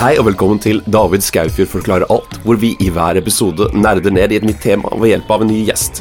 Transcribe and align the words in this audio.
Hei 0.00 0.14
og 0.16 0.30
velkommen 0.30 0.56
til 0.56 0.78
David 0.88 1.20
Skaufjord 1.20 1.68
forklarer 1.68 2.08
alt, 2.08 2.38
hvor 2.46 2.56
vi 2.56 2.70
i 2.80 2.86
hver 2.88 3.18
episode 3.20 3.66
nerder 3.76 4.08
ned 4.16 4.32
i 4.32 4.38
et 4.38 4.46
nytt 4.48 4.62
tema 4.64 4.88
ved 4.94 5.10
hjelp 5.10 5.34
av 5.34 5.42
en 5.44 5.50
ny 5.52 5.58
gjest. 5.66 6.00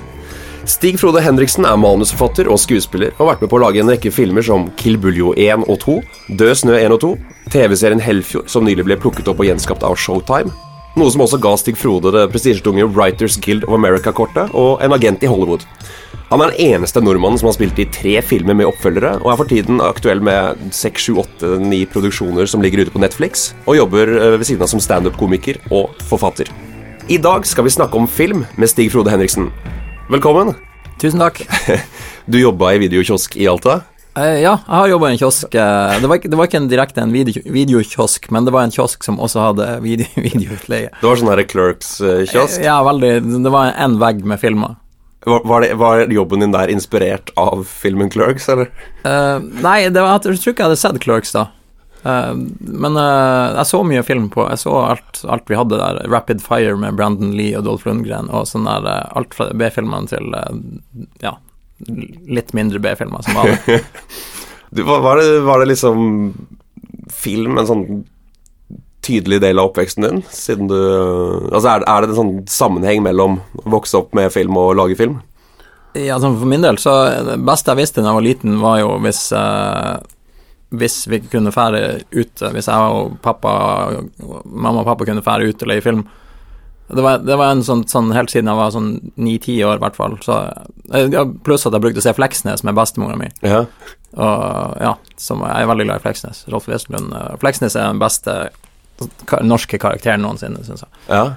Stig 0.72 1.02
Frode 1.02 1.20
Henriksen 1.26 1.68
er 1.68 1.76
manusforfatter 1.76 2.48
og 2.48 2.62
skuespiller 2.64 3.12
og 3.18 3.20
har 3.26 3.30
vært 3.34 3.44
med 3.44 3.52
på 3.52 3.60
å 3.60 3.62
lage 3.66 3.84
en 3.84 3.92
rekke 3.92 4.14
filmer 4.16 4.48
som 4.48 4.70
Kill 4.80 4.96
Buljo 5.04 5.34
1 5.36 5.68
og 5.68 5.82
2, 5.84 5.98
Død 6.40 6.54
snø 6.62 6.80
1 6.80 6.96
og 6.96 7.04
2, 7.04 7.12
TV-serien 7.52 8.06
Hellfjord, 8.06 8.48
som 8.48 8.64
nylig 8.64 8.88
ble 8.88 9.02
plukket 9.04 9.28
opp 9.28 9.44
og 9.44 9.52
gjenskapt 9.52 9.84
av 9.84 10.00
Showtime, 10.00 10.56
noe 10.98 11.12
som 11.14 11.22
også 11.24 11.40
ga 11.42 11.54
Stig 11.60 11.78
Frode 11.80 12.12
det 12.16 12.26
prestisjetunge 12.34 12.88
Writers 12.96 13.38
Guild 13.42 13.66
of 13.68 13.76
America-kortet 13.78 14.54
og 14.58 14.82
en 14.84 14.96
agent 14.96 15.24
i 15.24 15.30
Hollywood. 15.30 15.66
Han 16.30 16.44
er 16.44 16.52
den 16.52 16.76
eneste 16.76 17.02
nordmannen 17.02 17.40
som 17.42 17.50
har 17.50 17.56
spilt 17.58 17.80
i 17.82 17.88
tre 17.90 18.20
filmer 18.22 18.58
med 18.58 18.70
oppfølgere, 18.70 19.16
og 19.24 19.32
er 19.32 19.40
for 19.40 19.50
tiden 19.50 19.82
aktuell 19.82 20.22
med 20.22 20.60
seks, 20.76 21.08
sju, 21.08 21.16
åtte, 21.24 21.56
ni 21.62 21.84
produksjoner 21.90 22.50
som 22.50 22.62
ligger 22.62 22.84
ute 22.84 22.94
på 22.94 23.02
Netflix, 23.02 23.52
og 23.66 23.80
jobber 23.80 24.14
eh, 24.14 24.36
ved 24.38 24.46
siden 24.46 24.66
av 24.66 24.70
som 24.70 24.84
standup-komiker 24.84 25.58
og 25.74 25.96
forfatter. 26.10 26.52
I 27.10 27.18
dag 27.18 27.48
skal 27.50 27.66
vi 27.66 27.74
snakke 27.74 27.98
om 27.98 28.06
film 28.06 28.44
med 28.62 28.70
Stig 28.70 28.92
Frode 28.94 29.10
Henriksen. 29.10 29.50
Velkommen. 30.14 30.54
Tusen 31.02 31.22
takk. 31.22 31.42
Du 32.30 32.38
jobba 32.38 32.76
i 32.76 32.82
videokiosk 32.84 33.40
i 33.42 33.48
Alta. 33.50 33.80
Eh, 34.20 34.42
ja, 34.44 34.58
jeg 34.66 34.76
har 34.76 34.90
jobba 34.92 35.10
i 35.10 35.16
en 35.16 35.22
kiosk. 35.22 35.56
eh, 35.56 36.00
Det 36.02 36.08
var, 36.10 36.20
ikke, 36.20 36.32
det 36.32 36.38
var 36.40 36.50
ikke 36.50 36.60
en 36.60 36.70
direkte 36.72 37.04
en 37.04 37.14
video, 37.16 37.42
videokiosk, 37.46 38.30
men 38.36 38.46
det 38.48 38.52
var 38.56 38.68
en 38.68 38.74
kiosk 38.76 39.04
som 39.06 39.20
også 39.22 39.46
hadde 39.48 39.68
video, 39.86 40.08
videoutleie. 40.28 40.92
Det 41.00 41.08
var 41.08 41.20
sånn 41.22 41.32
her 41.32 41.44
Clerks-kiosk. 41.48 42.64
Ja, 42.66 42.82
veldig. 42.88 43.14
Det 43.46 43.54
var 43.54 43.72
en 43.78 44.00
vegg 44.02 44.26
med 44.28 44.42
filmer. 44.42 44.76
Var, 45.28 45.44
var, 45.46 45.62
det, 45.62 45.74
var 45.76 46.06
jobben 46.12 46.40
din 46.44 46.54
der 46.56 46.72
inspirert 46.72 47.32
av 47.40 47.64
filmen 47.68 48.10
Clerks, 48.12 48.48
eller? 48.52 48.70
Uh, 49.04 49.40
nei, 49.62 49.90
det 49.92 50.00
var, 50.00 50.16
jeg 50.18 50.26
tror 50.26 50.38
ikke 50.40 50.64
jeg 50.64 50.70
hadde 50.70 50.80
sett 50.80 51.00
Clerks 51.04 51.34
da. 51.36 51.50
Uh, 52.00 52.32
men 52.64 52.96
uh, 52.96 53.58
jeg 53.58 53.68
så 53.68 53.82
mye 53.84 54.04
film 54.08 54.30
på. 54.32 54.46
Jeg 54.48 54.62
så 54.64 54.78
alt, 54.80 55.20
alt 55.28 55.52
vi 55.52 55.58
hadde 55.60 55.80
der. 55.82 56.00
Rapid 56.08 56.40
Fire 56.42 56.78
med 56.80 56.96
Brandon 56.96 57.34
Lee 57.36 57.52
og 57.60 57.68
Dolph 57.68 57.84
Lundgren, 57.90 58.32
og 58.32 58.48
sånn 58.48 58.68
der 58.70 58.88
eh, 58.88 59.12
alt 59.20 59.36
fra 59.36 59.50
B-filmene 59.52 60.08
til 60.08 60.32
eh, 60.40 60.56
ja, 61.28 61.36
litt 61.88 62.54
mindre 62.58 62.82
B-filmer 62.84 63.24
som 63.26 63.40
var 63.40 63.50
det. 63.50 63.80
Du, 64.70 64.84
var, 64.86 65.00
var, 65.02 65.18
det, 65.18 65.40
var 65.48 65.60
det 65.60 65.72
liksom 65.72 66.34
film 67.10 67.58
en 67.58 67.68
sånn 67.70 67.86
tydelig 69.06 69.40
del 69.42 69.60
av 69.60 69.72
oppveksten 69.72 70.06
din? 70.06 70.22
Siden 70.30 70.70
du 70.70 70.78
Altså, 70.78 71.72
er, 71.72 71.86
er 71.88 72.04
det 72.04 72.12
en 72.12 72.20
sånn 72.20 72.36
sammenheng 72.52 73.02
mellom 73.06 73.40
å 73.64 73.66
vokse 73.78 73.98
opp 73.98 74.14
med 74.18 74.30
film 74.36 74.60
og 74.62 74.76
lage 74.78 75.00
film? 75.00 75.18
Ja, 75.98 76.20
altså 76.20 76.36
for 76.38 76.46
min 76.46 76.62
del, 76.62 76.78
så 76.78 76.94
det 77.26 77.40
beste 77.48 77.74
jeg 77.74 77.82
visste 77.82 78.04
da 78.04 78.12
jeg 78.12 78.20
var 78.20 78.28
liten, 78.28 78.60
var 78.62 78.78
jo 78.84 78.92
hvis 79.02 79.24
eh, 79.34 79.96
Hvis 80.70 81.00
vi 81.10 81.18
kunne 81.26 81.50
fære 81.50 82.04
ute, 82.14 82.52
hvis 82.54 82.68
jeg 82.70 82.94
og 82.94 83.16
pappa 83.26 83.54
mamma 84.46 84.84
og 84.84 84.86
pappa 84.92 85.08
kunne 85.10 85.26
fære 85.26 85.50
ut 85.50 85.64
og 85.66 85.72
leie 85.72 85.82
film. 85.82 86.04
Det 86.90 87.04
var, 87.06 87.20
det 87.22 87.36
var 87.38 87.52
en 87.54 87.64
sånn, 87.66 87.84
sånn 87.90 88.12
helt 88.16 88.32
siden 88.34 88.50
jeg 88.50 88.58
var 88.58 88.72
sånn 88.74 88.88
ni-ti 89.22 89.60
år, 89.66 89.78
i 89.78 89.84
hvert 89.84 89.98
fall. 90.00 90.16
Eh, 90.94 91.20
pluss 91.46 91.68
at 91.70 91.76
jeg 91.76 91.84
brukte 91.84 92.02
å 92.02 92.06
se 92.08 92.14
Fleksnes 92.18 92.64
med 92.66 92.78
bestemora 92.78 93.18
mi. 93.20 93.30
Ja. 93.46 93.66
Og 94.18 94.80
ja, 94.82 94.96
som 95.22 95.44
jeg 95.46 95.54
er 95.64 95.70
veldig 95.70 95.86
glad 95.86 96.02
i 96.02 96.06
Fleksnes. 96.08 96.46
Rolf 96.50 96.66
Wesenlund. 96.72 97.14
eh, 97.14 97.36
Fleksnes 97.44 97.76
er 97.78 97.92
den 97.92 98.02
beste 98.02 98.40
norske 99.46 99.78
karakteren 99.80 100.26
noensinne, 100.26 100.64
syns 100.66 100.84
jeg. 100.88 100.92
ja. 101.12 101.28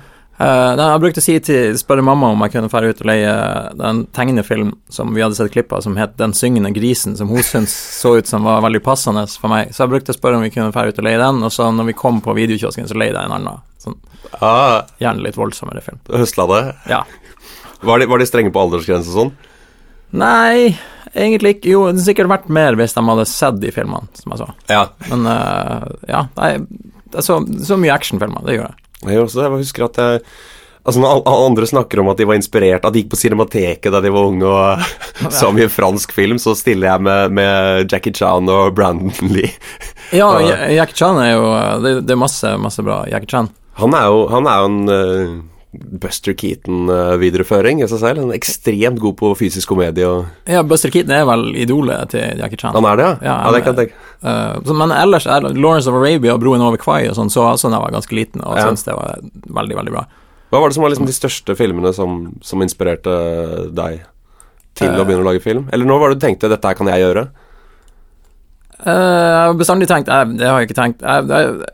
Uh, 0.40 0.72
jeg 0.74 1.00
brukte 1.02 1.20
å 1.20 1.24
si 1.24 1.34
til, 1.44 1.76
spørre 1.78 2.02
mamma 2.02 2.30
om 2.32 2.40
jeg 2.42 2.54
kunne 2.54 2.70
dra 2.72 2.88
ut 2.88 3.02
og 3.04 3.06
leie 3.06 3.32
en 3.90 4.00
tegnefilm 4.16 4.72
som 4.90 5.12
vi 5.14 5.22
hadde 5.22 5.36
sett 5.38 5.52
klipp 5.54 5.70
av, 5.76 5.84
som 5.84 5.98
het 6.00 6.16
Den 6.18 6.32
syngende 6.34 6.72
grisen, 6.74 7.14
som 7.18 7.28
hun 7.30 7.44
syntes 7.46 7.74
så 8.00 8.16
ut 8.18 8.26
som 8.26 8.42
var 8.48 8.64
veldig 8.64 8.80
passende 8.82 9.26
for 9.38 9.52
meg. 9.52 9.70
Så 9.74 9.84
jeg 9.84 9.92
brukte 9.92 10.14
å 10.14 10.18
spørre 10.18 10.40
om 10.40 10.46
vi 10.46 10.50
kunne 10.54 10.72
dra 10.74 10.86
ut 10.88 10.98
og 10.98 11.06
leie 11.06 11.20
den, 11.20 11.42
og 11.46 11.52
så 11.54 11.68
når 11.70 11.92
vi 11.92 11.98
kom 12.00 12.22
på 12.24 12.34
videokiosken, 12.38 12.88
så 12.90 12.96
leide 12.98 13.20
jeg 13.20 13.30
en 13.30 13.36
annen. 13.38 13.62
Sånn, 13.82 14.00
Ah, 14.40 14.86
gjerne 15.02 15.20
litt 15.26 15.36
voldsommere 15.36 15.82
film. 15.84 15.98
høsla 16.08 16.46
det. 16.48 16.60
Ja. 16.88 17.02
Var 17.82 17.98
de, 17.98 18.06
var 18.06 18.18
de 18.22 18.26
strenge 18.26 18.52
på 18.54 18.62
aldersgrense 18.62 19.10
og 19.10 19.18
sånn? 19.18 19.32
Nei, 20.22 20.78
egentlig 21.12 21.56
ikke. 21.56 21.72
Jo, 21.72 21.84
det 21.86 21.96
hadde 21.96 22.06
sikkert 22.06 22.30
vært 22.30 22.48
mer 22.52 22.78
hvis 22.78 22.94
de 22.96 23.04
hadde 23.08 23.26
sett 23.28 23.58
de 23.60 23.72
filmene, 23.74 24.08
som 24.16 24.34
jeg 24.34 24.42
sa. 24.44 24.48
Ja. 24.70 24.82
Men 25.10 25.26
uh, 25.28 25.88
ja, 26.08 26.24
nei, 26.38 26.52
jeg 27.12 27.26
så, 27.26 27.40
så 27.66 27.76
mye 27.80 27.94
actionfilmer, 27.94 28.44
det 28.46 28.56
gjør 28.58 28.68
jeg. 28.70 28.81
Jeg 29.08 29.22
også 29.24 29.42
jeg 29.46 29.50
husker 29.62 29.84
at 29.90 29.96
jeg 30.02 30.20
Altså 30.82 30.98
Når 30.98 31.20
andre 31.30 31.66
snakker 31.70 32.00
om 32.02 32.08
at 32.10 32.18
de 32.18 32.24
var 32.26 32.34
inspirert, 32.34 32.82
at 32.84 32.90
de 32.92 33.04
gikk 33.04 33.12
på 33.12 33.18
Cinemateket 33.20 33.92
da 33.94 34.00
de 34.02 34.10
var 34.10 34.24
unge 34.26 34.48
og 34.50 35.30
så 35.30 35.52
mye 35.54 35.68
fransk 35.70 36.10
film, 36.16 36.40
så 36.42 36.56
stiller 36.58 36.88
jeg 36.88 37.04
med, 37.06 37.30
med 37.38 37.86
Jackie 37.92 38.10
Chan 38.18 38.48
og 38.50 38.72
Brandon 38.74 39.12
Lee. 39.34 39.52
Ja- 40.10 40.40
Jackie 40.74 40.98
Chan 40.98 41.20
er 41.22 41.36
jo 41.36 41.44
Det, 41.84 41.92
det 42.08 42.16
er 42.16 42.18
masse, 42.18 42.50
masse 42.58 42.82
bra 42.82 43.04
Jackie 43.06 43.30
Chan. 43.30 43.46
Han 43.78 43.94
er 43.94 44.08
jo, 44.10 44.24
han 44.34 44.50
er 44.50 44.58
jo 44.58 44.72
en 44.72 44.80
eh, 44.96 45.36
Buster 45.72 46.34
Keaton-videreføring 46.36 47.80
i 47.82 47.86
seg 47.88 48.00
selv. 48.02 48.18
Er 48.28 48.36
ekstremt 48.36 48.98
god 49.00 49.14
på 49.16 49.30
fysisk 49.38 49.68
komedie. 49.72 50.04
Og 50.04 50.26
Ja, 50.48 50.60
Buster 50.62 50.90
Keaton 50.92 51.14
er 51.16 51.24
vel 51.24 51.46
idolet 51.56 52.10
til 52.12 52.36
Jackie 52.38 52.58
Chan. 52.60 52.74
han 52.74 52.84
er 52.84 52.96
det, 52.96 53.06
ja? 53.06 53.14
Ja, 53.22 53.36
Ja, 53.46 53.52
det 53.52 53.62
kan 53.64 53.74
jeg 53.76 53.88
tenke. 53.88 53.94
uh, 54.22 54.60
så, 54.68 54.74
men 54.76 54.90
ellers 54.92 55.26
er 55.26 55.40
Lawrence 55.40 55.88
of 55.88 55.94
Arabia 55.94 56.34
og 56.34 56.40
Broen 56.40 56.60
over 56.60 56.76
Kwai 56.76 57.08
og 57.08 57.16
sånn, 57.16 57.30
så 57.32 57.40
jeg 57.46 57.54
også 57.56 57.70
da 57.70 57.76
jeg 57.78 57.86
var 57.86 57.90
ganske 57.96 58.12
liten, 58.18 58.44
og 58.44 58.56
Ja. 58.58 58.66
syntes 58.68 58.84
det 58.84 58.94
var 58.94 59.18
veldig, 59.48 59.76
veldig 59.76 59.92
bra. 59.92 60.04
Hva 60.52 60.60
var 60.60 60.68
det 60.68 60.74
som 60.74 60.82
var 60.82 60.90
liksom 60.90 61.06
de 61.06 61.12
største 61.16 61.56
filmene 61.56 61.94
som, 61.94 62.34
som 62.42 62.60
inspirerte 62.60 63.72
deg 63.72 64.02
til 64.74 64.88
å 64.92 65.00
Eh. 65.00 65.04
begynne 65.04 65.24
å 65.24 65.30
lage 65.32 65.40
film? 65.42 65.68
Eller 65.72 65.86
når 65.86 65.98
var 66.00 66.08
det 66.10 66.18
du 66.20 66.26
tenkte 66.26 66.48
'dette 66.50 66.64
her 66.68 66.74
kan 66.74 66.86
jeg 66.88 67.00
gjøre'? 67.00 67.28
Uh, 68.82 68.90
jeg 68.90 69.46
har 69.46 69.54
bestandig 69.54 69.86
tenkt 69.86 70.08
jeg, 70.10 70.36
Det 70.38 70.46
har 70.48 70.58
jeg 70.58 70.68
ikke 70.68 70.80
tenkt 70.82 71.00
jeg, 71.06 71.28
jeg, 71.28 71.66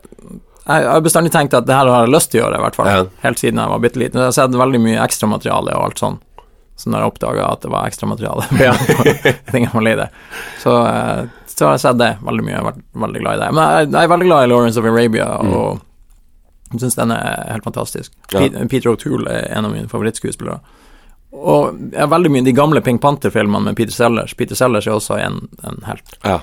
jeg 0.69 0.89
har 0.89 1.01
bestandig 1.01 1.31
tenkt 1.33 1.55
at 1.57 1.65
det 1.65 1.73
her 1.73 1.89
har 1.89 2.05
jeg 2.05 2.13
lyst 2.13 2.31
til 2.31 2.41
å 2.41 2.43
gjøre, 2.45 2.59
i 2.59 2.63
hvert 2.65 2.77
fall. 2.77 2.89
Ja. 2.91 3.03
Helt 3.23 3.41
siden 3.41 3.61
jeg 3.61 3.73
var 3.73 3.83
bitte 3.83 4.01
liten. 4.01 4.21
Jeg 4.21 4.29
har 4.29 4.35
sett 4.37 4.57
veldig 4.61 4.81
mye 4.83 5.01
ekstramateriale 5.03 5.75
og 5.75 5.85
alt 5.87 6.03
sånn. 6.03 6.17
Så 6.79 6.91
når 6.93 7.01
jeg 7.01 7.11
oppdaga 7.11 7.47
at 7.49 7.65
det 7.65 7.71
var 7.73 7.89
ekstramateriale 7.89 8.45
Ja. 8.67 8.73
så, 10.63 10.75
eh, 10.87 11.23
så 11.51 11.65
har 11.67 11.73
jeg 11.75 11.83
sett 11.83 11.99
det 11.99 12.11
veldig 12.23 12.45
mye. 12.45 12.53
Jeg 12.53 12.61
har 12.61 12.69
vært 12.69 12.83
veldig 13.05 13.23
glad 13.25 13.39
i 13.39 13.41
det. 13.43 13.49
Men 13.57 13.63
jeg, 13.73 13.89
jeg 13.91 14.01
er 14.01 14.13
veldig 14.13 14.29
glad 14.29 14.43
i 14.45 14.51
Lawrence 14.53 14.79
of 14.79 14.87
Arabia, 14.87 15.29
og 15.43 15.81
jeg 16.69 16.83
syns 16.83 16.99
den 16.99 17.15
er 17.15 17.49
helt 17.49 17.65
fantastisk. 17.65 18.13
Ja. 18.31 18.45
Peter 18.69 18.93
O'Toole 18.93 19.33
er 19.33 19.49
en 19.57 19.67
av 19.67 19.73
mine 19.73 19.89
favorittskuespillere. 19.91 20.59
Og 21.33 21.81
jeg 21.91 22.01
er 22.03 22.09
veldig 22.09 22.31
mye 22.33 22.45
de 22.45 22.53
gamle 22.57 22.81
Pink 22.85 23.01
Panther-filmene 23.01 23.71
med 23.71 23.77
Peter 23.77 23.93
Sellers. 23.93 24.33
Peter 24.37 24.57
Sellers 24.57 24.87
er 24.87 24.95
også 24.95 25.17
en, 25.19 25.43
en 25.65 25.83
helt. 25.85 26.15
Ja. 26.23 26.39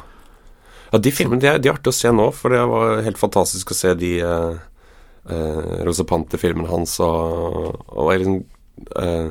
Ja 0.92 0.98
de 1.02 1.10
filmene 1.14 1.40
de 1.42 1.48
er, 1.50 1.58
de 1.58 1.68
er 1.68 1.74
artig 1.74 1.92
å 1.92 1.96
se 1.96 2.12
nå, 2.14 2.28
for 2.36 2.54
det 2.54 2.62
var 2.70 3.02
helt 3.06 3.18
fantastisk 3.18 3.72
å 3.72 3.78
se 3.78 3.94
de 3.98 4.12
uh, 4.22 4.54
Rosa 5.86 6.04
Panther-filmene 6.06 6.68
hans 6.70 6.92
og, 7.02 7.72
og 7.90 8.10
liksom 8.12 8.36
eh, 9.02 9.30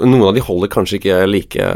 Noen 0.00 0.22
av 0.28 0.34
de 0.36 0.44
holder 0.44 0.70
kanskje 0.72 0.96
ikke 0.98 1.18
like 1.28 1.66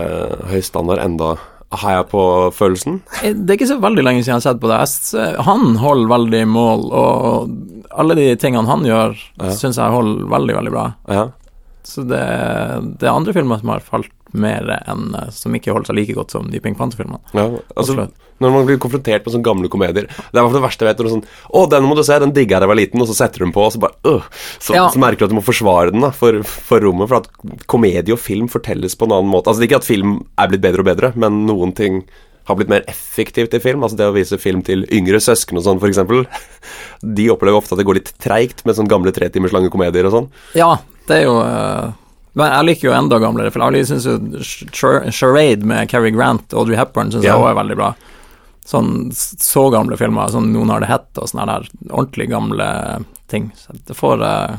høy 0.51 0.61
standard 0.65 1.01
enda, 1.01 1.35
har 1.73 1.95
jeg 1.99 2.07
på 2.11 2.23
følelsen. 2.53 2.99
Eh, 3.23 3.33
Det 3.33 3.55
er 3.55 3.59
ikke 3.59 3.69
så 3.71 3.79
veldig 3.81 4.03
lenge 4.05 4.21
siden 4.25 4.35
jeg 4.35 4.41
har 4.41 4.47
sett 4.49 4.61
på 4.61 4.69
det. 4.69 5.37
Han 5.47 5.77
holder 5.81 6.11
veldig 6.13 6.43
mål, 6.53 6.85
og 6.93 7.93
alle 7.97 8.17
de 8.19 8.27
tingene 8.41 8.69
han 8.69 8.85
gjør, 8.85 9.17
Ja. 9.41 9.53
syns 9.57 9.79
jeg 9.81 9.95
holder 9.95 10.29
veldig, 10.33 10.57
veldig 10.59 10.73
bra. 10.75 10.87
Ja. 11.09 11.25
Så 11.85 12.05
det, 12.09 12.21
det 13.01 13.09
er 13.09 13.15
andre 13.17 13.33
filmer 13.37 13.61
som 13.63 13.73
har 13.73 13.81
falt 13.85 14.13
mer 14.33 14.69
enn 14.87 15.15
eh, 15.15 15.31
Som 15.35 15.55
ikke 15.57 15.73
holder 15.75 15.91
seg 15.91 15.97
like 16.01 16.15
godt 16.17 16.35
som 16.35 16.51
de 16.51 16.61
Pink 16.63 16.79
Panther-filmene. 16.79 17.21
Ja, 17.35 17.49
altså, 17.77 18.09
når 18.41 18.55
man 18.55 18.67
blir 18.69 18.79
konfrontert 18.81 19.27
med 19.27 19.35
sånne 19.35 19.45
gamle 19.45 19.69
komedier 19.69 20.07
Det 20.09 20.41
er 20.41 20.53
det 20.55 20.63
verste 20.65 20.87
jeg 20.87 20.95
vet. 20.95 21.03
Når 21.05 21.13
sånn 21.17 21.27
'Å, 21.53 21.65
den 21.71 21.85
må 21.85 21.97
du 21.97 22.03
se, 22.07 22.19
den 22.19 22.33
digga 22.33 22.57
jeg 22.57 22.61
da 22.61 22.67
jeg 22.67 22.73
var 22.73 22.81
liten', 22.81 23.03
og 23.03 23.09
så 23.11 23.17
setter 23.19 23.39
du 23.43 23.45
den 23.45 23.53
på, 23.57 23.67
og 23.67 23.73
så 23.75 23.81
bare 23.83 23.95
øh, 24.05 24.23
så, 24.59 24.75
Ja. 24.75 24.89
så 24.89 24.99
merker 25.03 25.19
du 25.21 25.25
at 25.25 25.35
du 25.35 25.39
må 25.41 25.45
forsvare 25.45 25.93
den 25.93 26.01
da 26.01 26.11
for, 26.11 26.43
for 26.43 26.81
rommet. 26.81 27.09
For 27.09 27.21
at 27.21 27.29
komedie 27.67 28.13
og 28.13 28.19
film 28.23 28.49
fortelles 28.49 28.97
på 28.97 29.05
en 29.07 29.13
annen 29.19 29.31
måte. 29.31 29.49
Altså 29.51 29.61
det 29.61 29.69
er 29.69 29.73
ikke 29.75 29.83
at 29.85 29.91
film 29.93 30.25
er 30.39 30.49
blitt 30.49 30.63
bedre 30.65 30.81
og 30.81 30.89
bedre, 30.89 31.13
men 31.17 31.45
noen 31.47 31.75
ting 31.77 32.05
har 32.49 32.57
blitt 32.57 32.71
mer 32.73 32.83
effektivt 32.89 33.53
i 33.55 33.61
film. 33.63 33.85
Altså 33.85 33.97
det 34.01 34.09
å 34.09 34.15
vise 34.17 34.39
film 34.41 34.63
til 34.67 34.87
yngre 34.91 35.21
søsken 35.23 35.61
og 35.61 35.65
sånn, 35.67 35.79
f.eks. 35.79 36.01
De 37.05 37.29
opplever 37.31 37.61
ofte 37.61 37.77
at 37.77 37.79
det 37.83 37.87
går 37.87 38.01
litt 38.01 38.13
treigt 38.19 38.65
med 38.67 38.75
sånne 38.79 38.91
gamle 38.91 39.13
tretimerslange 39.15 39.71
komedier 39.71 40.09
og 40.09 40.17
sånn. 40.17 40.31
Ja, 40.59 40.79
det 41.07 41.21
er 41.21 41.25
jo 41.29 41.37
eh, 41.45 41.93
Men 42.39 42.53
jeg 42.53 42.67
liker 42.69 42.89
jo 42.89 42.95
enda 42.95 43.19
gamlere, 43.19 43.51
for 43.51 43.75
jeg 43.75 43.89
syns 43.89 44.07
jo 44.07 44.17
Charade 45.11 45.67
med 45.67 45.91
Cary 45.91 46.13
Grant 46.15 46.53
og 46.55 46.63
Audrey 46.65 46.79
Hepburn 46.79 47.11
syns 47.11 47.25
Ja. 47.27 47.33
jeg 47.35 47.41
også 47.43 47.51
er 47.51 47.59
veldig 47.59 47.77
bra. 47.81 47.91
Sånn 48.71 48.91
så 49.17 49.65
gamle 49.73 49.97
filmer, 49.99 50.31
sånn 50.31 50.53
Noen 50.55 50.71
har 50.71 50.83
det 50.85 50.91
hett 50.93 51.19
og 51.19 51.31
sånne 51.31 51.47
der 51.49 51.69
ordentlig 51.91 52.29
gamle 52.31 52.67
ting. 53.31 53.51
Så 53.59 53.75
det 53.89 53.97
får 53.99 54.23
uh, 54.23 54.59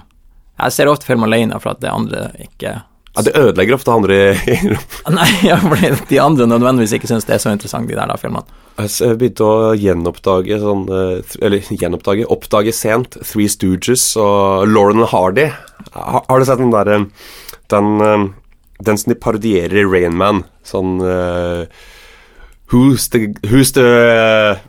Jeg 0.59 0.75
ser 0.75 0.91
ofte 0.91 1.07
film 1.07 1.23
alene 1.23 1.59
for 1.63 1.71
at 1.75 1.79
det 1.83 1.91
andre 1.91 2.25
ikke 2.43 2.73
Ja, 3.15 3.21
Det 3.23 3.35
ødelegger 3.35 3.77
ofte 3.77 3.91
andre 3.93 4.17
i 4.35 4.57
Nei, 5.17 5.29
ja, 5.47 5.57
fordi 5.63 5.93
de 6.09 6.19
andre 6.23 6.47
nødvendigvis 6.49 6.97
ikke 6.97 7.07
syns 7.11 7.27
det 7.29 7.37
er 7.37 7.43
så 7.43 7.53
interessant, 7.55 7.87
de 7.87 7.95
der, 7.95 8.07
da, 8.11 8.17
filmene. 8.19 8.43
Jeg 8.81 9.17
begynte 9.19 9.45
å 9.47 9.71
gjenoppdage 9.77 10.59
sånn 10.59 10.85
eh, 10.95 11.35
Eller 11.43 11.71
gjenoppdage 11.71 12.27
Oppdage 12.31 12.73
sent 12.75 13.15
Three 13.21 13.47
Stooges 13.51 14.09
og 14.19 14.67
Lauren 14.71 15.03
Hardy. 15.11 15.49
Har, 15.93 16.23
har 16.27 16.39
du 16.39 16.47
sett 16.47 16.59
den 16.63 16.71
derre 16.73 17.05
Den, 17.71 17.89
eh, 18.03 18.27
den 18.85 19.01
som 19.01 19.13
de 19.13 19.19
parodierer 19.19 19.81
i 19.83 19.87
Rain 19.87 20.17
Man? 20.17 20.43
Sånn 20.67 20.99
uh, 21.01 21.65
Who's 22.71 23.09
the, 23.11 23.33
who's 23.51 23.73
the 23.75 23.83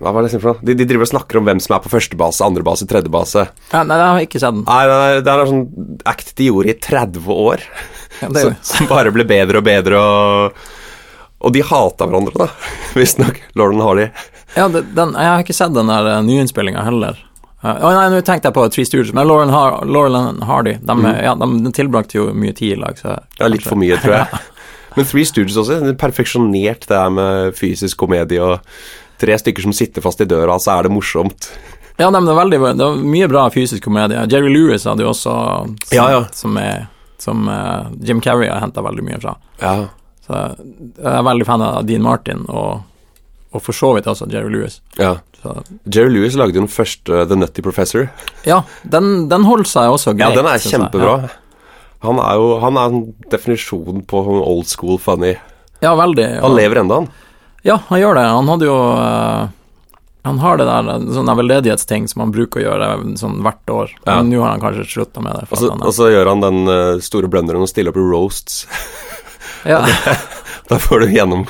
Hva 0.02 0.10
var 0.10 0.26
det 0.26 0.34
for 0.34 0.56
noe? 0.56 0.66
De, 0.66 0.74
de 0.74 0.86
driver 0.90 1.06
og 1.06 1.12
snakker 1.12 1.38
om 1.38 1.46
hvem 1.46 1.60
som 1.62 1.76
er 1.76 1.82
på 1.84 1.92
første 1.92 2.18
base, 2.18 2.42
andre 2.42 2.64
base, 2.66 2.86
tredje 2.90 3.12
base. 3.14 3.44
Ja, 3.70 3.84
nei, 3.86 3.94
det 3.94 4.06
har 4.08 4.18
jeg 4.18 4.26
ikke 4.26 4.42
sett 4.42 4.56
den. 4.56 4.64
Nei, 4.66 4.80
er, 4.90 5.20
det 5.22 5.30
er 5.30 5.42
en 5.44 5.52
sånn 5.52 6.00
act 6.10 6.32
de 6.38 6.48
gjorde 6.48 6.72
i 6.72 6.78
30 6.82 7.28
år, 7.36 7.62
Ja, 8.18 8.30
er 8.32 8.56
som, 8.66 8.88
bare 8.90 9.14
ble 9.14 9.26
bedre 9.28 9.62
og 9.62 9.66
bedre, 9.68 10.02
og, 10.02 10.64
og 11.46 11.54
de 11.54 11.62
hata 11.68 12.08
hverandre, 12.10 12.34
da, 12.42 12.48
visstnok. 12.98 13.38
Lauren 13.60 13.84
Harley. 13.86 14.10
Ja, 14.56 14.66
det, 14.66 14.82
den, 14.98 15.14
jeg 15.14 15.30
har 15.30 15.46
ikke 15.46 15.56
sett 15.62 15.78
den 15.78 15.94
der 15.94 16.10
uh, 16.10 16.18
nyinnspillinga 16.26 16.82
heller. 16.88 17.22
Å 17.62 17.90
nei, 17.94 18.06
nå 18.10 18.20
tenkte 18.26 18.50
jeg 18.50 18.56
på 18.56 18.64
Three 18.74 18.86
Stooges, 18.88 19.12
men 19.14 19.28
Lauren, 19.28 19.52
Har 19.54 19.84
Lauren 19.86 20.40
Hardy 20.42 20.72
de, 20.82 20.96
ja, 21.22 21.34
de, 21.38 21.70
tilbrakte 21.74 22.18
jo 22.18 22.24
mye 22.34 22.54
tid 22.58 22.74
i 22.76 22.80
lag. 22.80 22.98
Så 22.98 23.12
Mm. 23.12 23.28
Ja, 23.38 23.50
litt 23.50 23.66
for 23.66 23.78
mye, 23.78 23.98
tror 24.02 24.16
jeg. 24.18 24.40
Men 24.96 25.06
Three 25.08 25.24
Stooges 25.24 25.56
også, 25.56 25.78
det 25.80 25.94
er 25.94 26.00
perfeksjonert 26.00 26.82
det 26.88 26.98
her 26.98 27.12
med 27.14 27.54
fysisk 27.56 27.96
komedie 28.02 28.42
og 28.44 28.58
tre 29.22 29.38
stykker 29.38 29.64
som 29.64 29.72
sitter 29.72 30.04
fast 30.04 30.20
i 30.20 30.26
døra, 30.28 30.58
så 30.60 30.74
er 30.74 30.84
det 30.84 30.92
morsomt. 30.92 31.48
Ja, 31.96 32.10
nei, 32.10 32.20
det 32.26 32.32
er 32.32 32.40
veldig 32.40 32.58
Det 32.76 32.84
var 32.84 33.00
mye 33.14 33.28
bra 33.30 33.46
fysisk 33.54 33.84
komedie. 33.86 34.26
Jerry 34.28 34.50
Lewis 34.52 34.84
hadde 34.88 35.04
jo 35.06 35.12
også 35.14 35.32
som, 35.32 35.76
Ja, 35.96 36.08
ja. 36.12 36.22
som, 36.36 36.56
er, 36.60 36.86
som 37.22 37.48
uh, 37.48 37.88
Jim 38.04 38.20
Carrey 38.20 38.50
har 38.50 38.60
henta 38.60 38.84
veldig 38.84 39.04
mye 39.06 39.20
fra. 39.22 39.36
Ja. 39.62 39.74
Så 40.26 40.38
jeg 40.38 41.12
er 41.14 41.24
veldig 41.26 41.46
fan 41.48 41.64
av 41.64 41.86
Dean 41.88 42.04
Martin, 42.04 42.44
og, 42.48 42.82
og 43.52 43.62
for 43.62 43.76
så 43.76 43.92
vidt 43.96 44.08
altså 44.10 44.28
Jerry 44.32 44.52
Lewis. 44.52 44.80
ja. 45.00 45.18
Så, 45.42 45.56
Jerry 45.90 46.12
Lewis 46.14 46.36
lagde 46.38 46.54
jo 46.54 46.62
den 46.62 46.70
første 46.70 47.24
The 47.26 47.34
Nutty 47.34 47.64
Professor. 47.66 48.06
ja, 48.46 48.60
den, 48.86 49.26
den 49.28 49.46
holder 49.48 49.66
seg 49.66 49.90
også 49.90 50.12
greit. 50.14 50.36
Ja, 50.36 50.38
den 50.38 50.46
er 50.46 50.62
kjempebra. 50.62 51.14
Ja. 51.24 51.38
Han 52.02 52.18
er 52.22 52.38
jo 52.38 52.52
han 52.62 52.78
er 52.78 52.92
en 52.92 53.02
definisjon 53.30 54.04
på 54.10 54.22
old 54.22 54.70
school 54.70 55.00
funny. 55.02 55.34
Ja, 55.34 55.90
ja 55.90 55.96
veldig. 55.98 56.28
Han 56.44 56.54
lever 56.54 56.82
ennå, 56.82 57.02
han. 57.02 57.10
Ja, 57.66 57.80
han 57.88 58.00
gjør 58.00 58.18
det. 58.18 58.24
Han 58.26 58.48
hadde 58.50 58.66
jo 58.66 58.78
uh, 58.98 59.50
Han 60.26 60.38
har 60.42 60.58
det 60.58 60.66
der 60.66 60.88
eh, 60.92 61.04
sånne 61.14 61.34
veldedighetsting 61.38 62.08
som 62.10 62.24
han 62.24 62.34
bruker 62.34 62.62
å 62.62 62.64
gjøre 62.64 62.88
sånn 63.18 63.40
hvert 63.42 63.74
år. 63.74 63.94
Ja. 64.04 64.16
Men 64.18 64.30
nå 64.30 64.42
har 64.42 64.54
han 64.54 64.62
kanskje 64.62 64.88
slutta 64.90 65.22
med 65.22 65.38
det. 65.38 65.46
Og 65.50 65.58
så, 65.58 65.70
han 65.70 65.82
og 65.86 65.94
så 65.94 66.10
gjør 66.10 66.30
han 66.30 66.42
den 66.42 66.60
uh, 66.70 67.02
store 67.02 67.30
blunderen 67.30 67.62
og 67.62 67.70
stiller 67.70 67.94
opp 67.94 67.98
i 67.98 68.06
roasts. 68.06 68.62
ja, 69.66 69.82
Da 70.70 70.78
får 70.78 71.02
du 71.02 71.14
gjennom 71.14 71.46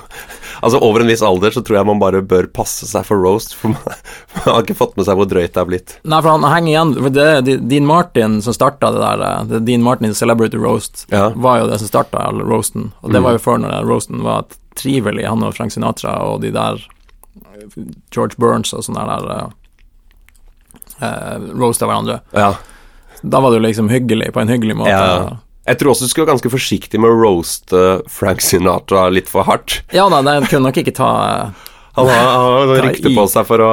Altså 0.62 0.78
Over 0.80 1.00
en 1.02 1.08
viss 1.10 1.22
alder 1.26 1.50
så 1.50 1.62
tror 1.66 1.76
jeg 1.80 1.86
man 1.88 1.98
bare 1.98 2.20
bør 2.22 2.46
passe 2.54 2.86
seg 2.86 3.04
for 3.08 3.18
roast, 3.18 3.54
for 3.58 3.72
man, 3.74 3.82
man 4.36 4.44
har 4.54 4.62
ikke 4.62 4.76
fått 4.78 4.96
med 4.96 5.04
seg 5.08 5.16
hvor 5.18 5.26
drøyt 5.26 5.52
det 5.56 5.60
er 5.62 5.66
blitt. 5.68 5.94
Nei, 6.06 6.20
for 6.22 6.30
han 6.36 6.46
henger 6.46 6.70
igjen 6.72 6.92
for 7.02 7.10
Det 7.16 7.24
er 7.32 7.62
Dean 7.72 7.86
Martin 7.88 8.36
som 8.46 8.54
starta 8.54 8.92
det 8.94 9.02
der. 9.02 9.24
eh, 9.26 9.44
Det 9.50 9.60
Dean 9.66 9.82
Martin 9.82 10.10
i 10.10 10.14
Celebrity 10.14 10.56
Roast 10.62 11.06
Ja. 11.10 11.28
var 11.34 11.58
jo 11.60 11.66
det 11.72 11.80
som 11.82 11.88
starta 11.90 12.28
roasten. 12.40 12.92
Og 13.02 13.10
det 13.12 13.18
Mm. 13.20 13.24
var 13.24 13.32
jo 13.32 13.38
før 13.38 13.58
når 13.64 13.84
roasten 13.90 14.22
var 14.22 14.44
trivelig, 14.78 15.26
han 15.28 15.42
og 15.42 15.54
Frank 15.54 15.72
Sinatra 15.72 16.14
og 16.22 16.40
de 16.40 16.50
der 16.54 16.78
eh, 17.42 17.66
George 18.14 18.38
Burns 18.38 18.72
og 18.72 18.84
sånne 18.86 19.04
der 19.04 19.50
uh, 21.02 21.38
roasta 21.58 21.86
hverandre. 21.86 22.20
Ja. 22.32 22.54
Da 23.22 23.40
var 23.40 23.50
det 23.50 23.58
jo 23.60 23.66
liksom 23.66 23.88
hyggelig, 23.90 24.32
på 24.34 24.40
en 24.40 24.48
hyggelig 24.48 24.76
måte. 24.76 24.90
Ja. 24.90 25.36
Jeg 25.68 25.78
tror 25.78 25.92
også 25.92 26.08
du 26.08 26.10
skal 26.10 26.24
være 26.24 26.32
ganske 26.32 26.50
forsiktig 26.50 26.98
med 27.00 27.12
å 27.12 27.18
roaste 27.22 27.82
Frank 28.10 28.42
Sinatra 28.42 29.04
litt 29.14 29.28
for 29.30 29.46
hardt. 29.46 29.80
Ja 29.94 30.08
da, 30.10 30.18
den 30.26 30.48
kunne 30.50 30.68
nok 30.70 30.80
ikke 30.82 30.94
ta 30.96 31.10
Han 31.96 32.08
har, 32.08 32.30
han 32.32 32.70
rykte 32.88 33.12
på 33.14 33.26
seg 33.28 33.44
for 33.46 33.60
å 33.62 33.72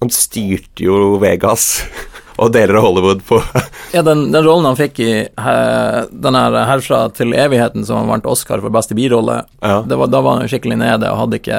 Han 0.00 0.12
styrte 0.14 0.84
jo 0.86 1.16
Vegas 1.22 1.82
og 2.40 2.52
deler 2.54 2.78
av 2.78 2.86
Hollywood 2.86 3.24
på 3.26 3.40
Ja, 3.96 4.00
den, 4.06 4.28
den 4.32 4.46
rollen 4.46 4.68
han 4.70 4.78
fikk 4.78 5.00
i 5.04 5.10
eh, 5.26 5.98
den 6.08 6.38
her 6.38 6.56
Herfra 6.70 7.02
til 7.12 7.34
evigheten, 7.36 7.84
som 7.84 8.00
han 8.00 8.08
vant 8.14 8.28
Oscar 8.30 8.62
for 8.62 8.72
beste 8.72 8.96
birolle, 8.96 9.42
Ja. 9.60 9.80
det 9.84 9.98
var, 10.00 10.08
da 10.14 10.22
var 10.24 10.38
han 10.40 10.48
skikkelig 10.48 10.78
nede 10.80 11.10
og 11.10 11.18
hadde 11.24 11.40
ikke 11.42 11.58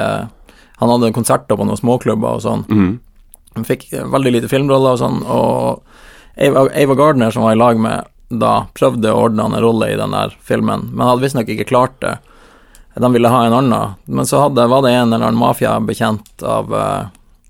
Han 0.82 0.90
hadde 0.96 1.12
konserter 1.14 1.60
på 1.60 1.68
noen 1.68 1.78
småklubber 1.78 2.40
og 2.40 2.42
sånn. 2.42 2.64
Mm. 2.66 2.92
Han 3.60 3.68
fikk 3.68 3.86
eh, 3.92 4.08
veldig 4.10 4.32
lite 4.40 4.50
filmroller 4.50 4.96
og 4.96 5.02
sånn, 5.04 5.20
og 5.22 5.84
Ava, 6.40 6.64
Ava 6.72 6.96
Gardner, 6.98 7.30
som 7.30 7.44
var 7.46 7.54
i 7.54 7.60
lag 7.60 7.78
med 7.78 8.08
da, 8.40 8.66
prøvde 8.78 9.12
å 9.12 9.24
ordne 9.26 9.46
han 9.46 9.56
en 9.56 9.64
rolle 9.64 9.90
i 9.92 9.98
den 9.98 10.14
der 10.14 10.36
filmen, 10.44 10.88
men 10.92 11.08
hadde 11.08 11.24
visstnok 11.24 11.50
ikke 11.52 11.68
klart 11.68 11.98
det. 12.04 12.16
De 12.94 13.08
ville 13.12 13.28
ha 13.28 13.44
en 13.46 13.56
annen, 13.56 13.94
men 14.04 14.28
så 14.28 14.42
hadde, 14.44 14.66
var 14.68 14.82
det 14.84 14.92
en 14.92 15.12
eller 15.12 15.26
annen 15.26 15.40
mafiabekjent 15.40 16.42
av, 16.44 16.74
eh, 16.76 17.04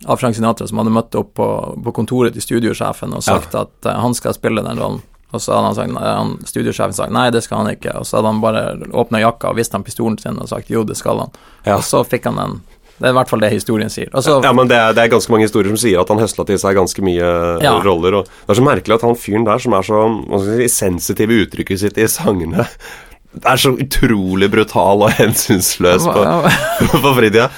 av 0.06 0.20
Frank 0.20 0.36
Sinatra 0.38 0.68
som 0.70 0.78
hadde 0.78 0.94
møtt 0.94 1.16
opp 1.18 1.32
på, 1.38 1.48
på 1.84 1.94
kontoret 1.96 2.36
til 2.36 2.44
studiosjefen 2.44 3.14
og 3.16 3.24
sagt 3.26 3.56
at 3.58 3.88
eh, 3.88 3.98
han 4.04 4.14
skal 4.14 4.36
spille 4.38 4.62
den 4.62 4.78
rollen. 4.78 5.02
Og 5.32 5.40
så 5.40 5.54
hadde 5.56 5.70
han 5.70 5.76
sagt, 5.78 5.98
han, 6.04 6.32
studiosjefen 6.46 6.94
sagt 6.94 7.14
nei, 7.16 7.30
det 7.32 7.40
skal 7.42 7.62
han 7.62 7.72
ikke. 7.72 7.94
Og 7.98 8.06
så 8.06 8.18
hadde 8.18 8.34
han 8.34 8.42
bare 8.42 8.64
åpna 8.92 9.22
jakka 9.22 9.50
og 9.50 9.58
vist 9.58 9.72
han 9.72 9.84
pistolen 9.86 10.18
sin 10.20 10.38
og 10.38 10.50
sagt 10.50 10.70
jo, 10.70 10.84
det 10.84 10.98
skal 11.00 11.24
han. 11.24 11.32
Ja. 11.64 11.78
Og 11.78 11.86
så 11.88 12.02
fikk 12.04 12.28
han 12.28 12.38
den. 12.38 12.58
Det 13.02 13.08
er 13.10 13.14
i 13.14 13.16
hvert 13.18 13.30
fall 13.32 13.40
det 13.42 13.48
historien 13.50 13.90
sier. 13.90 14.10
Altså, 14.14 14.36
Ja, 14.44 14.52
men 14.54 14.68
det 14.70 14.76
er, 14.78 14.92
det 14.94 15.02
er 15.02 15.10
ganske 15.10 15.32
mange 15.34 15.48
historier 15.48 15.72
som 15.74 15.80
sier 15.82 15.98
at 16.04 16.10
han 16.12 16.20
høsla 16.22 16.44
til 16.46 16.60
seg 16.62 16.76
ganske 16.78 17.02
mye 17.02 17.22
eh, 17.58 17.64
Ja. 17.66 17.72
roller. 17.82 18.20
Og 18.20 18.28
det 18.30 18.54
er 18.54 18.60
så 18.60 18.66
merkelig 18.66 18.94
at 19.00 19.06
han 19.08 19.18
fyren 19.18 19.46
der 19.48 19.58
som 19.64 19.74
er 19.74 19.82
så 19.88 20.02
si, 20.46 20.68
sensitiv 20.70 21.32
i 21.34 21.40
uttrykket 21.42 21.82
sitt 21.82 21.98
i 21.98 22.06
sangene 22.06 22.68
er 23.52 23.56
så 23.58 23.72
utrolig 23.80 24.50
brutal 24.52 25.02
og 25.08 25.10
hensynsløs 25.18 26.06
på, 26.06 26.22
på 27.02 27.12
fritida. 27.18 27.48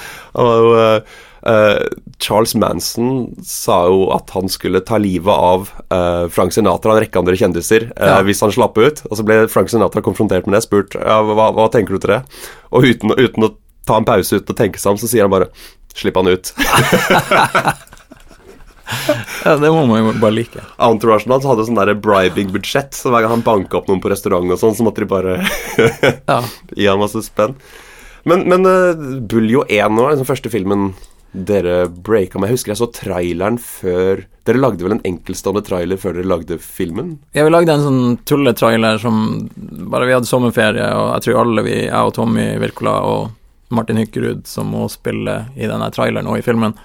Og, 0.41 0.73
eh, 1.45 1.85
Charles 2.17 2.55
Manson 2.57 3.35
sa 3.45 3.83
jo 3.91 4.07
at 4.15 4.31
han 4.33 4.47
skulle 4.49 4.81
ta 4.87 4.97
livet 4.97 5.29
av 5.29 5.67
uh, 5.93 6.25
Frank 6.33 6.55
Sinatra 6.55 6.93
og 6.93 6.97
en 6.97 7.03
rekke 7.03 7.21
andre 7.21 7.35
kjendiser 7.37 7.89
uh, 7.91 8.07
Ja. 8.07 8.15
hvis 8.25 8.41
han 8.41 8.53
slapp 8.55 8.79
ut. 8.81 9.03
Og 9.11 9.19
så 9.19 9.25
ble 9.27 9.43
Frank 9.51 9.69
Sinatra 9.69 10.01
konfrontert 10.01 10.47
med 10.47 10.57
det, 10.57 10.63
spurt 10.65 10.95
ja, 10.97 11.19
hva, 11.21 11.51
hva 11.53 11.67
tenker 11.69 11.93
du 11.93 12.01
til 12.01 12.15
det? 12.15 12.21
Og 12.73 12.87
uten, 12.89 13.13
uten 13.19 13.45
å 13.45 13.51
ta 13.85 13.99
en 13.99 14.07
pause 14.07 14.39
uten 14.39 14.55
å 14.55 14.57
tenke 14.57 14.81
seg 14.81 14.93
om, 14.93 15.01
så 15.01 15.09
sier 15.09 15.25
han 15.25 15.33
bare 15.33 15.49
slipp 15.95 16.17
han 16.19 16.27
ut. 16.27 16.53
ja, 19.45 19.57
det 19.57 19.71
må 19.71 19.85
man 19.87 20.01
jo 20.01 20.13
bare 20.21 20.35
like. 20.35 20.63
Entouragen 20.81 21.33
hans 21.33 21.47
hadde 21.47 21.65
sånn 21.67 21.79
der 21.79 21.95
bribing-budsjett, 21.97 22.93
så 22.97 23.13
hver 23.13 23.25
gang 23.25 23.37
han 23.37 23.45
banka 23.45 23.79
opp 23.79 23.89
noen 23.89 24.03
på 24.03 24.11
restaurant 24.11 24.51
og 24.51 24.61
sånn, 24.61 24.75
så 24.77 24.85
måtte 24.85 25.05
de 25.05 25.11
bare 25.11 25.39
Ja. 26.31 26.39
gi 26.77 26.89
ham 26.89 27.03
masse 27.03 27.23
spenn. 27.25 27.57
Men, 28.25 28.47
men 28.49 28.65
uh, 28.65 29.19
Buljo 29.21 29.65
1 29.69 29.99
var 29.99 30.15
den 30.17 30.27
første 30.27 30.51
filmen 30.53 30.93
dere 31.35 31.85
breaka 31.89 32.39
med. 32.39 32.49
Jeg 32.49 32.59
husker 32.59 32.73
jeg 32.73 32.79
så 32.79 32.93
traileren 32.95 33.59
før 33.59 34.23
Dere 34.45 34.59
lagde 34.61 34.85
vel 34.85 34.93
en 34.93 35.07
enkeltstående 35.09 35.63
trailer 35.65 35.97
før 35.97 36.13
dere 36.13 36.29
lagde 36.29 36.59
filmen? 36.61 37.15
Ja, 37.33 37.47
vi 37.47 37.49
lagde 37.49 37.73
en 37.73 37.81
sånn 37.81 38.19
tulletrailer 38.29 38.99
som 39.01 39.15
bare 39.89 40.05
vi 40.05 40.13
hadde 40.13 40.29
sommerferie, 40.29 40.85
og 40.93 41.07
jeg 41.15 41.25
tror 41.25 41.39
alle 41.41 41.63
vi, 41.65 41.73
jeg 41.87 41.97
og 41.97 42.13
Tommy 42.13 42.43
Wirkola 42.61 42.93
og 43.09 43.23
Martin 43.69 43.97
Hykkerud, 43.97 44.43
som 44.47 44.67
må 44.73 44.85
spille 44.91 45.45
i 45.55 45.65
denne 45.69 45.87
traileren 45.91 46.27
og 46.29 46.37
i 46.37 46.45
filmen. 46.45 46.75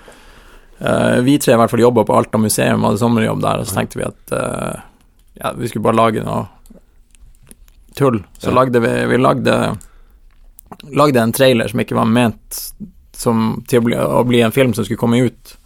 Uh, 0.80 1.20
vi 1.26 1.34
tre 1.38 1.52
i 1.52 1.58
hvert 1.60 1.70
fall 1.70 1.82
jobba 1.84 2.06
på 2.08 2.14
Alta 2.16 2.38
museum, 2.40 2.86
hadde 2.86 3.02
sommerjobb 3.02 3.42
der, 3.44 3.60
og 3.60 3.68
så 3.68 3.76
tenkte 3.76 4.00
vi 4.00 4.06
at 4.06 4.32
uh, 4.32 4.80
ja, 5.40 5.52
vi 5.58 5.68
skulle 5.68 5.84
bare 5.84 5.98
lage 5.98 6.24
noe 6.24 6.46
tull. 7.98 8.22
Så 8.38 8.48
Ja. 8.50 8.54
lagde 8.54 8.80
vi 8.80 9.06
Vi 9.10 9.16
lagde 9.18 9.78
lagde 10.94 11.20
en 11.20 11.32
trailer 11.32 11.68
som 11.68 11.80
ikke 11.82 11.96
var 11.98 12.06
ment 12.06 12.72
som, 13.12 13.62
til 13.68 13.80
å 13.80 13.84
bli, 13.84 13.96
å 13.98 14.22
bli 14.24 14.40
en 14.40 14.52
film 14.54 14.72
som 14.72 14.84
skulle 14.86 15.00
komme 15.00 15.18
ut. 15.26 15.56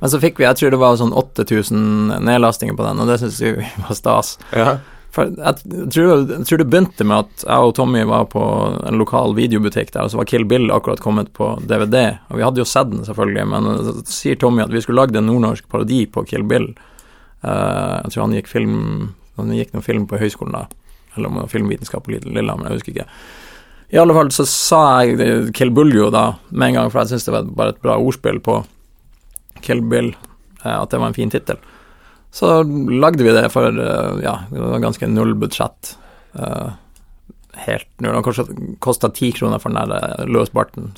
Men 0.00 0.10
så 0.12 0.20
fikk 0.20 0.38
vi, 0.38 0.44
jeg 0.46 0.56
tror 0.56 0.70
det 0.70 0.78
var 0.80 0.96
sånn 1.00 1.12
8000 1.16 2.20
nedlastinger 2.24 2.76
på 2.78 2.84
den, 2.86 3.00
og 3.02 3.08
det 3.10 3.16
syns 3.20 3.40
vi 3.42 3.54
var 3.88 3.96
stas. 3.98 4.36
Ja. 4.54 4.76
For 5.10 5.32
jeg 5.34 5.88
tror, 5.90 6.28
jeg 6.30 6.46
tror 6.46 6.60
det 6.60 6.68
begynte 6.70 7.06
med 7.06 7.24
at 7.24 7.42
jeg 7.42 7.66
og 7.66 7.72
Tommy 7.74 8.02
var 8.06 8.28
på 8.30 8.42
en 8.86 8.98
lokal 9.00 9.34
videobutikk 9.34 9.90
der, 9.90 10.06
og 10.06 10.12
så 10.12 10.20
var 10.20 10.28
Kill 10.30 10.44
Bill 10.46 10.70
akkurat 10.70 11.02
kommet 11.02 11.32
på 11.34 11.56
DVD. 11.66 12.20
Og 12.30 12.38
vi 12.38 12.44
hadde 12.46 12.62
jo 12.62 12.68
sett 12.68 12.92
den, 12.92 13.02
selvfølgelig, 13.06 13.46
men 13.50 14.04
sier 14.06 14.38
Tommy 14.38 14.62
at 14.62 14.74
vi 14.74 14.82
skulle 14.84 15.02
lagd 15.02 15.18
en 15.18 15.26
nordnorsk 15.26 15.66
parodi 15.72 16.04
på 16.06 16.22
Kill 16.30 16.46
Bill. 16.46 16.70
Uh, 17.42 17.98
jeg 18.04 18.12
tror 18.12 18.26
han 18.26 18.36
gikk 18.36 18.50
film 18.52 18.80
Han 19.40 19.54
gikk 19.56 19.70
noen 19.72 19.84
film 19.86 20.02
på 20.04 20.18
høyskolen 20.20 20.52
da, 20.52 20.66
eller 21.14 21.30
om 21.30 21.38
det 21.38 21.44
var 21.46 21.52
filmvitenskap 21.54 22.02
på 22.04 22.12
Lillehammer, 22.12 22.68
jeg 22.68 22.76
husker 22.76 22.92
ikke. 22.92 23.06
I 23.90 23.98
alle 24.02 24.12
fall 24.12 24.28
så 24.36 24.44
sa 24.46 24.80
jeg 25.08 25.54
Kill 25.56 25.72
Buljo 25.74 26.10
da 26.12 26.26
med 26.50 26.68
en 26.68 26.76
gang, 26.76 26.92
for 26.92 27.00
jeg 27.00 27.14
syntes 27.14 27.26
det 27.26 27.34
var 27.34 27.48
bare 27.56 27.72
et 27.72 27.80
bra 27.80 27.96
ordspill 27.96 28.42
på 28.44 28.58
Kill 29.64 29.80
Bill, 29.80 30.12
uh, 30.60 30.76
at 30.82 30.92
det 30.92 31.00
var 31.00 31.08
en 31.10 31.16
fin 31.16 31.32
tittel. 31.32 31.58
Så 32.32 32.62
lagde 32.90 33.24
vi 33.26 33.32
det 33.34 33.48
for 33.50 33.66
eh, 33.74 34.20
Ja, 34.22 34.36
det 34.50 34.60
var 34.62 34.78
ganske 34.84 35.08
null 35.10 35.34
budsjett. 35.34 35.96
Uh, 36.38 36.70
helt 37.66 37.88
null. 38.00 38.20
Kanskje 38.22 38.44
kosta 38.78 39.08
ti 39.10 39.32
kroner 39.34 39.58
for 39.58 39.74
den 39.74 39.90
der 39.90 40.20
eh, 40.20 40.26
løsbarten 40.30 40.92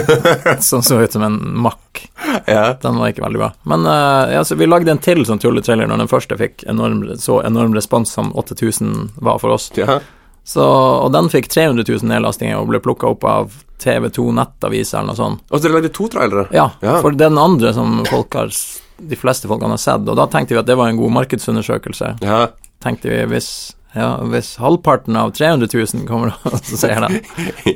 som, 0.60 0.82
så 0.84 1.00
ut 1.00 1.12
som 1.16 1.22
en 1.24 1.38
makk. 1.64 2.04
ja. 2.46 2.74
Den 2.82 2.98
var 3.00 3.08
ikke 3.14 3.24
veldig 3.24 3.40
bra. 3.40 3.48
Men 3.64 3.86
uh, 3.88 4.28
ja, 4.34 4.42
så 4.44 4.54
vi 4.60 4.68
lagde 4.68 4.92
en 4.92 5.00
til 5.02 5.24
sånn 5.26 5.40
tulletrailer 5.42 5.88
når 5.90 6.04
den 6.04 6.12
første 6.12 6.36
fikk 6.38 6.66
enorm, 6.68 7.00
så 7.18 7.40
enorm 7.48 7.74
respons 7.74 8.12
som 8.12 8.30
8000 8.36 9.14
var 9.24 9.40
for 9.42 9.56
oss. 9.56 9.70
ja. 9.80 10.00
Så, 10.44 10.60
og 10.60 11.08
den 11.14 11.30
fikk 11.32 11.46
300 11.48 11.86
000 11.88 12.04
nedlastinger 12.10 12.58
og 12.60 12.66
ble 12.68 12.76
plukka 12.84 13.08
opp 13.14 13.22
av 13.24 13.54
TV2 13.80 14.26
Nettaviser 14.36 14.98
eller 15.00 15.14
noe 15.14 15.16
sånt. 15.16 15.44
Og 15.48 15.56
så 15.56 15.64
dere 15.64 15.78
lagde 15.78 15.90
to 15.96 16.04
trailere? 16.12 16.42
Ja, 16.52 16.66
Ja. 16.84 16.98
for 17.00 17.16
den 17.16 17.38
andre 17.40 17.70
som 17.72 18.02
folk 18.04 18.36
har 18.36 18.52
de 18.96 19.16
fleste 19.18 19.48
folkene 19.50 19.74
har 19.74 19.82
sett, 19.82 20.06
og 20.08 20.18
da 20.18 20.26
tenkte 20.30 20.54
vi 20.54 20.60
at 20.60 20.68
det 20.68 20.76
var 20.78 20.90
en 20.90 21.00
god 21.00 21.14
markedsundersøkelse. 21.18 22.14
Ja. 22.24 22.38
Tenkte 22.84 23.10
vi 23.10 23.18
hvis, 23.32 23.48
ja, 23.96 24.16
hvis 24.30 24.54
halvparten 24.62 25.18
av 25.18 25.34
300 25.34 25.68
000 25.72 26.06
kommer 26.08 26.34
og 26.44 26.58
ser 26.82 27.04
den, 27.06 27.20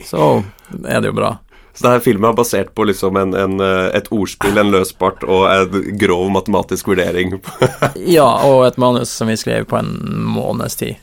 så 0.07 0.31
er 0.85 1.03
det 1.03 1.13
jo 1.13 1.19
bra. 1.19 1.37
Så 1.79 1.85
det 1.87 1.91
her 1.93 2.01
filmen 2.03 2.27
er 2.33 2.35
basert 2.35 2.73
på 2.75 2.89
liksom 2.89 3.17
en, 3.21 3.35
en, 3.39 3.61
et 3.95 4.09
ordspill, 4.11 4.57
en 4.59 4.73
løsbart 4.75 5.23
og 5.23 5.45
en 5.47 5.99
grov 6.01 6.25
matematisk 6.35 6.91
vurdering. 6.91 7.37
ja, 8.19 8.27
og 8.49 8.65
et 8.67 8.81
manus 8.83 9.13
som 9.15 9.31
vi 9.31 9.37
skrev 9.39 9.69
på 9.71 9.79
en 9.79 9.93
måneds 10.35 10.75
tid. 10.81 10.99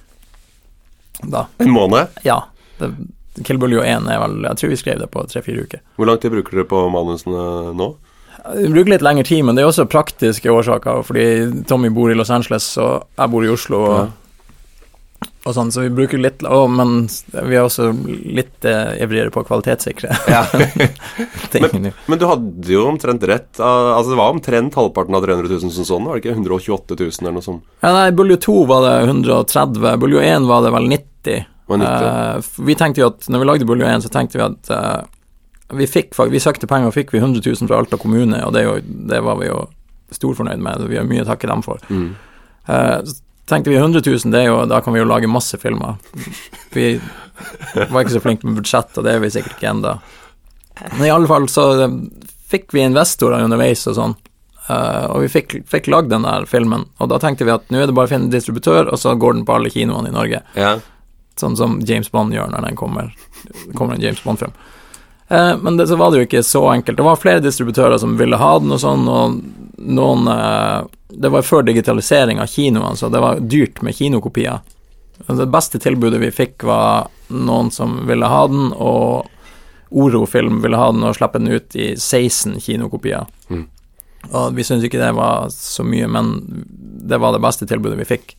Da. 1.24 1.46
En 1.64 1.72
måned? 1.72 2.12
Ja. 2.28 2.42
Det, 2.78 2.92
Kill 3.44 3.60
Buljo 3.60 3.82
1 3.84 4.08
er 4.12 4.20
vel 4.20 4.46
Jeg 4.46 4.60
tror 4.60 4.72
vi 4.72 4.78
skrev 4.80 5.00
det 5.00 5.08
på 5.12 5.24
tre-fire 5.32 5.64
uker. 5.64 5.82
Hvor 5.96 6.08
lang 6.08 6.20
tid 6.20 6.32
bruker 6.36 6.60
dere 6.60 6.68
på 6.68 6.82
manusene 6.92 7.72
nå? 7.76 7.90
Vi 8.54 8.70
bruker 8.70 8.92
litt 8.92 9.06
lengre 9.06 9.26
tid, 9.26 9.46
men 9.46 9.58
det 9.58 9.64
er 9.64 9.72
også 9.72 9.88
praktiske 9.90 10.52
årsaker. 10.52 11.02
Fordi 11.08 11.26
Tommy 11.70 11.90
bor 11.94 12.12
i 12.12 12.18
Los 12.18 12.32
Angeles, 12.34 12.68
og 12.82 13.08
jeg 13.18 13.34
bor 13.34 13.46
i 13.46 13.50
Oslo. 13.50 13.80
Og, 13.88 13.96
ja. 14.04 15.32
og 15.46 15.56
sånn, 15.58 15.72
Så 15.74 15.86
vi 15.86 15.94
bruker 15.98 16.22
litt 16.22 16.46
å, 16.46 16.66
Men 16.70 17.08
vi 17.34 17.58
er 17.58 17.64
også 17.64 17.90
litt 18.38 18.68
eh, 18.70 19.00
ivrigere 19.06 19.34
på 19.34 19.42
å 19.42 19.48
kvalitetssikre. 19.48 20.14
Ja. 20.36 20.44
men, 21.66 21.90
men, 21.96 22.20
du 22.22 22.28
hadde 22.30 22.76
jo 22.76 22.86
omtrent 22.92 23.26
rett. 23.26 23.50
Altså 23.58 24.14
Det 24.14 24.22
var 24.22 24.38
omtrent 24.38 24.78
halvparten 24.78 25.18
av 25.18 25.26
300 25.26 25.50
000 25.56 25.74
som 25.80 25.90
sånn, 25.90 26.06
var 26.06 26.20
det 26.20 26.26
ikke? 26.26 26.38
128 26.38 27.00
000 27.02 27.26
eller 27.26 27.40
noe 27.40 27.50
sånt? 27.50 27.66
Ja, 27.82 27.96
nei, 27.98 28.08
Buljo 28.16 28.38
2 28.46 28.62
var 28.70 28.86
det 28.86 28.96
130. 29.10 29.92
Buljo 30.02 30.22
1 30.22 30.50
var 30.52 30.66
det 30.66 30.74
vel 30.76 30.90
90. 30.94 31.44
eh, 31.82 32.54
vi 32.68 32.78
tenkte 32.78 33.02
jo 33.02 33.10
at 33.10 33.26
når 33.32 33.42
vi 33.42 33.50
lagde 33.50 33.68
Buljo 33.70 33.88
1, 33.90 34.06
så 34.06 34.12
tenkte 34.14 34.38
vi 34.38 34.46
at 34.46 34.70
uh, 34.70 35.15
vi, 35.74 35.88
fikk, 35.90 36.14
vi 36.30 36.42
søkte 36.42 36.70
penger, 36.70 36.92
og 36.92 36.96
fikk 36.96 37.14
vi 37.16 37.22
100 37.24 37.42
000 37.46 37.70
fra 37.70 37.80
Alta 37.82 37.98
kommune, 37.98 38.42
og 38.46 38.54
det, 38.54 38.66
jo, 38.68 38.78
det 39.10 39.22
var 39.26 39.40
vi 39.42 39.50
jo 39.50 39.64
storfornøyd 40.14 40.62
med. 40.62 40.86
Vi 40.92 41.00
har 41.00 41.08
mye 41.10 41.24
å 41.26 41.30
takke 41.30 41.50
dem 41.50 41.64
for. 41.66 41.82
Mm. 41.90 42.12
Uh, 42.70 43.00
så 43.02 43.18
tenkte 43.50 43.74
vi 43.74 43.80
100 43.80 44.04
000, 44.06 44.34
det 44.34 44.44
er 44.44 44.52
jo, 44.52 44.60
da 44.70 44.82
kan 44.86 44.94
vi 44.94 45.02
jo 45.02 45.10
lage 45.10 45.32
masse 45.32 45.58
filmer. 45.62 45.98
Vi 46.74 46.96
var 47.74 48.04
ikke 48.04 48.16
så 48.16 48.22
flinke 48.24 48.48
med 48.48 48.62
budsjett, 48.62 48.94
og 48.98 49.06
det 49.06 49.16
er 49.16 49.24
vi 49.24 49.34
sikkert 49.34 49.58
ikke 49.58 49.72
ennå. 49.74 49.98
Men 50.98 51.04
i 51.08 51.12
alle 51.14 51.30
fall 51.30 51.46
så 51.52 51.66
eh, 51.86 51.98
fikk 52.52 52.74
vi 52.76 52.84
investorer 52.84 53.46
underveis 53.46 53.86
og 53.90 53.98
sånn. 53.98 54.16
Uh, 54.66 55.06
og 55.14 55.26
vi 55.26 55.30
fikk, 55.30 55.60
fikk 55.70 55.90
lagd 55.94 56.10
den 56.10 56.26
der 56.26 56.48
filmen, 56.50 56.88
og 56.98 57.10
da 57.12 57.20
tenkte 57.22 57.46
vi 57.46 57.54
at 57.54 57.68
nå 57.70 57.84
er 57.84 57.90
det 57.90 57.98
bare 57.98 58.10
å 58.10 58.14
finne 58.16 58.34
distributør, 58.34 58.90
og 58.90 58.98
så 58.98 59.14
går 59.14 59.38
den 59.38 59.46
på 59.46 59.58
alle 59.58 59.70
kinoene 59.74 60.10
i 60.10 60.16
Norge. 60.16 60.42
Ja. 60.58 60.78
Sånn 61.38 61.58
som 61.60 61.78
James 61.86 62.10
Bond 62.10 62.34
gjør 62.34 62.50
når 62.54 62.70
den 62.70 62.80
kommer, 62.80 63.12
kommer 63.78 63.98
en 63.98 64.02
James 64.02 64.24
Bond-film. 64.26 64.56
Eh, 65.28 65.58
men 65.58 65.78
det, 65.78 65.88
så 65.88 65.96
var 65.96 66.12
det 66.12 66.18
jo 66.18 66.28
ikke 66.28 66.44
så 66.44 66.64
enkelt. 66.70 66.98
Det 66.98 67.04
var 67.04 67.22
flere 67.22 67.44
distributører 67.44 67.98
som 67.98 68.18
ville 68.18 68.38
ha 68.38 68.52
den 68.60 68.76
og 68.76 68.82
sånn, 68.82 69.08
og 69.10 69.40
noen 69.76 70.30
eh, 70.32 70.86
Det 71.16 71.32
var 71.32 71.46
før 71.48 71.64
digitalisering 71.64 72.42
av 72.44 72.50
kinoene, 72.52 72.96
så 73.00 73.10
det 73.10 73.22
var 73.24 73.40
dyrt 73.40 73.82
med 73.86 73.96
kinokopier. 73.96 74.60
Det 75.28 75.46
beste 75.48 75.80
tilbudet 75.80 76.20
vi 76.20 76.32
fikk, 76.34 76.66
var 76.68 77.08
noen 77.32 77.72
som 77.72 78.02
ville 78.10 78.28
ha 78.28 78.42
den, 78.52 78.74
og 78.74 79.32
Oro-film 79.96 80.60
ville 80.64 80.78
ha 80.78 80.90
den 80.92 81.06
og 81.08 81.16
slippe 81.16 81.40
den 81.40 81.54
ut 81.56 81.76
i 81.78 81.94
16 81.96 82.60
kinokopier. 82.60 83.30
Mm. 83.48 83.64
Og 84.34 84.56
vi 84.58 84.66
syntes 84.66 84.90
ikke 84.90 85.00
det 85.00 85.14
var 85.16 85.48
så 85.54 85.86
mye, 85.88 86.10
men 86.12 86.34
det 87.08 87.22
var 87.22 87.32
det 87.32 87.44
beste 87.46 87.68
tilbudet 87.70 88.02
vi 88.02 88.10
fikk. 88.10 88.36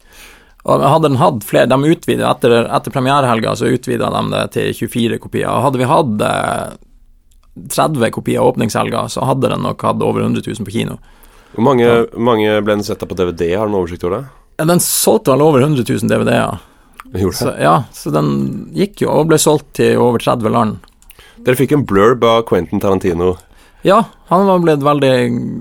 Og 0.66 0.82
hadde 0.82 1.10
den 1.12 1.20
hatt 1.20 1.44
flere, 1.46 1.68
de 1.70 1.92
utvida 1.94 2.30
etter, 2.32 2.56
etter 2.74 2.94
premierehelga, 2.94 3.54
så 3.54 3.70
utvida 3.70 4.08
de 4.10 4.22
det 4.32 4.44
til 4.56 4.72
24 4.74 5.20
kopier. 5.22 5.46
Og 5.52 5.62
hadde 5.68 5.78
vi 5.78 5.86
hatt 5.90 6.24
30 7.76 8.02
eh, 8.02 8.10
kopier 8.14 8.42
åpningshelga, 8.42 9.04
så 9.12 9.28
hadde 9.28 9.52
den 9.52 9.62
nok 9.62 9.84
hatt 9.86 10.02
over 10.02 10.24
100 10.24 10.42
000 10.42 10.66
på 10.66 10.74
kino. 10.74 10.98
Hvor 11.54 11.68
mange, 11.68 11.86
ja. 11.86 12.02
mange 12.18 12.58
ble 12.66 12.80
den 12.80 12.84
sett 12.86 13.04
på 13.06 13.16
DVD, 13.16 13.52
har 13.54 13.70
du 13.70 13.76
noen 13.76 13.84
oversikt 13.84 14.08
over 14.08 14.18
det? 14.18 14.66
Den 14.66 14.82
solgte 14.82 15.36
vel 15.36 15.44
over 15.46 15.62
100 15.62 15.86
000 15.86 16.10
DVD-er. 16.10 16.58
Så, 17.32 17.52
ja, 17.62 17.76
så 17.94 18.10
den 18.10 18.30
gikk 18.74 19.04
jo 19.04 19.12
og 19.14 19.30
ble 19.30 19.38
solgt 19.38 19.76
til 19.78 20.00
over 20.02 20.18
30 20.20 20.50
land. 20.52 20.80
Dere 21.46 21.58
fikk 21.58 21.76
en 21.76 21.84
blurb 21.86 22.24
av 22.26 22.42
Quentin 22.48 22.82
Tarantino 22.82 23.36
ja, 23.86 24.00
han 24.26 24.46
var 24.48 24.62
blitt 24.64 24.82
veldig 24.82 25.14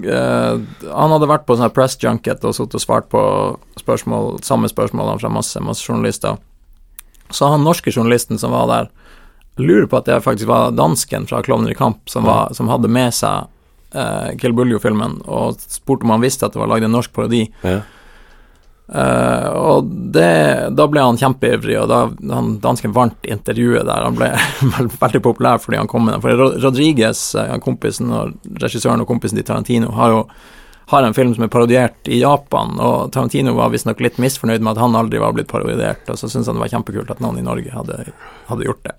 uh, 0.10 0.62
Han 0.89 1.13
hadde 1.13 1.29
vært 1.29 1.46
på 1.46 1.58
sånn 1.60 1.74
press 1.75 1.94
junket 2.01 2.41
og 2.41 2.55
sittet 2.58 2.79
og 2.79 2.82
svart 2.82 3.10
på 3.12 3.22
spørsmål, 3.77 4.39
samme 4.46 4.70
spørsmål 4.72 5.20
fra 5.22 5.29
masse, 5.29 5.62
masse 5.62 5.86
journalister. 5.86 6.39
Så 7.29 7.51
han 7.53 7.65
norske 7.65 7.94
journalisten 7.94 8.41
som 8.41 8.55
var 8.55 8.70
der, 8.72 8.89
lurer 9.62 9.86
på 9.89 10.00
at 10.00 10.10
det 10.10 10.24
faktisk 10.25 10.50
var 10.50 10.74
dansken 10.74 11.27
fra 11.29 11.44
'Klovner 11.46 11.72
i 11.72 11.77
kamp' 11.77 12.10
som, 12.10 12.25
var, 12.25 12.53
som 12.58 12.67
hadde 12.67 12.89
med 12.91 13.13
seg 13.13 13.46
uh, 13.96 14.34
Kill 14.41 14.58
Buljo-filmen, 14.58 15.22
og 15.29 15.62
spurte 15.62 16.03
om 16.03 16.15
han 16.15 16.25
visste 16.25 16.50
at 16.50 16.58
det 16.58 16.63
var 16.63 16.74
lagd 16.74 16.89
en 16.89 16.98
norsk 16.98 17.13
parodi. 17.13 17.46
Ja. 17.62 17.84
Uh, 18.85 19.47
og 19.57 19.87
det, 20.13 20.69
da 20.77 20.85
ble 20.85 21.01
han 21.01 21.17
kjempeivrig, 21.17 21.77
og 21.81 21.87
da 21.89 22.01
han 22.35 22.51
dansken 22.61 22.93
vant 22.93 23.25
intervjuet 23.25 23.87
der. 23.87 24.03
Han 24.05 24.17
ble 24.17 24.29
veldig 25.01 25.23
populær 25.25 25.61
fordi 25.63 25.79
han 25.81 25.89
kom 25.89 26.05
med 26.05 26.17
den. 26.17 26.25
For 26.25 26.61
Rodriguez, 26.61 27.27
uh, 27.39 27.55
kompisen 27.63 28.13
og 28.13 28.35
regissøren 28.61 29.01
og 29.01 29.09
kompisen 29.09 29.41
til 29.41 29.47
Tarantino, 29.47 29.93
har 29.97 30.13
jo 30.13 30.21
har 30.87 31.01
en 31.01 31.15
film 31.17 31.31
som 31.33 31.43
er 31.43 31.49
parodiert 31.49 32.07
i 32.13 32.19
Japan, 32.21 32.75
og 32.77 33.11
Tarantino 33.13 33.55
var 33.57 33.71
visstnok 33.73 34.03
litt 34.05 34.19
misfornøyd 34.21 34.61
med 34.61 34.75
at 34.75 34.83
han 34.83 34.97
aldri 34.97 35.17
var 35.17 35.33
blitt 35.33 35.49
parodiert, 35.49 36.05
og 36.05 36.19
så 36.19 36.29
syntes 36.29 36.51
han 36.51 36.59
det 36.59 36.61
var 36.61 36.73
kjempekult 36.75 37.09
at 37.09 37.23
noen 37.25 37.39
i 37.41 37.45
Norge 37.45 37.73
hadde, 37.73 38.03
hadde 38.51 38.67
gjort 38.67 38.83
det. 38.85 38.93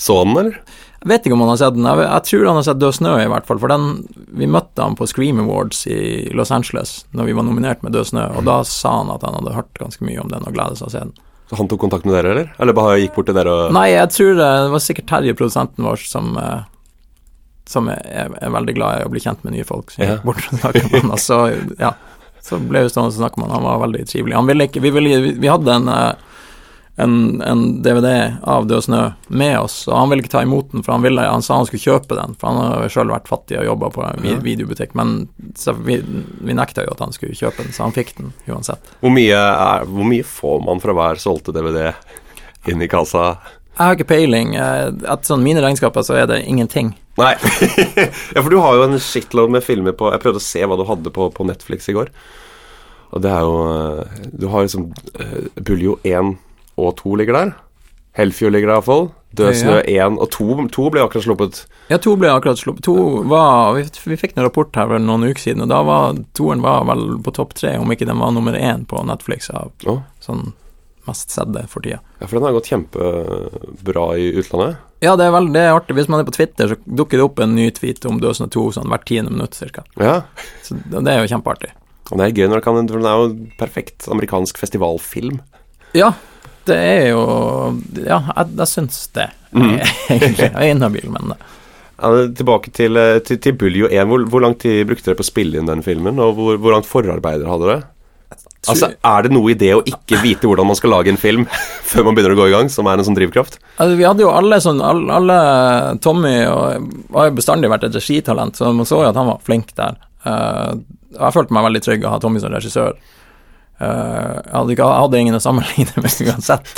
Så 0.00 0.22
han, 0.22 0.32
eller? 0.40 0.56
Jeg 1.00 1.08
vet 1.08 1.26
ikke 1.26 1.36
om 1.36 1.42
han 1.46 1.52
har 1.54 1.60
sett 1.62 1.76
den. 1.78 1.86
Jeg, 1.88 2.04
jeg 2.04 2.26
tror 2.28 2.46
han 2.50 2.58
har 2.58 2.66
sett 2.66 2.80
Død 2.82 2.96
snø, 2.98 3.14
i 3.22 3.30
hvert 3.32 3.46
fall. 3.48 3.60
For 3.62 3.72
den, 3.72 3.86
vi 4.36 4.48
møtte 4.50 4.84
han 4.84 4.98
på 4.98 5.08
Scream 5.08 5.40
Awards 5.40 5.86
i 5.88 6.28
Los 6.36 6.52
Angeles 6.52 6.98
når 7.16 7.30
vi 7.30 7.36
var 7.38 7.46
nominert 7.48 7.84
med 7.86 7.96
Død 7.96 8.10
snø, 8.12 8.26
og 8.36 8.44
da 8.48 8.60
sa 8.68 8.98
han 8.98 9.12
at 9.14 9.24
han 9.24 9.38
hadde 9.38 9.56
hørt 9.56 9.80
ganske 9.80 10.04
mye 10.04 10.20
om 10.20 10.28
den 10.32 10.44
og 10.44 10.56
gledet 10.56 10.80
seg 10.80 10.90
å 10.90 10.92
se 10.92 11.04
den. 11.06 11.14
Så 11.50 11.56
han 11.58 11.70
tok 11.70 11.80
kontakt 11.82 12.04
med 12.06 12.14
dere, 12.14 12.34
eller? 12.34 12.52
Eller 12.62 12.76
bare 12.76 13.00
gikk 13.00 13.16
bort 13.16 13.26
til 13.30 13.34
dere 13.34 13.54
og 13.56 13.72
Nei, 13.74 13.88
jeg 13.90 14.12
tror 14.14 14.36
det, 14.38 14.50
det 14.66 14.74
var 14.76 14.84
sikkert 14.84 15.08
Terje, 15.10 15.38
produsenten 15.38 15.88
vår, 15.88 16.04
som 16.06 16.36
eh, 16.38 16.60
som 17.70 17.88
er, 17.90 18.00
er, 18.34 18.50
veldig 18.50 18.74
glad 18.74 19.00
i 19.00 19.06
å 19.06 19.10
bli 19.12 19.22
kjent 19.22 19.44
med 19.46 19.54
nye 19.54 19.66
folk. 19.66 19.92
Så, 19.94 20.02
ja. 20.02 20.16
bort 20.26 20.42
og 20.50 20.58
med 20.58 20.88
han, 20.90 21.12
og 21.14 21.20
så, 21.22 21.38
ja, 21.78 21.92
så 22.42 22.58
ble 22.58 22.84
vi 22.84 22.90
stående 22.90 23.12
og 23.12 23.18
snakke 23.20 23.40
med 23.40 23.46
han. 23.46 23.60
Han 23.60 23.68
var 23.68 23.84
veldig 23.84 24.06
trivelig. 24.10 24.36
Han 24.38 24.48
ville 24.50 24.66
ikke, 24.66 24.82
vi, 24.82 24.92
ville, 24.96 25.34
vi 25.38 25.50
hadde 25.50 25.76
en 25.76 25.90
uh, 25.90 26.29
en, 27.02 27.40
en, 27.42 27.62
DVD 27.82 28.36
av 28.48 28.66
Død 28.70 28.84
snø 28.86 29.02
med 29.28 29.56
oss, 29.58 29.82
og 29.88 29.96
han 29.96 30.10
ville 30.10 30.24
ikke 30.24 30.32
ta 30.34 30.42
imot 30.46 30.72
den, 30.72 30.84
for 30.86 30.94
han, 30.96 31.04
ville, 31.04 31.24
han 31.26 31.44
sa 31.44 31.58
han 31.60 31.68
skulle 31.68 31.82
kjøpe 31.82 32.18
den, 32.18 32.36
for 32.40 32.50
han 32.50 32.60
har 32.60 32.92
sjøl 32.92 33.12
vært 33.12 33.30
fattig 33.30 33.58
og 33.60 33.68
jobba 33.68 33.92
på 33.94 34.04
en 34.06 34.42
videobutikk, 34.44 34.96
men 34.98 35.14
vi, 35.86 36.00
vi, 36.04 36.56
nekta 36.56 36.86
jo 36.86 36.94
at 36.94 37.04
han 37.04 37.14
skulle 37.16 37.38
kjøpe 37.38 37.64
den, 37.64 37.72
så 37.76 37.86
han 37.86 37.96
fikk 37.96 38.16
den 38.18 38.34
uansett. 38.50 38.92
Hvor 39.00 39.14
mye, 39.14 39.38
er, 39.38 39.86
hvor 39.88 40.08
mye 40.12 40.26
får 40.26 40.60
man 40.66 40.82
fra 40.82 40.96
hver 40.96 41.22
solgte 41.22 41.56
DVD 41.56 41.90
inn 42.70 42.84
i 42.84 42.90
kassa? 42.90 43.32
Jeg 43.70 43.86
har 43.86 43.96
ikke 43.96 44.10
peiling. 44.10 44.50
Etter 44.58 45.30
sånn 45.30 45.44
mine 45.44 45.62
regnskaper 45.64 46.04
så 46.04 46.18
er 46.20 46.26
det 46.28 46.42
ingenting. 46.44 46.92
Nei. 47.20 47.32
ja, 48.34 48.42
for 48.42 48.50
du 48.52 48.58
har 48.60 48.76
jo 48.76 48.84
en 48.84 49.00
shitload 49.00 49.52
med 49.54 49.64
filmer 49.64 49.94
på 49.96 50.10
Jeg 50.12 50.22
prøvde 50.22 50.40
å 50.40 50.44
se 50.44 50.60
hva 50.64 50.76
du 50.76 50.84
hadde 50.88 51.12
på, 51.14 51.30
på 51.32 51.46
Netflix 51.48 51.88
i 51.88 51.96
går. 51.96 52.12
Og 53.10 53.24
det 53.24 53.32
er 53.32 53.46
jo 53.46 53.56
eh, 53.66 54.20
Du 54.38 54.46
har 54.52 54.66
liksom 54.66 54.90
uh, 54.92 55.40
Buljo 55.56 55.98
1 56.06 56.36
og 56.88 56.96
to 57.00 57.14
ligger 57.18 57.36
der. 57.36 57.56
Hellfjord 58.18 58.54
ligger 58.56 58.72
der 58.72 58.80
iallfall. 58.80 59.10
Død 59.38 59.54
snø 59.54 59.76
én 59.86 60.16
og 60.18 60.26
to, 60.34 60.46
to 60.74 60.88
ble 60.90 61.04
akkurat 61.04 61.22
sluppet. 61.22 61.60
Ja, 61.90 62.00
to 62.02 62.16
ble 62.18 62.32
akkurat 62.32 62.58
sluppet. 62.58 62.88
Var 63.30 63.74
Vi, 63.76 63.84
vi 64.10 64.18
fikk 64.18 64.34
en 64.34 64.42
rapport 64.48 64.74
her 64.74 64.88
for 64.90 65.02
noen 65.02 65.28
uker 65.30 65.44
siden, 65.44 65.62
og 65.62 65.70
da 65.70 65.78
var 65.86 66.18
toeren 66.34 66.64
var 66.64 66.88
vel 66.88 67.04
på 67.22 67.34
topp 67.36 67.54
tre, 67.60 67.76
om 67.78 67.94
ikke 67.94 68.08
den 68.08 68.18
var 68.18 68.34
nummer 68.34 68.56
én 68.58 68.82
på 68.90 69.04
Netflix 69.06 69.52
av 69.54 69.70
oh. 69.86 70.02
sånn 70.24 70.50
mest 71.06 71.30
sedde 71.30 71.62
for 71.70 71.86
tida. 71.86 72.00
Ja, 72.18 72.26
for 72.26 72.36
den 72.36 72.48
har 72.48 72.56
gått 72.56 72.70
kjempebra 72.72 74.06
i 74.18 74.32
utlandet? 74.40 74.80
Ja, 75.00 75.14
det 75.16 75.28
er 75.28 75.36
veldig 75.36 75.54
det 75.54 75.62
er 75.62 75.76
artig. 75.78 75.96
Hvis 75.96 76.10
man 76.12 76.20
er 76.20 76.26
på 76.28 76.34
Twitter, 76.34 76.74
så 76.74 76.96
dukker 76.98 77.20
det 77.20 77.24
opp 77.24 77.38
en 77.40 77.54
ny 77.56 77.70
tweet 77.76 78.04
om 78.10 78.18
Død 78.20 78.40
snø 78.40 78.50
2 78.52 78.64
sånn 78.76 78.90
hvert 78.90 79.06
tiende 79.08 79.32
minutt 79.32 79.56
ca. 79.56 79.86
Ja. 80.02 80.16
Så 80.66 80.76
det 80.90 81.06
er 81.06 81.22
jo 81.22 81.30
kjempeartig. 81.30 81.70
Og 82.10 82.18
det 82.18 82.26
er 82.26 82.34
gøy 82.34 82.50
når 82.50 82.58
det 82.58 82.66
kan 82.66 82.90
Den 82.90 83.06
er 83.06 83.22
jo 83.22 83.30
perfekt 83.60 84.10
amerikansk 84.10 84.58
festivalfilm. 84.58 85.38
Ja, 85.96 86.12
det 86.68 86.76
er 86.76 87.06
jo 87.12 87.22
Ja, 88.02 88.20
jeg, 88.34 88.50
jeg 88.58 88.68
syns 88.70 89.06
det, 89.16 89.30
mm. 89.52 89.72
egentlig. 90.16 90.50
Jeg 90.50 90.56
er 90.56 90.74
inhabil, 90.74 91.08
men 91.12 91.32
ja, 92.00 92.10
Tilbake 92.36 92.72
til, 92.76 92.96
eh, 92.96 93.20
til, 93.24 93.40
til 93.42 93.56
Buljo 93.60 93.88
1. 93.90 94.08
Hvor, 94.08 94.26
hvor, 94.32 94.44
lang 94.44 94.56
tid 94.60 94.86
brukte 94.88 95.10
dere 95.10 95.18
på 95.18 95.26
å 95.26 95.30
spille 95.30 95.60
inn 95.60 95.68
den 95.68 95.84
filmen, 95.84 96.20
og 96.22 96.36
hvor, 96.38 96.60
hvor 96.60 96.76
langt 96.76 96.88
forarbeider 96.88 97.48
hadde 97.50 97.68
dere? 97.68 97.82
Altså, 98.68 98.90
Er 98.92 99.24
det 99.24 99.32
noe 99.32 99.54
i 99.54 99.56
det 99.56 99.70
å 99.72 99.80
ikke 99.88 100.18
vite 100.20 100.44
hvordan 100.44 100.68
man 100.68 100.76
skal 100.76 100.92
lage 100.92 101.08
en 101.12 101.20
film 101.20 101.46
før 101.90 102.06
man 102.06 102.16
begynner 102.16 102.36
å 102.36 102.40
gå 102.42 102.48
i 102.50 102.54
gang, 102.54 102.68
som 102.72 102.88
er 102.88 103.00
en 103.00 103.06
sånn 103.08 103.16
drivkraft? 103.16 103.56
Altså, 103.76 103.96
vi 103.96 104.06
hadde 104.06 104.24
jo 104.24 104.32
alle 104.32 104.60
sånn 104.62 104.82
alle, 104.84 105.16
alle 105.16 105.38
Tommy 106.04 106.34
og, 106.44 106.90
har 107.16 107.30
jo 107.30 107.38
bestandig 107.38 107.72
vært 107.72 107.88
et 107.88 107.96
regitalent, 107.96 108.56
så 108.56 108.72
man 108.76 108.88
så 108.88 109.00
jo 109.00 109.10
at 109.10 109.20
han 109.20 109.30
var 109.32 109.40
flink 109.46 109.72
der. 109.80 109.96
Uh, 110.26 110.76
jeg 111.16 111.34
følte 111.36 111.56
meg 111.56 111.66
veldig 111.70 111.82
trygg 111.86 112.04
å 112.04 112.12
ha 112.12 112.20
Tommy 112.22 112.42
som 112.42 112.52
regissør. 112.52 113.00
Uh, 113.80 114.36
jeg, 114.44 114.52
hadde 114.52 114.74
ikke, 114.74 114.86
jeg, 114.92 115.00
hadde 115.06 115.20
ingen 115.24 115.38
å 115.38 115.40
sammenligne 115.40 116.02
med 116.04 116.18
uansett. 116.28 116.72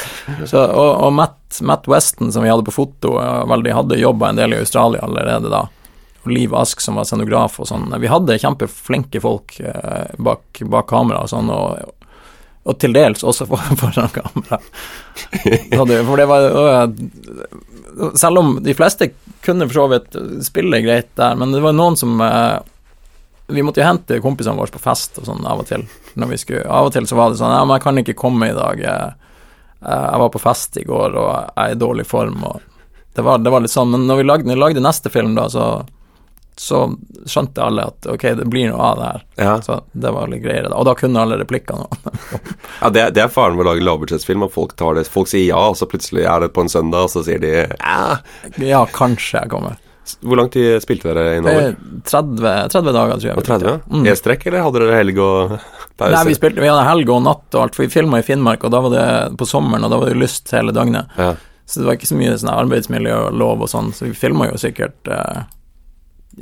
Så, 0.46 0.60
og, 0.62 0.90
og 1.08 1.12
Matt, 1.18 1.58
Matt, 1.66 1.88
Weston, 1.90 2.30
som 2.32 2.44
vi 2.46 2.50
hadde 2.52 2.66
på 2.68 2.74
foto, 2.76 3.16
vel, 3.50 3.64
de 3.66 3.74
hadde 3.74 3.98
jobba 3.98 4.30
en 4.30 4.38
del 4.38 4.54
i 4.54 4.60
Australia 4.62 5.02
allerede 5.02 5.50
da. 5.50 5.64
Og 6.22 6.30
Liv 6.30 6.54
Ask, 6.54 6.78
som 6.84 6.94
var 7.00 7.08
scenograf 7.08 7.56
og 7.58 7.66
sånn. 7.66 7.88
Vi 7.98 8.06
hadde 8.12 8.38
kjempeflinke 8.38 9.18
folk 9.24 9.56
uh, 9.66 10.06
bak, 10.22 10.62
bak 10.70 10.86
kamera 10.94 11.24
og 11.26 11.32
sånn, 11.34 11.50
og 11.50 11.98
Og 12.70 12.76
til 12.78 12.92
dels 12.94 13.24
også 13.26 13.42
for- 13.50 13.72
foran 13.80 14.12
kamera. 14.14 14.60
Det- 15.42 16.04
For 16.06 16.16
det 16.20 16.26
var 16.30 16.44
uh, 16.54 18.12
Selv 18.14 18.38
om 18.38 18.52
de 18.62 18.74
fleste 18.78 19.08
kunne 19.42 19.66
for 19.66 19.74
så 19.74 19.86
vidt 19.90 20.14
spille 20.46 20.78
greit 20.84 21.10
der, 21.18 21.34
men 21.36 21.50
det 21.52 21.60
var 21.64 21.74
noen 21.74 21.96
som 21.98 22.20
eh, 22.22 22.60
Vi 23.50 23.64
måtte 23.66 23.82
jo 23.82 23.88
hente 23.88 24.20
kompisene 24.22 24.54
våre 24.56 24.70
på 24.72 24.78
fest 24.80 25.18
og 25.18 25.26
sånn 25.26 25.42
av 25.44 25.64
og 25.64 25.66
til. 25.68 25.82
Når 26.16 26.28
vi 26.34 26.38
skulle, 26.42 26.64
av 26.68 26.86
og 26.90 26.92
til 26.96 27.06
så 27.08 27.16
var 27.18 27.30
det 27.32 27.40
sånn 27.40 27.54
Ja, 27.54 27.62
men 27.64 27.76
jeg 27.78 27.84
kan 27.86 28.02
ikke 28.02 28.18
komme 28.18 28.50
i 28.50 28.56
dag. 28.56 28.82
eh, 28.84 29.10
Jeg 29.82 30.20
var 30.24 30.28
på 30.34 30.40
fest 30.42 30.76
i 30.76 30.84
går, 30.84 31.16
og 31.16 31.32
jeg 31.32 31.64
er 31.64 31.72
i 31.76 31.80
dårlig 31.80 32.06
form, 32.06 32.44
og 32.44 32.60
det 33.14 33.24
var, 33.26 33.38
det 33.44 33.50
var 33.52 33.60
litt 33.60 33.72
sånn. 33.74 33.90
Men 33.92 34.06
når 34.08 34.16
vi 34.22 34.22
lagde, 34.28 34.46
når 34.48 34.54
vi 34.56 34.60
lagde 34.62 34.84
neste 34.84 35.10
film, 35.12 35.34
da, 35.36 35.48
så 35.52 35.84
så 36.54 36.82
skjønte 37.26 37.62
alle 37.64 37.86
at 37.88 38.06
ok, 38.12 38.22
det 38.36 38.44
blir 38.52 38.68
noe 38.68 38.76
av 38.84 38.98
det 38.98 39.04
her. 39.08 39.22
Ja, 39.40 39.52
Så 39.64 39.78
det 39.92 40.10
var 40.12 40.28
litt 40.28 40.42
greiere. 40.44 40.68
Og 40.76 40.84
da 40.84 40.92
kunne 40.94 41.22
alle 41.24 41.38
replikkene. 41.40 41.86
ja 42.82 42.90
det, 42.92 43.06
det 43.16 43.22
er 43.24 43.32
faren 43.32 43.56
ved 43.56 43.64
å 43.64 43.70
lage 43.70 43.84
lavbudsjettsfilm, 43.86 44.44
at 44.44 44.52
folk 44.52 44.74
tar 44.76 44.94
det 44.98 45.06
Folk 45.08 45.30
sier 45.32 45.46
ja, 45.48 45.62
og 45.72 45.78
så 45.80 45.88
plutselig 45.88 46.26
er 46.28 46.44
det 46.44 46.50
på 46.52 46.60
en 46.66 46.68
søndag, 46.68 47.08
og 47.08 47.10
så 47.14 47.24
sier 47.24 47.40
de 47.42 47.54
ja. 47.54 48.18
Ja, 48.60 48.82
kanskje 48.92 49.40
jeg 49.40 49.50
kommer. 49.54 49.80
Hvor 50.20 50.38
lang 50.38 50.48
tid 50.50 50.82
spilte 50.82 51.12
dere 51.12 51.36
inn 51.38 51.46
over? 51.46 51.68
Eh, 51.68 52.02
30, 52.10 52.42
30 52.72 52.96
dager, 52.96 53.20
tror 53.20 53.28
jeg. 53.28 53.38
Og 53.38 53.46
30? 53.46 53.76
Mm. 53.86 54.08
E-strekk, 54.10 54.48
eller 54.50 54.64
hadde 54.66 54.82
dere 54.82 54.98
helg 54.98 55.20
og 55.22 55.54
pause? 56.00 56.12
Nei, 56.16 56.24
vi 56.26 56.36
spilte, 56.38 56.62
vi 56.64 56.70
hadde 56.72 56.88
helg 56.88 57.12
og 57.14 57.22
natt 57.28 57.54
og 57.54 57.62
alt, 57.62 57.78
for 57.78 57.86
vi 57.86 57.94
filma 57.94 58.18
i 58.18 58.26
Finnmark, 58.26 58.66
og 58.66 58.74
da 58.74 58.82
var 58.82 58.94
det 58.96 59.06
på 59.38 59.48
sommeren, 59.48 59.86
og 59.86 59.94
da 59.94 60.00
var 60.02 60.10
det 60.10 60.18
lyst 60.18 60.52
hele 60.56 60.74
døgnet. 60.74 61.16
ja. 61.20 61.34
Så 61.72 61.80
det 61.80 61.86
var 61.86 61.96
ikke 61.96 62.08
så 62.10 62.16
mye 62.18 62.34
sånn 62.36 62.50
arbeidsmiljølov 62.52 63.62
og 63.64 63.68
sånn, 63.70 63.92
så 63.96 64.08
vi 64.08 64.16
filma 64.18 64.48
jo 64.50 64.58
sikkert 64.60 65.08
eh, 65.08 65.44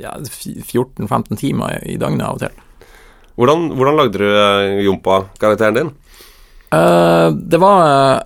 ja, 0.01 0.15
14-15 0.17 1.37
timer 1.39 1.77
i, 1.77 1.93
i 1.93 1.97
døgnet 2.01 2.25
av 2.25 2.39
og 2.39 2.41
til. 2.41 2.57
hvordan, 3.39 3.67
hvordan 3.77 3.99
lagde 3.99 4.19
du 4.19 4.27
eh, 4.27 4.81
Jompa-karakteren 4.87 5.77
din? 5.77 5.93
Uh, 6.71 7.31
det 7.35 7.59
var 7.59 7.81
uh, 7.83 8.19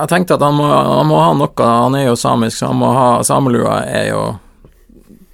Jeg 0.00 0.10
tenkte 0.10 0.34
at 0.34 0.42
han 0.42 0.56
må, 0.58 0.66
han 0.66 1.06
må 1.06 1.18
ha 1.22 1.34
noe, 1.38 1.66
han 1.66 1.94
er 1.98 2.08
jo 2.10 2.16
samisk, 2.20 2.58
så 2.58 2.70
han 2.72 2.80
må 2.84 2.92
ha 2.94 3.08
Samelua 3.26 3.80
er 3.86 4.10
jo 4.10 4.22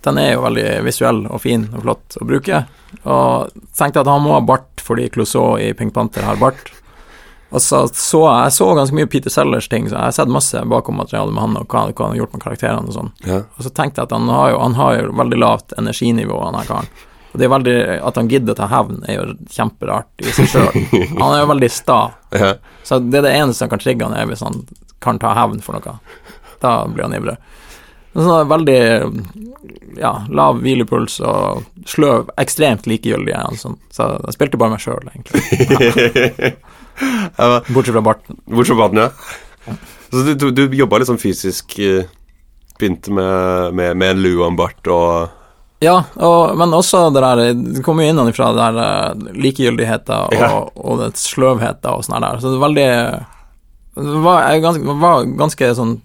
Den 0.03 0.19
er 0.19 0.33
jo 0.35 0.45
veldig 0.45 0.69
visuell 0.87 1.25
og 1.29 1.43
fin 1.45 1.69
og 1.73 1.85
flott 1.85 2.17
å 2.21 2.27
bruke. 2.27 2.65
Og 3.07 3.53
tenkte 3.79 4.03
at 4.03 4.11
han 4.11 4.23
må 4.25 4.35
ha 4.37 4.45
bart 4.45 4.83
fordi 4.83 5.09
Clouseau 5.15 5.59
i 5.63 5.73
Pink 5.79 5.95
Panther 5.95 6.27
har 6.27 6.41
bart. 6.41 6.73
Og 7.53 7.61
så 7.63 7.85
så 7.93 8.23
jeg 8.27 8.53
så 8.57 8.67
ganske 8.75 8.97
mye 8.97 9.07
Peter 9.13 9.31
Sellers 9.31 9.69
ting, 9.69 9.87
så 9.89 9.95
jeg 9.99 10.03
har 10.09 10.15
sett 10.17 10.33
masse 10.33 10.63
bakom 10.73 10.97
materialet 10.97 11.35
med 11.37 11.43
han 11.45 11.57
og 11.61 11.67
hva, 11.69 11.85
hva 11.93 12.07
han 12.07 12.15
har 12.15 12.23
gjort 12.23 12.37
med 12.37 12.45
karakterene 12.47 12.89
og 12.89 12.97
sånn. 12.97 13.11
Ja. 13.29 13.43
Og 13.59 13.67
så 13.67 13.73
tenkte 13.77 14.01
jeg 14.01 14.09
at 14.09 14.15
han 14.17 14.31
har 14.33 14.55
jo, 14.55 14.61
han 14.63 14.77
har 14.79 14.97
jo 14.97 15.11
veldig 15.21 15.41
lavt 15.43 15.75
energinivå, 15.79 16.39
han 16.47 16.57
her 16.57 16.71
karen. 16.71 16.89
Og 17.33 17.41
det 17.41 17.47
er 17.47 17.53
veldig, 17.53 17.77
At 18.05 18.19
han 18.21 18.29
gidder 18.29 18.53
å 18.53 18.59
ta 18.59 18.69
hevn, 18.69 19.05
er 19.09 19.17
jo 19.17 19.23
kjemperart 19.53 20.25
i 20.25 20.33
seg 20.37 20.51
sjøl. 20.53 20.81
Han 21.17 21.31
er 21.31 21.43
jo 21.45 21.49
veldig 21.55 21.71
sta. 21.73 22.01
Ja. 22.43 22.55
Så 22.89 22.97
det 23.05 23.19
er 23.21 23.27
det 23.27 23.35
eneste 23.37 23.61
som 23.67 23.69
kan 23.69 23.81
trigge 23.81 24.07
han, 24.09 24.17
er 24.17 24.25
hvis 24.31 24.41
han 24.41 24.63
kan 25.05 25.19
ta 25.21 25.35
hevn 25.37 25.61
for 25.65 25.77
noe. 25.77 25.99
Da 26.65 26.71
blir 26.89 27.05
han 27.05 27.17
ivrig. 27.17 27.37
Sånn 28.13 28.49
veldig 28.51 28.79
ja, 30.01 30.13
lav 30.33 30.59
hvilepuls 30.61 31.19
og 31.25 31.63
sløv, 31.89 32.29
ekstremt 32.41 32.87
likegyldig 32.89 33.35
Altså. 33.39 33.75
Så 33.93 34.09
jeg 34.27 34.35
spilte 34.37 34.61
bare 34.61 34.75
meg 34.75 34.83
sjøl, 34.85 35.09
egentlig. 35.13 36.55
Ja, 37.39 37.63
Bortsett 37.73 37.95
fra 37.97 38.03
barten. 38.05 38.37
Bortsett 38.45 38.77
fra 38.77 38.83
barten, 38.89 38.99
ja. 39.01 39.77
Så 40.13 40.23
du, 40.27 40.35
du, 40.37 40.51
du 40.53 40.75
jobba 40.77 40.99
litt 41.01 41.09
sånn 41.09 41.21
fysisk 41.23 41.79
eh, 41.81 42.05
Begynte 42.79 43.15
med, 43.15 43.73
med, 43.79 43.97
med 43.97 44.11
en 44.13 44.21
lue 44.21 44.45
og 44.45 44.59
bart 44.59 44.91
og 44.93 45.39
Ja, 45.83 45.95
og, 46.21 46.53
men 46.61 46.75
også 46.77 47.07
det 47.15 47.23
der 47.25 47.43
Det 47.57 47.83
kommer 47.87 48.05
jo 48.05 48.13
innenfra 48.13 48.51
det 48.53 48.61
der 48.61 48.81
eh, 48.85 49.33
likegyldigheten 49.47 50.27
og, 50.29 50.37
Ja. 50.37 50.51
og 50.61 51.01
det 51.01 51.13
sløvheten 51.23 51.95
og 51.97 52.05
sånn 52.05 52.21
der. 52.27 52.43
Så 52.45 52.53
det 52.53 52.59
er 52.61 52.67
veldig 52.67 52.89
Det 54.03 54.23
var, 54.29 54.53
ganske, 54.67 54.99
var 55.07 55.25
ganske 55.41 55.73
sånn 55.81 55.97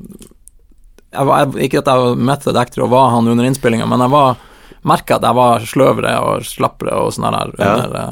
jeg 1.14 1.68
Ikke 1.68 1.82
at 1.82 1.90
jeg 1.90 2.04
var 2.04 2.22
method 2.30 2.60
actor 2.60 2.86
og 2.86 2.94
var 2.94 3.12
han 3.16 3.28
under 3.32 3.48
innspillinga, 3.48 3.88
men 3.90 4.04
jeg 4.04 4.14
var 4.14 4.40
merka 4.88 5.18
at 5.18 5.26
jeg 5.28 5.38
var 5.38 5.68
sløvere 5.68 6.16
og 6.24 6.48
slappere 6.48 6.96
og 7.02 7.14
sånn 7.16 7.28
der 7.32 7.54
under 7.58 7.98
ja. 7.98 8.08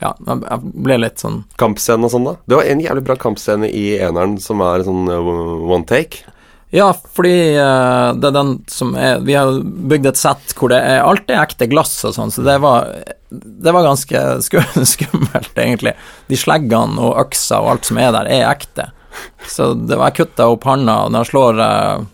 Ja, 0.00 0.14
jeg 0.24 0.60
ble 0.80 0.96
litt 0.96 1.20
sånn 1.20 1.42
Kampscene 1.60 2.08
og 2.08 2.12
sånn, 2.14 2.24
da. 2.24 2.38
Det 2.48 2.56
var 2.56 2.68
en 2.72 2.80
jævlig 2.80 3.02
bra 3.04 3.16
kampscene 3.20 3.68
i 3.68 3.98
eneren 4.00 4.38
som 4.40 4.62
er 4.64 4.86
sånn 4.86 5.10
eh, 5.12 5.32
one 5.68 5.84
take. 5.88 6.22
Ja, 6.72 6.92
fordi 6.94 7.58
uh, 7.58 8.14
det 8.14 8.28
er 8.30 8.34
den 8.36 8.52
som 8.70 8.92
er 8.94 9.18
Vi 9.26 9.34
har 9.34 9.56
bygd 9.90 10.06
et 10.12 10.20
sett 10.20 10.52
hvor 10.54 10.70
det 10.70 10.78
er 10.78 11.02
alltid 11.02 11.34
ekte 11.34 11.66
glass 11.70 11.96
og 12.06 12.14
sånn, 12.14 12.30
så 12.30 12.44
det 12.46 12.60
var 12.62 12.86
Det 13.28 13.74
var 13.74 13.88
ganske 13.88 14.22
skummelt, 14.92 15.52
egentlig. 15.58 15.96
De 16.30 16.38
sleggene 16.38 17.02
og 17.02 17.18
øksa 17.26 17.60
og 17.60 17.74
alt 17.74 17.90
som 17.90 17.98
er 18.00 18.14
der, 18.14 18.30
er 18.30 18.46
ekte. 18.52 18.88
Så 19.50 19.72
det 19.74 19.96
var 19.98 20.10
jeg 20.10 20.20
kutta 20.26 20.46
opp 20.52 20.64
handa 20.64 21.08
når 21.10 21.24
jeg 21.24 21.30
slår 21.32 21.60
eh, 21.64 22.06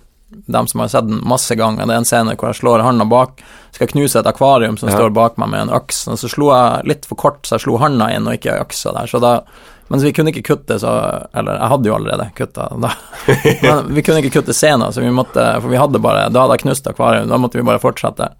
dem 0.47 0.67
som 0.71 0.81
har 0.83 0.89
sett 0.93 1.07
den 1.09 1.21
masse 1.27 1.55
ganger. 1.59 1.87
Det 1.87 1.95
er 1.95 2.01
en 2.03 2.09
scene 2.09 2.35
hvor 2.37 2.51
jeg 2.51 2.61
slår 2.63 2.83
handa 2.87 3.05
bak, 3.09 3.41
skal 3.77 3.89
knuse 3.93 4.19
et 4.21 4.27
akvarium 4.31 4.77
som 4.79 4.89
Ja. 4.89 4.97
står 4.97 5.13
bak 5.15 5.37
meg 5.39 5.49
med 5.53 5.61
en 5.67 5.75
øks, 5.77 6.07
og 6.09 6.19
så 6.19 6.29
slo 6.31 6.51
jeg 6.55 6.87
litt 6.87 7.07
for 7.07 7.17
kort, 7.21 7.43
så 7.47 7.57
jeg 7.57 7.67
slo 7.67 7.77
handa 7.83 8.09
inn 8.15 8.27
og 8.27 8.35
ikke 8.39 8.59
øksa 8.63 8.93
der. 8.97 9.07
Så 9.11 9.21
da 9.23 9.41
mens 9.89 10.03
vi 10.03 10.11
kunne 10.13 10.33
ikke 10.33 10.43
kutte, 10.49 10.81
så 10.83 10.91
Eller 11.33 11.61
jeg 11.61 11.69
hadde 11.71 11.87
jo 11.87 11.95
allerede 11.95 12.31
kutta 12.35 12.65
da. 12.83 12.91
Men 13.63 13.95
vi 13.95 14.03
kunne 14.03 14.19
ikke 14.19 14.41
kutte 14.41 14.55
scenen, 14.57 14.91
så 14.93 15.01
vi 15.01 15.13
måtte 15.15 15.45
For 15.63 15.69
vi 15.71 15.79
hadde 15.79 16.01
bare 16.03 16.25
Da 16.35 16.41
hadde 16.43 16.57
jeg 16.57 16.65
knust 16.65 16.89
akvarium, 16.91 17.29
da 17.31 17.39
måtte 17.39 17.61
vi 17.61 17.63
bare 17.63 17.79
fortsette. 17.79 18.33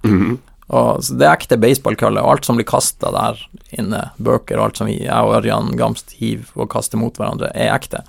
Og 0.75 1.05
så 1.07 1.14
Det 1.14 1.23
er 1.29 1.37
ekte 1.37 1.57
baseballkølle, 1.62 2.19
og 2.19 2.33
alt 2.33 2.45
som 2.49 2.57
blir 2.59 2.66
kasta 2.66 3.12
der 3.14 3.38
inne, 3.79 4.11
bøker 4.19 4.59
og 4.59 4.64
alt 4.64 4.77
som 4.83 4.88
vi, 4.90 4.97
jeg 5.05 5.14
og 5.23 5.37
Ørjan 5.38 5.77
Gamst 5.79 6.16
hiver 6.19 6.51
og 6.57 6.69
kaster 6.75 6.99
mot 6.99 7.14
hverandre, 7.14 7.53
er 7.55 7.71
ekte. 7.77 8.03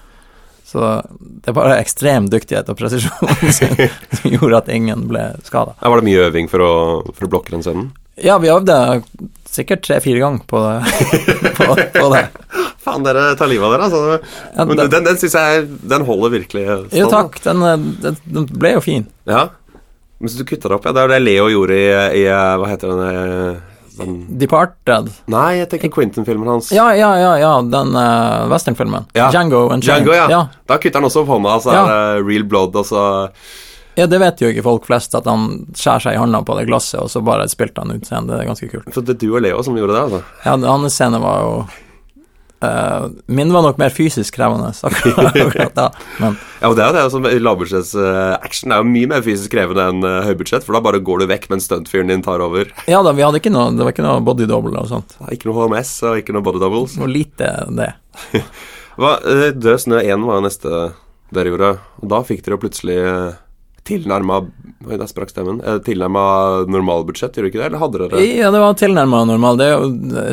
Så 0.68 0.84
det 1.08 1.54
er 1.54 1.56
bare 1.56 1.78
ekstrem 1.80 2.28
dyktighet 2.32 2.68
og 2.68 2.76
presisjon 2.80 3.30
som 3.56 3.78
som 4.20 4.34
gjorde 4.34 4.60
at 4.60 4.72
ingen 4.74 5.06
ble 5.08 5.30
skada. 5.48 5.78
Ja, 5.80 5.92
var 5.94 6.02
det 6.02 6.10
mye 6.10 6.26
øving 6.28 6.52
for 6.52 6.64
å, 6.66 6.74
for 7.14 7.28
å 7.28 7.32
blokke 7.32 7.56
den 7.56 7.64
scenen? 7.64 7.92
Ja, 8.20 8.36
vi 8.42 8.50
øvde 8.52 8.76
sikkert 9.48 9.86
tre-fire 9.86 10.20
ganger 10.20 10.44
på 10.50 10.60
det. 10.66 10.74
på, 11.58 11.70
på 11.96 12.10
det. 12.14 12.24
Faen, 12.84 13.06
dere 13.06 13.30
tar 13.40 13.50
livet 13.52 13.68
av 13.68 13.76
dere, 13.76 13.88
altså. 13.88 14.34
Ja, 14.58 14.66
Men 14.66 14.82
den, 14.84 15.08
den 15.08 15.20
syns 15.22 15.36
jeg 15.38 15.64
Den 15.92 16.06
holder 16.08 16.34
virkelig 16.34 16.66
stand. 16.68 16.98
Jo, 17.00 17.08
takk. 17.12 17.40
Den, 17.46 17.64
eh, 17.64 17.88
den, 18.04 18.20
den 18.38 18.50
ble 18.52 18.76
jo 18.78 18.84
fin. 18.84 19.08
Ja. 19.30 19.48
Men 20.18 20.34
så 20.34 20.42
du 20.42 20.48
kutta 20.50 20.72
det 20.72 20.78
opp, 20.80 20.88
ja. 20.88 20.94
Det 20.96 21.04
er 21.04 21.08
jo 21.08 21.14
det 21.14 21.24
Leo 21.24 21.50
gjorde 21.54 21.80
i, 21.80 21.90
i 22.24 22.28
Hva 22.28 22.70
heter 22.72 22.94
den 22.94 23.04
eh, 23.08 23.66
Departed. 24.42 25.12
Nei, 25.32 25.60
jeg 25.60 25.70
tenker 25.72 25.92
Quentin-filmen 25.94 26.50
hans. 26.52 26.72
Ja, 26.76 26.90
ja, 26.98 27.12
ja, 27.20 27.32
ja, 27.42 27.54
den 27.62 27.96
uh, 27.96 28.48
westernfilmen. 28.52 29.08
Ja. 29.18 29.30
Django 29.34 29.68
and 29.74 29.86
Django, 29.86 30.14
ja. 30.16 30.28
ja. 30.32 30.42
Da 30.70 30.78
kutter 30.82 31.02
han 31.02 31.10
også 31.10 31.24
opp 31.24 31.32
hånda, 31.36 31.58
så 31.64 31.74
er 31.74 31.90
det 31.92 32.28
real 32.28 32.46
blood, 32.48 32.76
og 32.78 32.86
så 32.88 33.02
Ja, 33.98 34.06
det 34.06 34.20
vet 34.22 34.42
jo 34.44 34.52
ikke 34.54 34.66
folk 34.66 34.86
flest, 34.86 35.16
at 35.18 35.26
han 35.26 35.66
skjærer 35.74 36.06
seg 36.06 36.18
i 36.18 36.22
hånda 36.22 36.44
på 36.46 36.60
det 36.60 36.68
glasset, 36.70 37.00
og 37.02 37.10
så 37.10 37.24
bare 37.26 37.48
spilte 37.50 37.82
han 37.82 37.96
ut 37.96 38.06
scenen. 38.06 38.30
Det 38.30 38.44
er 38.44 38.52
ganske 38.52 38.70
kult. 38.70 38.94
Så 38.94 39.02
det 39.02 39.16
er 39.16 39.22
du 39.24 39.32
og 39.32 39.42
Leo 39.42 39.64
som 39.66 39.78
gjorde 39.80 39.96
det, 39.96 40.04
altså? 40.06 40.24
Ja, 40.46 40.58
hans 40.70 41.00
scene 41.00 41.22
var 41.24 41.42
jo 41.42 41.54
eh, 42.66 43.08
Min 43.28 43.54
var 43.54 43.66
nok 43.66 43.80
mer 43.82 43.94
fysisk 43.94 44.36
krevende 44.38 44.72
akkurat, 44.88 45.74
da, 45.76 45.88
men 46.22 46.38
Ja, 46.62 46.72
og 46.72 46.78
det 46.80 46.86
er 46.86 46.96
det 46.96 47.06
som 47.14 47.26
lavbudsjetts 47.28 47.94
eh, 48.02 48.34
action 48.38 48.74
er 48.74 48.82
jo 48.82 48.90
mye 48.90 49.10
mer 49.12 49.26
fysisk 49.26 49.54
krevende 49.54 49.88
enn 49.92 50.06
uh, 50.06 50.22
høybudsjett, 50.26 50.66
for 50.66 50.78
da 50.78 50.84
bare 50.84 51.02
går 51.06 51.24
du 51.24 51.28
vekk 51.30 51.50
mens 51.54 51.70
stuntfyren 51.70 52.14
din 52.14 52.26
tar 52.26 52.44
over. 52.44 52.72
ja 52.90 53.02
da, 53.06 53.14
vi 53.16 53.26
hadde 53.26 53.42
ikke 53.42 53.54
noe 53.54 53.74
Det 53.78 53.86
var 53.86 53.94
ikke 53.94 54.06
noe 54.06 54.24
body 54.26 54.48
double 54.50 54.78
og 54.82 54.90
sånt. 54.92 55.18
Ikke 55.34 55.52
noe 55.52 55.68
HMS 55.68 55.94
og 56.10 56.22
ikke 56.22 56.36
noe 56.36 56.46
body 56.46 56.62
doubles. 56.64 56.98
Det 56.98 57.12
lite 57.12 57.52
det. 57.78 57.92
Hva, 59.00 59.18
uh, 59.22 59.50
Død 59.54 59.84
snø 59.84 60.02
1 60.02 60.26
var 60.26 60.42
neste 60.46 60.88
dere 61.36 61.52
gjorde, 61.52 61.74
og 62.02 62.10
da 62.14 62.24
fikk 62.24 62.46
dere 62.46 62.60
plutselig 62.62 62.98
uh, 63.04 63.36
tilnærma 63.88 64.42
der 64.88 65.08
sprakk 65.10 65.32
stemmen. 65.34 65.60
Uh, 65.66 65.80
tilnærma 65.84 66.24
normalbudsjett, 66.70 67.36
gjør 67.36 67.48
dere 67.48 67.52
ikke 67.52 67.60
det? 67.62 67.70
Eller 67.70 67.82
hadde 67.82 68.02
dere 68.04 68.24
Ja, 68.24 68.52
det 68.54 68.62
var 68.62 68.78
tilnærma 68.78 69.24
normal. 69.28 69.60
Det 69.60 69.70
jo 69.72 69.88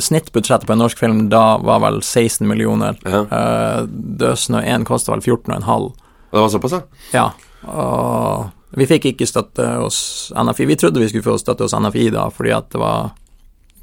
Snittbudsjettet 0.05 0.69
på 0.69 0.77
en 0.77 0.83
norsk 0.85 1.01
film 1.01 1.25
da 1.33 1.57
var 1.65 1.81
vel 1.87 2.03
16 2.03 2.47
millioner. 2.49 2.99
Ja. 3.09 3.25
Uh, 3.31 3.89
Dødsnø 4.21 4.61
1 4.63 4.87
kosta 4.89 5.15
vel 5.15 5.25
14,5. 5.25 5.89
Det 6.35 6.43
var 6.43 6.53
såpass, 6.53 6.77
ja? 6.77 6.83
Ja. 7.15 7.27
Og 7.71 8.77
vi 8.79 8.87
fikk 8.91 9.09
ikke 9.13 9.27
støtte 9.31 9.67
hos 9.79 9.99
NFI. 10.35 10.67
Vi 10.67 10.77
trodde 10.77 11.03
vi 11.03 11.09
skulle 11.09 11.27
få 11.27 11.39
støtte 11.41 11.67
hos 11.67 11.75
NFI 11.79 12.09
da, 12.15 12.29
fordi 12.35 12.55
at 12.57 12.71
det 12.75 12.83
var 12.83 13.15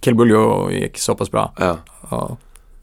Kill 0.01 0.17
Buljo 0.17 0.69
gikk 0.73 0.99
såpass 1.01 1.31
bra. 1.31 1.49
ja. 1.62 1.77
Og 2.12 2.38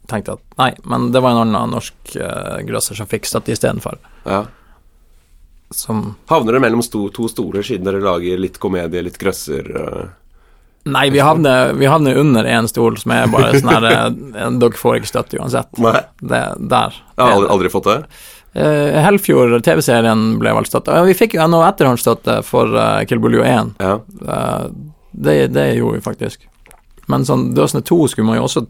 tenkte 0.09 0.39
at 0.39 0.45
nei, 0.57 0.71
men 0.89 1.11
det 1.13 1.21
var 1.21 1.35
en 1.37 1.51
annen 1.51 1.75
norsk 1.75 2.15
uh, 2.17 2.63
grøsser 2.65 2.97
som 2.97 3.09
fikk 3.11 3.29
støtte 3.29 3.53
istedenfor. 3.53 3.99
ja. 4.25 4.47
Som 5.75 6.15
Havner 6.31 6.55
dere 6.55 6.63
mellom 6.65 6.81
sto, 6.85 7.09
to 7.13 7.29
stoler 7.29 7.67
siden 7.67 7.85
dere 7.89 8.01
lager 8.01 8.41
litt 8.41 8.57
komedie, 8.63 9.03
litt 9.05 9.19
grøsser? 9.21 9.69
Uh, 9.75 10.07
Nei, 10.89 11.11
vi 11.13 11.21
havner, 11.21 11.75
vi 11.77 11.89
havner 11.91 12.17
under 12.17 12.47
én 12.49 12.69
stol, 12.71 12.97
som 12.97 13.13
er 13.13 13.29
bare 13.29 13.59
sånn 13.59 13.73
her 13.75 13.87
eh, 13.91 14.51
Dere 14.63 14.79
får 14.79 15.01
ikke 15.01 15.11
støtte 15.11 15.41
uansett. 15.41 15.71
Nei, 15.83 16.01
Det 16.23 16.43
der. 16.71 16.97
jeg 16.97 17.25
har 17.25 17.35
aldri, 17.35 17.51
aldri 17.57 17.73
fått 17.73 17.89
det? 17.91 17.99
Uh, 18.57 18.97
Helfjord, 19.05 19.59
TV-serien, 19.67 20.23
ble 20.41 20.55
valgt 20.57 20.73
støtte. 20.73 20.97
Vi 21.05 21.17
fikk 21.19 21.37
jo 21.37 21.45
noe 21.51 21.67
etterhåndsstøtte 21.69 22.39
for 22.47 22.73
uh, 22.73 23.03
Kilbuljo 23.11 23.45
1. 23.45 23.75
Ja. 23.83 23.99
Uh, 24.25 24.71
det, 25.13 25.37
det 25.53 25.67
gjorde 25.77 25.99
vi 25.99 26.07
faktisk. 26.07 26.49
Men 27.13 27.27
sånn 27.29 27.51
Døsne 27.57 27.83
2 27.85 28.01
skulle 28.13 28.31
man 28.31 28.41
jo 28.41 28.47
også 28.49 28.65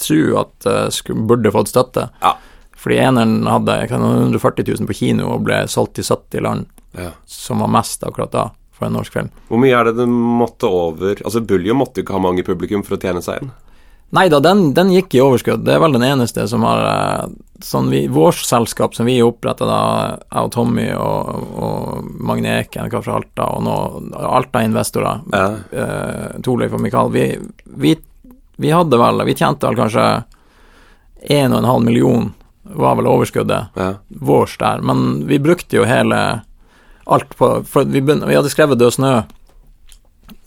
tro 0.00 0.20
at 0.42 0.66
uh, 0.66 0.88
skulle, 0.94 1.22
burde 1.30 1.54
fått 1.54 1.70
støtte. 1.70 2.08
Ja. 2.24 2.34
Fordi 2.80 2.96
eneren 3.04 3.42
hadde 3.50 3.74
kan, 3.90 4.00
140 4.02 4.64
000 4.80 4.88
på 4.88 4.94
kino 4.96 5.28
og 5.34 5.42
ble 5.44 5.62
solgt 5.68 5.98
til 5.98 6.04
70 6.08 6.40
land, 6.46 6.66
Ja. 6.96 7.10
som 7.28 7.60
var 7.60 7.68
mest 7.70 8.02
akkurat 8.08 8.32
da 8.32 8.46
for 8.72 8.86
en 8.88 8.94
norsk 8.96 9.12
film. 9.12 9.28
Hvor 9.50 9.60
mye 9.60 9.76
er 9.76 9.84
det 9.90 9.98
den 10.00 10.10
måtte 10.10 10.66
over 10.66 11.18
Altså, 11.20 11.42
Buljo 11.44 11.74
måtte 11.76 12.00
jo 12.00 12.06
ikke 12.06 12.16
ha 12.16 12.22
mange 12.24 12.42
publikum 12.46 12.82
for 12.86 12.96
å 12.96 13.00
tjene 13.02 13.20
seg 13.22 13.42
inn. 13.44 13.50
Nei 14.16 14.24
da, 14.32 14.40
den, 14.42 14.72
den 14.74 14.88
gikk 14.90 15.14
i 15.14 15.20
overskudd. 15.22 15.62
Det 15.62 15.74
er 15.76 15.78
vel 15.84 15.92
den 15.94 16.02
eneste 16.02 16.42
som 16.50 16.64
har 16.66 16.80
eh, 16.88 17.28
sånn 17.62 17.90
vi, 17.92 18.00
Vårt 18.10 18.40
selskap 18.42 18.96
som 18.96 19.06
vi 19.06 19.20
oppretta 19.22 19.68
da, 19.68 19.76
jeg 20.24 20.48
og 20.48 20.50
Tommy 20.56 20.88
og, 20.96 21.44
og 21.62 22.08
Magne 22.18 22.56
Eken, 22.64 22.88
fra 22.90 23.20
Alta, 23.20 23.46
og 23.54 23.62
nå 23.68 23.76
Alta-investorer, 24.18 25.20
Ja. 25.30 25.44
eh, 25.70 26.40
Torleif 26.42 26.74
og 26.74 26.82
Mikael, 26.82 27.12
vi, 27.14 27.28
vi, 27.84 27.94
vi 28.58 28.72
hadde 28.74 28.98
vel 28.98 29.22
Vi 29.28 29.36
tjente 29.38 29.68
vel 29.70 29.78
kanskje 29.78 30.08
1,5 31.28 31.84
million, 31.84 32.32
var 32.74 32.96
vel 32.98 33.08
overskuddet 33.10 33.76
Ja. 33.76 33.94
vårs 34.08 34.56
der, 34.58 34.80
men 34.82 35.26
vi 35.26 35.38
brukte 35.38 35.76
jo 35.76 35.84
hele 35.84 36.42
alt 37.06 37.36
på 37.36 37.64
For 37.66 37.84
vi, 37.84 38.00
begynte, 38.00 38.26
vi 38.28 38.36
hadde 38.38 38.50
skrevet 38.52 38.78
Død 38.78 38.92
snø, 38.92 39.22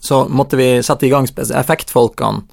så 0.00 0.24
måtte 0.28 0.56
vi 0.56 0.82
sette 0.82 1.06
i 1.06 1.10
gang 1.12 1.28
Effektfolkene 1.28 2.44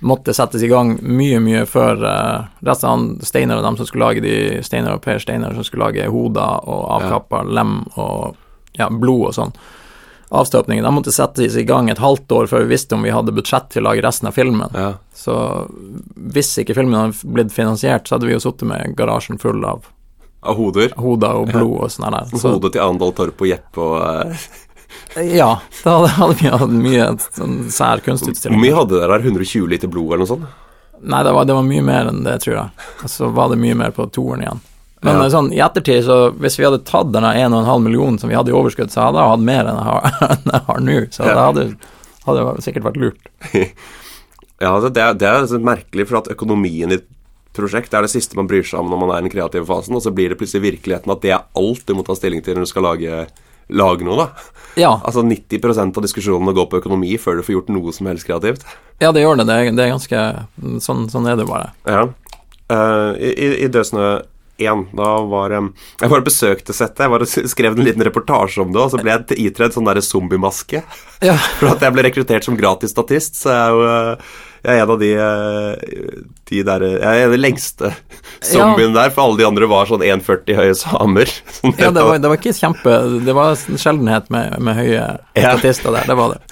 måtte 0.00 0.34
settes 0.34 0.62
i 0.62 0.68
gang 0.70 0.92
mye, 1.02 1.40
mye 1.42 1.64
før 1.66 2.02
uh, 2.04 2.44
resten 2.62 2.88
av 2.88 3.24
Steinar 3.26 3.58
og 3.58 3.64
dem 3.66 3.78
som 3.80 3.88
skulle 3.88 4.06
lage 4.06 4.22
de 4.22 4.62
Steinar 4.62 4.94
og 4.94 5.02
Per 5.02 5.18
Steinar 5.18 5.56
som 5.56 5.66
skulle 5.66 5.88
lage 5.88 6.06
hoder 6.06 6.68
og 6.68 6.84
avkappa 6.98 7.42
lem 7.48 7.80
og 7.96 8.36
ja, 8.78 8.86
blod 8.90 9.30
og 9.30 9.34
sånn. 9.34 9.54
Avstøpningen. 10.30 10.84
De 10.84 10.90
måtte 10.92 11.12
settes 11.14 11.56
i 11.56 11.64
gang 11.64 11.88
et 11.88 11.98
halvt 12.02 12.28
år 12.36 12.48
før 12.50 12.64
vi 12.66 12.74
visste 12.74 12.94
om 12.98 13.02
vi 13.06 13.12
hadde 13.14 13.32
budsjett 13.32 13.70
til 13.72 13.82
å 13.82 13.88
lage 13.88 14.02
resten 14.04 14.28
av 14.28 14.36
filmen. 14.36 14.68
ja. 14.76 14.94
Så 15.18 15.34
hvis 16.32 16.52
ikke 16.62 16.76
filmen 16.76 16.94
hadde 17.00 17.32
blitt 17.34 17.50
finansiert, 17.52 18.06
så 18.06 18.14
hadde 18.16 18.28
vi 18.28 18.34
jo 18.36 18.42
sittet 18.44 18.68
med 18.70 18.92
garasjen 18.96 19.40
full 19.40 19.64
av 19.66 19.86
Av 20.46 20.54
hoder. 20.54 20.92
hoder 20.96 21.40
og 21.40 21.48
blod 21.50 21.80
og 21.82 21.90
sånn 21.90 22.12
der. 22.14 22.28
Så, 22.38 22.52
Hodet 22.54 22.72
til 22.76 22.84
Arendal 22.84 23.10
Torp 23.18 23.40
og 23.42 23.48
Jeppe 23.50 23.82
og 23.82 24.28
eh, 25.18 25.34
ja, 25.34 25.48
da 25.84 25.96
hadde 26.06 26.36
vi 26.38 26.52
hatt 26.52 26.70
mye 26.70 27.08
sånn 27.34 27.56
sær 27.74 28.00
kunstutstilling. 28.04 28.54
Hvor 28.56 28.62
mye 28.62 28.76
hadde 28.78 29.00
dere 29.00 29.18
der? 29.18 29.26
120 29.32 29.66
liter 29.72 29.90
blod 29.90 30.12
eller 30.12 30.22
noe 30.22 30.30
sånt? 30.30 30.46
Nei, 31.02 31.20
det 31.26 31.32
var, 31.34 31.44
det 31.48 31.54
var 31.58 31.66
mye 31.66 31.82
mer 31.84 32.08
enn 32.12 32.22
det, 32.24 32.36
tror 32.44 32.54
jeg. 32.60 32.86
Og 33.04 33.10
så 33.10 33.28
var 33.34 33.50
det 33.52 33.58
mye 33.64 33.74
mer 33.78 33.90
på 33.96 34.06
toeren 34.14 34.44
igjen. 34.46 34.62
Men 35.02 35.14
Ja. 35.16 35.24
eh, 35.24 35.30
sånn, 35.30 35.52
i 35.54 35.60
ettertid, 35.62 36.04
så 36.04 36.32
hvis 36.34 36.56
vi 36.58 36.64
hadde 36.66 36.80
tatt 36.84 37.12
denne 37.14 37.30
1,5 37.38 37.82
millionen 37.84 38.18
som 38.18 38.28
vi 38.30 38.34
hadde 38.34 38.50
i 38.50 38.56
overskudd, 38.58 38.90
så 38.90 39.04
hadde 39.08 39.20
jeg 39.22 39.30
hatt 39.30 39.44
mer 39.46 39.64
enn 39.70 39.78
jeg 39.78 39.86
har, 39.86 40.10
enn 40.34 40.52
jeg 40.52 40.64
har 40.66 40.80
nå. 40.80 40.98
Så 41.14 41.22
det 41.28 41.36
hadde, 41.38 41.66
hadde 42.26 42.62
sikkert 42.66 42.88
vært 42.90 42.96
lurt. 43.04 43.30
Ja, 44.58 44.72
det, 44.82 44.88
det 44.96 45.02
er, 45.04 45.12
det 45.14 45.28
er 45.30 45.44
så 45.46 45.58
merkelig, 45.62 46.08
for 46.10 46.18
at 46.18 46.28
økonomien 46.32 46.90
i 46.90 46.96
et 46.98 47.04
prosjekt 47.54 47.92
er 47.94 48.02
det 48.02 48.10
siste 48.10 48.34
man 48.34 48.48
bryr 48.50 48.64
seg 48.66 48.80
om 48.80 48.88
når 48.90 48.98
man 49.04 49.10
er 49.14 49.20
i 49.20 49.26
den 49.28 49.30
kreative 49.30 49.66
fasen, 49.68 49.94
og 49.94 50.02
så 50.02 50.10
blir 50.10 50.32
det 50.32 50.38
plutselig 50.40 50.64
virkeligheten 50.64 51.12
at 51.14 51.22
det 51.22 51.30
er 51.36 51.44
alt 51.58 51.84
du 51.86 51.92
må 51.94 52.02
ta 52.06 52.16
stilling 52.18 52.42
til 52.42 52.58
når 52.58 52.66
du 52.66 52.70
skal 52.72 52.82
lage, 52.82 53.20
lage 53.70 54.02
noe, 54.06 54.16
da. 54.24 54.26
Ja, 54.78 54.90
Altså 55.06 55.22
90% 55.22 55.94
av 55.98 56.02
diskusjonene 56.08 56.54
går 56.58 56.66
på 56.72 56.80
økonomi 56.82 57.14
før 57.22 57.38
du 57.38 57.44
får 57.46 57.54
gjort 57.54 57.70
noe 57.74 57.94
som 57.94 58.10
helst 58.10 58.26
kreativt. 58.26 58.66
ja 59.02 59.12
det 59.14 59.22
gjør 59.22 59.38
det. 59.38 59.46
Det 59.46 59.54
er, 59.60 59.70
det 59.78 59.84
er 59.86 59.94
ganske 59.94 60.24
sånn, 60.82 61.06
sånn 61.14 61.30
er 61.30 61.38
det 61.38 61.46
bare. 61.46 61.70
Ja. 61.86 62.02
Uh, 62.66 63.14
I 63.14 63.30
i, 63.38 63.48
i 63.62 63.70
Dødsnø 63.70 64.08
1, 64.58 64.88
da 64.98 65.10
var 65.30 65.54
Jeg 65.54 66.10
bare 66.10 66.26
besøkte 66.26 66.74
settet, 66.74 67.04
jeg 67.06 67.12
bare 67.14 67.28
skrev 67.28 67.78
en 67.78 67.86
liten 67.86 68.04
reportasje 68.06 68.64
om 68.64 68.72
det, 68.74 68.82
og 68.82 68.92
så 68.92 69.00
ble 69.00 69.14
jeg 69.14 69.38
itredd 69.48 69.76
sånn 69.76 69.86
derre 69.88 70.02
zombiemaske. 70.04 70.82
Ja, 71.24 71.38
For 71.60 71.72
at 71.72 71.82
jeg 71.86 71.94
ble 71.94 72.06
rekruttert 72.08 72.46
som 72.46 72.58
gratis 72.58 72.94
statist, 72.94 73.38
så 73.42 73.54
jeg 73.54 73.62
er 73.62 73.74
jo 73.76 73.88
eh, 73.88 74.36
jeg 74.58 74.74
er 74.74 74.82
en 74.82 74.90
av 74.90 74.98
de, 74.98 75.08
eh, 75.14 76.22
de 76.50 76.62
der 76.66 76.82
Jeg 76.82 76.98
er 77.06 77.20
en 77.22 77.28
av 77.28 77.34
de 77.36 77.40
lengste 77.40 77.92
zombiene 78.42 78.96
der, 78.96 79.12
for 79.14 79.28
alle 79.28 79.38
de 79.38 79.46
andre 79.46 79.68
var 79.70 79.86
sånn 79.86 80.02
1,40 80.02 80.58
høye 80.58 80.74
samer. 80.78 81.30
Sånn 81.60 81.76
ja 81.78 81.92
det, 81.94 82.02
var, 82.02 82.18
det 82.18 82.32
var 82.32 82.40
ikke 82.40 82.56
kjempe 82.58 82.96
Det 83.22 83.36
var 83.38 83.54
en 83.54 83.80
sjeldenhet 83.80 84.28
med, 84.34 84.58
med 84.58 84.78
høye 84.78 84.98
Ja. 84.98 85.54
statister 85.54 85.94
der, 85.94 86.10
det 86.10 86.18
var 86.18 86.34
det. 86.34 86.42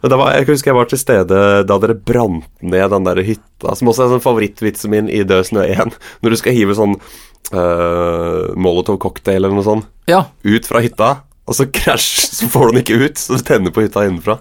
Var, 0.00 0.30
jeg 0.38 0.46
husker 0.48 0.70
jeg 0.70 0.78
var 0.78 0.88
til 0.88 1.00
stede 1.00 1.40
da 1.68 1.76
dere 1.82 1.94
brant 1.94 2.46
ned 2.64 2.92
den 2.94 3.08
der 3.08 3.20
hytta, 3.26 3.74
som 3.76 3.90
også 3.92 4.06
er 4.06 4.14
sånn 4.14 4.24
favorittvitsen 4.24 4.92
min 4.92 5.10
i 5.12 5.20
Død 5.28 5.50
snø 5.50 5.66
1. 5.66 5.98
Når 6.24 6.32
du 6.32 6.38
skal 6.40 6.56
hive 6.56 6.76
sånn 6.78 6.96
uh, 6.96 8.48
Molotov-cocktail 8.56 9.42
eller 9.42 9.52
noe 9.52 9.66
sånt 9.66 9.90
Ja, 10.10 10.24
ut 10.46 10.66
fra 10.68 10.80
hytta, 10.84 11.12
og 11.44 11.58
så 11.58 11.68
krasj, 11.68 12.10
så 12.38 12.48
får 12.50 12.70
du 12.70 12.72
den 12.72 12.82
ikke 12.84 12.98
ut, 13.04 13.20
så 13.20 13.36
du 13.36 13.44
tenner 13.44 13.74
på 13.74 13.84
hytta 13.84 14.06
innenfra. 14.08 14.40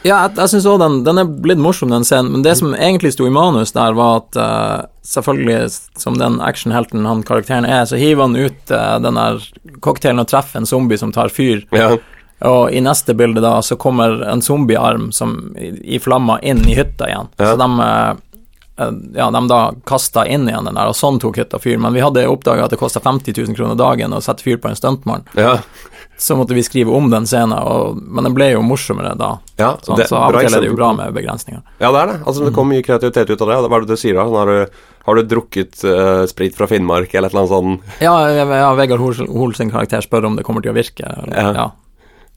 Ja, 0.00 0.22
jeg, 0.24 0.36
jeg 0.38 0.52
syns 0.54 0.68
òg 0.70 0.78
den, 0.80 1.00
den 1.04 1.20
er 1.20 1.28
blitt 1.28 1.60
morsom, 1.60 1.90
den 1.92 2.06
scenen, 2.08 2.30
men 2.32 2.44
det 2.44 2.54
som 2.56 2.72
egentlig 2.72 3.12
sto 3.12 3.26
i 3.28 3.34
manus 3.34 3.74
der, 3.76 3.92
var 3.98 4.22
at 4.22 4.38
uh, 4.40 4.86
selvfølgelig, 5.04 5.74
som 6.00 6.16
den 6.20 6.38
actionhelten 6.44 7.04
han 7.08 7.24
karakteren 7.26 7.68
er, 7.68 7.82
så 7.88 8.00
hiver 8.00 8.24
han 8.24 8.38
ut 8.38 8.72
uh, 8.72 8.96
den 9.02 9.18
der 9.20 9.42
cocktailen 9.84 10.22
og 10.22 10.30
treffer 10.30 10.62
en 10.62 10.68
zombie 10.70 11.00
som 11.00 11.12
tar 11.12 11.32
fyr, 11.32 11.66
Ja. 11.76 11.96
Og 12.40 12.72
i 12.72 12.80
neste 12.80 13.14
bilde 13.14 13.40
da, 13.44 13.58
så 13.62 13.76
kommer 13.76 14.22
en 14.28 14.40
zombiearm 14.42 15.10
som 15.12 15.54
i, 15.58 15.70
i 15.96 15.98
flammer 16.00 16.40
inn 16.42 16.62
i 16.68 16.74
hytta 16.78 17.08
igjen. 17.10 17.28
Ja. 17.36 17.52
Så 17.52 17.56
de 17.60 17.68
eh, 17.84 18.10
eh, 18.80 18.92
ja, 19.20 19.30
de 19.30 19.42
da 19.50 19.60
kasta 19.86 20.26
inn 20.26 20.48
igjen 20.48 20.64
den 20.70 20.74
der, 20.80 20.88
og 20.88 20.96
sånn 20.96 21.20
tok 21.20 21.36
hytta 21.42 21.58
fyr. 21.60 21.76
Men 21.78 21.92
vi 21.96 22.00
hadde 22.04 22.26
oppdaga 22.30 22.64
at 22.64 22.70
det 22.74 22.80
kosta 22.80 23.00
50 23.04 23.36
000 23.36 23.56
kroner 23.58 23.76
dagen 23.76 24.12
å 24.16 24.22
sette 24.24 24.42
fyr 24.46 24.56
på 24.62 24.68
en 24.72 24.76
stuntmann. 24.78 25.26
Ja. 25.36 25.58
Så 26.20 26.34
måtte 26.36 26.52
vi 26.52 26.60
skrive 26.60 26.92
om 26.92 27.06
den 27.08 27.24
scenen, 27.24 27.56
og, 27.56 27.96
men 27.96 28.26
den 28.28 28.34
ble 28.36 28.50
jo 28.52 28.60
morsommere 28.60 29.14
da. 29.16 29.30
ja 29.56 29.70
Sånn, 29.80 29.96
det- 29.96 30.08
så 30.10 30.18
av 30.20 30.34
og 30.34 30.40
til 30.42 30.52
er 30.52 30.60
det 30.60 30.68
jo 30.68 30.76
bra 30.76 30.90
med 30.92 31.14
begrensninger. 31.16 31.62
Ja, 31.80 31.88
det 31.92 32.00
er 32.02 32.10
det. 32.10 32.16
Altså, 32.28 32.44
det 32.44 32.52
kommer 32.56 32.76
mye 32.76 32.84
kreativitet 32.84 33.30
ut 33.32 33.40
av 33.40 33.48
det. 33.48 33.56
Hva 33.64 33.78
er 33.78 33.86
det 33.86 33.94
du 33.96 34.00
sier 34.00 34.18
da? 34.18 34.26
Sånn, 34.28 34.36
Har 34.36 34.50
du, 34.52 34.82
har 35.06 35.16
du 35.16 35.22
drukket 35.30 35.80
uh, 35.88 36.26
sprit 36.28 36.56
fra 36.56 36.68
Finnmark, 36.68 37.14
eller 37.14 37.28
et 37.30 37.36
eller 37.36 37.46
annet 37.46 37.54
sånt? 37.54 38.02
Ja, 38.04 38.12
ja, 38.36 38.44
ja 38.44 38.68
Vegard 38.76 39.00
Hol, 39.00 39.16
Hol 39.32 39.54
sin 39.56 39.72
karakter 39.72 40.04
spør 40.04 40.28
om 40.28 40.36
det 40.36 40.44
kommer 40.44 40.60
til 40.64 40.74
å 40.74 40.76
virke. 40.76 41.08
Eller, 41.08 41.32
Ja. 41.40 41.52
ja. 41.56 41.68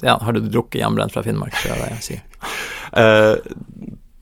Ja. 0.02 0.18
Har 0.22 0.34
du 0.34 0.40
drukket 0.40 0.82
hjemmebrent 0.82 1.14
fra 1.14 1.24
Finnmark, 1.24 1.54
tror 1.62 1.76
jeg 1.76 1.84
det 1.84 1.92
jeg 1.98 2.08
sier. 2.10 2.24
Uh, 2.94 3.40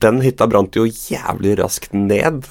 den 0.00 0.22
hytta 0.24 0.46
brant 0.48 0.72
jo 0.76 0.86
jævlig 0.88 1.58
raskt 1.58 1.92
ned. 1.92 2.46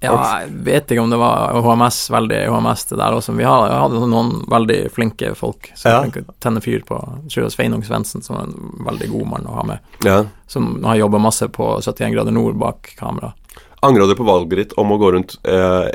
Ja, 0.00 0.14
jeg 0.40 0.54
vet 0.64 0.90
ikke 0.90 1.02
om 1.04 1.12
det 1.12 1.18
var 1.20 1.52
HMS, 1.62 1.98
veldig 2.14 2.38
HMS 2.48 2.86
det 2.90 2.98
der 2.98 3.16
også. 3.18 3.34
Vi 3.36 3.44
hadde 3.44 4.00
noen 4.08 4.30
veldig 4.50 4.78
flinke 4.94 5.34
folk 5.36 5.68
som 5.76 6.08
Ja. 6.08 6.24
tenner 6.40 6.64
fyr 6.64 6.80
på 6.88 6.98
Sveinung 7.28 7.84
Svendsen, 7.84 8.24
som 8.24 8.38
er 8.40 8.48
en 8.48 8.86
veldig 8.88 9.10
god 9.12 9.28
mann 9.34 9.46
å 9.46 9.58
ha 9.60 9.66
med. 9.68 9.78
Ja. 10.08 10.24
Som 10.50 10.82
har 10.84 10.96
jobba 10.96 11.20
masse 11.22 11.48
på 11.52 11.74
71 11.82 12.16
grader 12.16 12.32
nord 12.34 12.56
bak 12.58 12.94
kamera. 12.96 13.34
Angra 13.82 14.06
du 14.06 14.16
på 14.16 14.26
valget 14.26 14.58
ditt 14.58 14.72
om 14.78 14.92
å 14.94 14.98
gå 14.98 15.12
rundt 15.12 15.36
uh, 15.46 15.90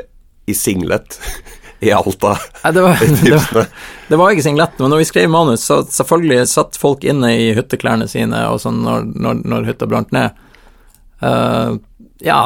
i 0.46 0.54
singlet 0.54 1.18
i 1.80 1.92
Alta? 1.94 2.32
Nei, 2.64 2.72
det 2.74 2.82
var, 2.82 3.02
det, 3.22 3.34
var, 3.54 3.68
det 4.08 4.18
var 4.18 4.32
ikke 4.34 4.46
singlet, 4.48 4.78
men 4.82 4.90
når 4.90 5.02
vi 5.04 5.08
skrev 5.10 5.30
manus, 5.30 5.62
så 5.68 5.80
selvfølgelig 5.86 6.48
satt 6.50 6.78
folk 6.80 7.04
inne 7.06 7.30
i 7.38 7.52
hytteklærne 7.58 8.08
sine 8.10 8.40
og 8.50 8.58
sånn 8.64 8.80
når, 8.86 9.06
når, 9.14 9.44
når 9.52 9.68
hytta 9.72 9.86
brant 9.90 10.10
ned. 10.16 10.34
Uh, 11.22 11.76
ja, 12.22 12.40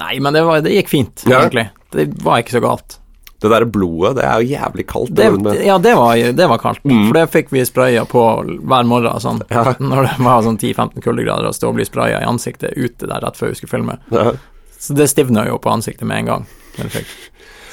nei, 0.00 0.18
men 0.20 0.36
det, 0.36 0.42
var, 0.44 0.60
det 0.64 0.74
gikk 0.76 0.92
fint, 0.92 1.24
Ja. 1.28 1.42
egentlig. 1.44 1.68
Det 1.94 2.08
var 2.24 2.42
ikke 2.42 2.56
så 2.58 2.60
galt. 2.64 2.98
Det 3.44 3.50
der 3.52 3.64
blodet, 3.68 4.14
det 4.16 4.24
er 4.24 4.40
jo 4.40 4.54
jævlig 4.54 4.84
kaldt. 4.88 5.10
Det, 5.16 5.26
ja, 5.66 5.74
det 5.78 5.92
var, 5.98 6.16
det 6.16 6.46
var 6.48 6.60
kaldt, 6.62 6.80
Mm. 6.88 7.02
for 7.10 7.18
det 7.18 7.24
fikk 7.32 7.50
vi 7.52 7.64
spraya 7.68 8.04
på 8.08 8.22
hver 8.64 8.86
morgen 8.88 9.20
sånn. 9.20 9.42
Ja. 9.52 9.66
Når 9.78 10.08
det 10.08 10.14
var 10.24 10.42
sånn 10.46 10.56
10-15 10.60 11.04
kuldegrader 11.04 11.50
og 11.50 11.56
stå 11.56 11.68
og 11.68 11.76
bli 11.76 11.84
spraya 11.84 12.22
i 12.22 12.28
ansiktet 12.28 12.72
ute 12.76 13.04
der 13.10 13.20
rett 13.20 13.36
før 13.36 13.52
vi 13.52 13.58
skulle 13.60 13.74
filme. 13.74 13.98
Ja. 14.14 14.32
Så 14.80 14.96
det 14.96 15.10
stivna 15.12 15.44
jo 15.48 15.58
på 15.60 15.72
ansiktet 15.72 16.08
med 16.08 16.22
en 16.24 16.30
gang. 16.32 16.46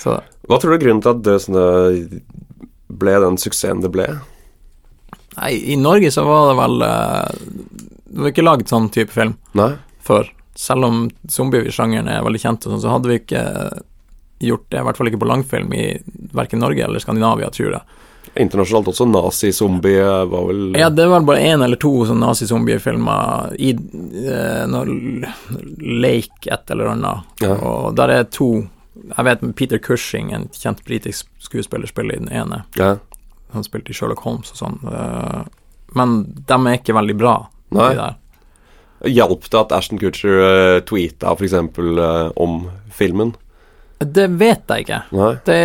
Så 0.02 0.18
Hva 0.50 0.58
tror 0.58 0.74
du 0.74 0.78
er 0.80 0.82
grunnen 0.86 1.02
til 1.06 1.14
at 1.14 1.22
Død 1.26 1.42
snø 1.46 1.66
ble 3.02 3.14
den 3.24 3.38
suksessen 3.40 3.84
det 3.86 3.92
ble? 3.94 4.08
nei, 5.38 5.52
i 5.72 5.78
Norge 5.80 6.10
så 6.12 6.26
var 6.28 6.50
det 6.50 6.58
vel 6.60 6.82
eh, 6.84 7.30
Det 8.12 8.20
var 8.26 8.34
ikke 8.34 8.44
laget 8.44 8.72
sånn 8.74 8.90
type 8.92 9.14
film 9.16 9.38
Nei? 9.56 9.70
før. 10.04 10.28
Selv 10.58 10.84
om 10.90 10.98
zombiesjangeren 11.32 12.10
er 12.12 12.26
veldig 12.26 12.42
kjent, 12.44 12.66
og 12.68 12.74
sånn, 12.74 12.82
så 12.84 12.92
hadde 12.92 13.08
vi 13.14 13.20
ikke 13.22 13.44
gjort 14.44 14.66
det, 14.74 14.82
i 14.82 14.86
hvert 14.88 14.98
fall 15.00 15.08
ikke 15.12 15.22
på 15.22 15.30
langfilm 15.30 15.72
i 15.78 15.86
verken 16.36 16.60
Norge 16.60 16.84
eller 16.84 17.00
Skandinavia, 17.00 17.48
tror 17.54 17.78
jeg. 17.78 18.00
Internasjonalt 18.42 18.90
også. 18.92 19.06
Nazi-zombie 19.12 20.04
var 20.32 20.46
vel 20.50 20.76
Ja, 20.80 20.90
det 20.94 21.06
var 21.12 21.24
bare 21.28 21.46
én 21.54 21.64
eller 21.64 21.80
to 21.80 21.94
sånn 22.10 22.20
nazi-zombiefilmer 22.26 23.56
i 23.62 23.72
eh, 23.72 24.76
Lake 26.02 26.52
et 26.52 26.72
eller 26.76 26.92
annet, 26.96 27.24
Ja. 27.46 27.56
og 27.56 27.96
der 27.96 28.10
er 28.20 28.24
to 28.34 28.52
Jeg 29.18 29.28
vet 29.28 29.44
Peter 29.56 29.78
Cushing, 29.82 30.32
en 30.34 30.48
kjent 30.56 30.84
britisk 30.88 31.28
skuespiller, 31.44 31.88
spiller 31.88 32.16
i 32.16 32.24
den 32.24 32.32
ene. 32.32 32.64
Ja. 32.80 32.96
Han 33.52 33.66
spilte 33.68 33.92
i 33.92 33.98
Sherlock 33.98 34.24
Holmes 34.24 34.54
og 34.54 34.60
sånn. 34.62 34.80
eh, 34.88 35.42
men 35.98 36.22
de 36.48 36.56
er 36.56 36.78
ikke 36.78 36.96
veldig 36.96 37.18
bra, 37.20 37.36
Nei. 37.76 37.90
de 37.92 38.00
der. 38.00 38.18
Hjalp 39.12 39.48
det 39.50 39.60
at 39.60 39.72
Ashton 39.76 40.00
Kutcher 40.00 40.38
uh, 40.40 40.80
tweeta 40.86 41.34
f.eks. 41.34 41.56
Uh, 41.58 42.30
om 42.40 42.70
filmen? 42.94 43.34
Det 44.02 44.28
vet 44.38 44.70
jeg 44.70 44.86
ikke. 44.86 45.00
Det, 45.46 45.58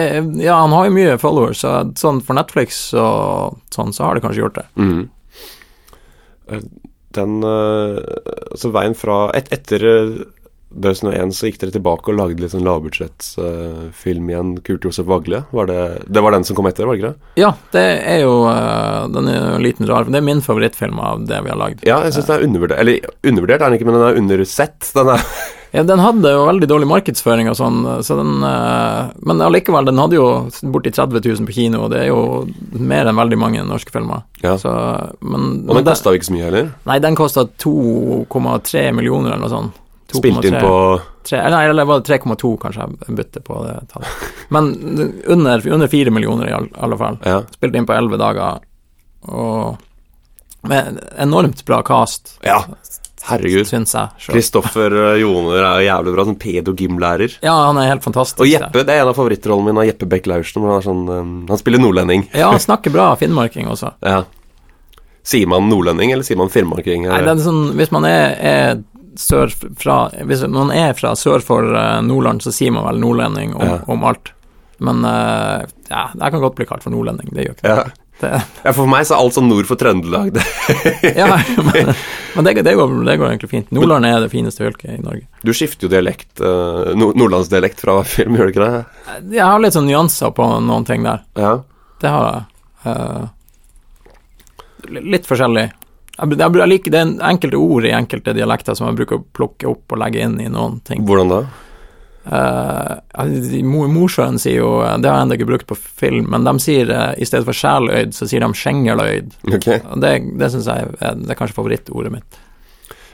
ja, 0.43 0.57
han 0.61 0.73
har 0.73 0.89
jo 0.89 0.95
mye 0.97 1.15
followers, 1.21 1.61
så 1.63 1.77
sånn 1.97 2.19
for 2.25 2.37
Netflix 2.37 2.81
og 2.97 3.61
sånn, 3.73 3.95
så 3.97 4.05
har 4.09 4.17
det 4.17 4.25
kanskje 4.25 4.43
gjort 4.43 4.59
det. 4.59 4.67
Eh, 6.51 6.67
Den 7.17 7.39
eh, 7.43 7.97
Altså 8.51 8.71
veien 8.75 8.97
fra 8.99 9.31
et, 9.37 9.49
Etter 9.55 9.87
eh, 10.71 10.77
2001 10.83 11.35
så 11.37 11.49
gikk 11.49 11.61
dere 11.63 11.75
tilbake 11.77 12.13
og 12.13 12.19
lagde 12.19 12.43
litt 12.43 12.53
sånn 12.55 12.67
lavbudsjettsfilm 12.67 14.31
igjen. 14.33 14.55
Kurt 14.67 14.87
Josef 14.87 15.07
Vagle. 15.09 15.45
Var 15.55 15.71
det, 15.71 15.81
det 16.07 16.25
var 16.25 16.37
den 16.37 16.47
som 16.47 16.59
kom 16.59 16.69
etter, 16.71 16.87
var 16.89 16.97
det 16.97 17.03
ikke 17.03 17.13
det? 17.13 17.43
Ja, 17.43 17.53
det 17.75 17.85
er 18.07 18.23
jo 18.25 18.39
uh, 18.49 19.07
Den 19.13 19.31
er 19.31 19.37
jo 19.39 19.53
en 19.57 19.65
liten 19.65 19.89
rar 19.89 20.09
Det 20.09 20.19
er 20.19 20.25
min 20.27 20.43
favorittfilm 20.45 20.99
av 21.01 21.27
det 21.29 21.43
vi 21.45 21.53
har 21.53 21.61
lagd. 21.61 21.87
Ja, 21.87 22.01
jeg 22.07 22.17
syns 22.17 22.31
den 22.31 22.39
er 22.39 22.49
undervurdert. 22.49 22.83
Eller 22.83 23.13
undervurdert 23.23 23.61
er 23.61 23.69
den 23.69 23.79
ikke, 23.79 23.89
men 23.89 23.99
den 23.99 24.09
er 24.09 24.21
undersett. 24.23 24.91
Den 24.97 25.15
er 25.17 25.25
Ja, 25.77 25.83
den 25.83 26.01
hadde 26.01 26.31
jo 26.31 26.45
veldig 26.47 26.69
dårlig 26.71 26.87
markedsføring 26.89 27.51
og 27.51 27.57
sånn, 27.59 27.83
så 28.07 28.17
den 28.17 28.39
uh, 28.41 29.13
Men 29.29 29.43
allikevel, 29.45 29.85
den 29.89 29.99
hadde 30.01 30.17
jo 30.17 30.29
borti 30.73 30.93
30 30.95 31.21
000 31.21 31.49
på 31.49 31.57
kino, 31.57 31.83
og 31.85 31.91
det 31.93 32.05
er 32.05 32.13
jo 32.13 32.47
mer 32.81 33.11
enn 33.11 33.19
veldig 33.19 33.39
mange 33.41 33.65
norske 33.67 33.93
filmer. 33.93 34.25
Ja. 34.41 34.55
Så, 34.61 34.73
men, 35.21 35.67
Og 35.67 35.77
den 35.77 35.89
kosta 35.89 36.15
ikke 36.17 36.31
så 36.31 36.37
mye 36.37 36.47
heller. 36.47 36.71
Nei, 36.89 37.01
den 37.05 37.19
kosta 37.19 37.45
2,3 37.67 38.87
millioner 38.97 39.35
eller 39.35 39.45
noe 39.45 39.53
sånt. 39.53 39.83
2,3. 40.13 40.21
Spilte 40.21 40.49
inn 40.49 40.59
på 40.61 40.75
3, 41.27 41.41
nei, 41.51 41.63
eller 41.71 41.89
var 41.89 42.01
det 42.01 42.19
3,2 42.19 42.53
kanskje 42.63 42.85
jeg 42.87 43.17
bytter 43.19 43.43
på 43.47 43.59
det 43.67 43.75
tallet. 43.91 44.29
Men 44.55 44.71
under, 45.27 45.67
under 45.75 45.91
4 45.91 46.13
millioner 46.15 46.51
i 46.51 46.55
alle 46.55 46.99
fall. 47.01 47.19
Ja. 47.27 47.41
Spilt 47.57 47.75
inn 47.75 47.89
på 47.89 47.97
11 47.97 48.21
dager, 48.23 48.61
og 49.27 49.83
med 50.67 51.01
enormt 51.19 51.65
bra 51.67 51.83
cast, 51.87 52.37
ja. 52.47 52.63
Herregud. 53.27 53.67
Kristoffer 54.23 54.93
eh, 54.93 55.21
Joner 55.21 55.59
er 55.59 55.81
jo 55.81 55.87
jævlig 55.89 56.13
bra, 56.15 56.25
sånn 56.29 56.39
pedo-gymlærer. 56.39 57.39
Ja, 57.43 57.57
han 57.67 57.79
er 57.83 57.89
helt 57.91 58.05
fantastisk. 58.07 58.45
Og 58.45 58.51
Jeppe, 58.51 58.85
det 58.87 58.95
er 58.95 59.03
en 59.03 59.11
av 59.11 59.19
favorittrollene 59.19 59.73
mine, 59.73 59.83
av 59.83 59.89
Jeppe 59.89 60.07
Beck 60.11 60.29
Laursen. 60.31 60.67
Han, 60.71 60.85
sånn, 60.85 61.01
eh, 61.11 61.33
han 61.51 61.59
spiller 61.59 61.83
nordlending. 61.83 62.29
Ja, 62.31 62.53
han 62.55 62.63
snakker 62.69 62.95
bra 62.95 63.09
finnmarking 63.19 63.67
også. 63.73 63.97
Ja. 64.07 64.21
Sier 65.27 65.51
man 65.51 65.67
nordlending, 65.67 66.15
eller 66.15 66.27
sier 66.27 66.39
man 66.39 66.53
finnmarking? 66.55 67.09
Nei, 67.11 67.19
det 67.27 67.33
er 67.33 67.43
sånn, 67.43 67.65
hvis 67.75 67.91
man 67.95 68.07
er, 68.07 68.37
er 68.39 68.85
sør 69.21 69.53
fra 69.81 69.97
Hvis 70.29 70.43
man 70.49 70.71
er 70.75 70.93
fra 70.99 71.15
sør 71.19 71.43
for 71.45 71.67
eh, 71.77 72.01
Nordland, 72.07 72.43
så 72.45 72.53
sier 72.55 72.73
man 72.75 72.87
vel 72.89 73.01
nordlending 73.03 73.55
om, 73.57 73.63
Ja. 73.67 73.79
om 73.87 74.05
alt. 74.05 74.33
Men 74.79 75.05
uh, 75.09 75.63
ja, 75.89 76.11
jeg 76.13 76.33
kan 76.35 76.43
godt 76.43 76.57
bli 76.59 76.67
kalt 76.69 76.83
for 76.85 76.93
nordlending, 76.93 77.31
det 77.33 77.47
gjør 77.47 77.55
ikke 77.57 77.71
Ja. 77.71 77.85
det. 78.21 78.43
ja, 78.65 78.73
for 78.77 78.87
meg 78.89 79.07
så 79.09 79.15
er 79.17 79.23
alt 79.25 79.37
sånn 79.37 79.49
nord 79.49 79.65
for 79.69 79.77
Trøndelag. 79.81 80.33
Det. 80.37 80.45
Ja, 81.21 81.31
men, 81.65 81.95
men 82.37 82.45
det, 82.45 82.55
det, 82.65 82.75
går, 82.77 82.93
det 83.09 83.15
går 83.21 83.31
egentlig 83.31 83.51
fint. 83.55 83.71
Nordland 83.73 84.05
er 84.09 84.21
det 84.21 84.29
fineste 84.33 84.65
fylket 84.67 84.99
i 84.99 85.01
Norge. 85.05 85.25
Du 85.45 85.53
skifter 85.57 85.89
jo 85.89 85.93
dialekt, 85.95 86.29
uh, 86.45 86.93
nordlandsdialekt 86.97 87.81
fra 87.81 88.03
film, 88.05 88.37
gjør 88.37 88.51
du 88.51 88.55
ikke 88.55 88.69
det? 88.69 88.85
Jeg 89.39 89.45
har 89.49 89.61
litt 89.65 89.77
sånn 89.77 89.89
nyanser 89.89 90.33
på 90.37 90.49
noen 90.69 90.85
ting 90.89 91.05
der. 91.09 91.25
Ja. 91.41 91.55
Det 92.05 92.13
har 92.13 92.29
jeg. 92.29 92.45
Uh, 92.85 93.25
litt 95.01 95.27
forskjellig. 95.27 95.71
Jeg, 96.17 96.39
jeg, 96.41 96.69
liker, 96.71 96.93
det 96.95 97.01
er 97.03 97.31
enkelte 97.31 97.61
ord 97.61 97.87
i 97.87 97.93
enkelte 97.93 98.35
dialekter 98.37 98.77
som 98.79 98.89
jeg 98.89 98.99
bruker 99.03 99.21
å 99.21 99.25
plukke 99.37 99.69
opp 99.69 99.93
og 99.93 100.01
legge 100.01 100.25
inn 100.25 100.39
i 100.41 100.49
noen 100.53 100.81
ting. 100.87 101.05
Hvordan 101.09 101.33
da? 101.33 101.41
Uh, 102.27 103.63
Mosjøen 103.63 104.35
sier 104.43 104.57
jo 104.59 104.71
Det 104.83 105.07
har 105.07 105.21
jeg 105.21 105.27
ennå 105.29 105.37
ikke 105.37 105.47
brukt 105.47 105.69
på 105.71 105.77
film, 105.79 106.25
men 106.33 106.43
de 106.49 106.57
sier 106.59 106.91
uh, 106.91 107.13
i 107.15 107.29
stedet 107.29 107.47
for 107.47 107.55
sjæløyd, 107.55 108.17
så 108.17 108.27
sier 108.27 108.43
de 108.43 108.49
skjengeløyd. 108.63 109.37
Okay. 109.59 109.79
Det, 110.03 110.11
det 110.41 110.51
syns 110.55 110.67
jeg 110.73 110.89
er, 110.97 111.21
det 111.21 111.31
er 111.31 111.39
kanskje 111.39 111.59
favorittordet 111.61 112.11
mitt. 112.17 112.41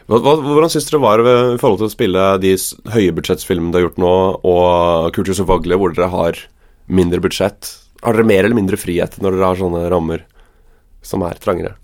Hva, 0.08 0.18
hvordan 0.22 0.72
syns 0.72 0.88
dere 0.88 1.02
var 1.02 1.20
i 1.22 1.58
forhold 1.60 1.82
til 1.82 1.90
å 1.90 1.92
spille 1.92 2.24
de 2.42 2.54
høye 2.56 2.94
høyebudsjettsfilmene 2.96 3.74
dere 3.74 3.82
har 3.82 3.88
gjort 3.90 4.02
nå, 4.02 4.14
og 4.48 5.12
Kultus 5.16 5.42
og 5.44 5.50
Vagle, 5.52 5.78
hvor 5.78 5.94
dere 5.94 6.10
har 6.12 6.40
mindre 6.92 7.22
budsjett? 7.22 7.74
Har 8.02 8.16
dere 8.16 8.26
mer 8.26 8.46
eller 8.46 8.58
mindre 8.58 8.80
frihet 8.80 9.20
når 9.22 9.36
dere 9.36 9.52
har 9.52 9.60
sånne 9.60 9.84
rammer 9.92 10.24
som 11.06 11.22
er 11.26 11.38
trangere? 11.42 11.76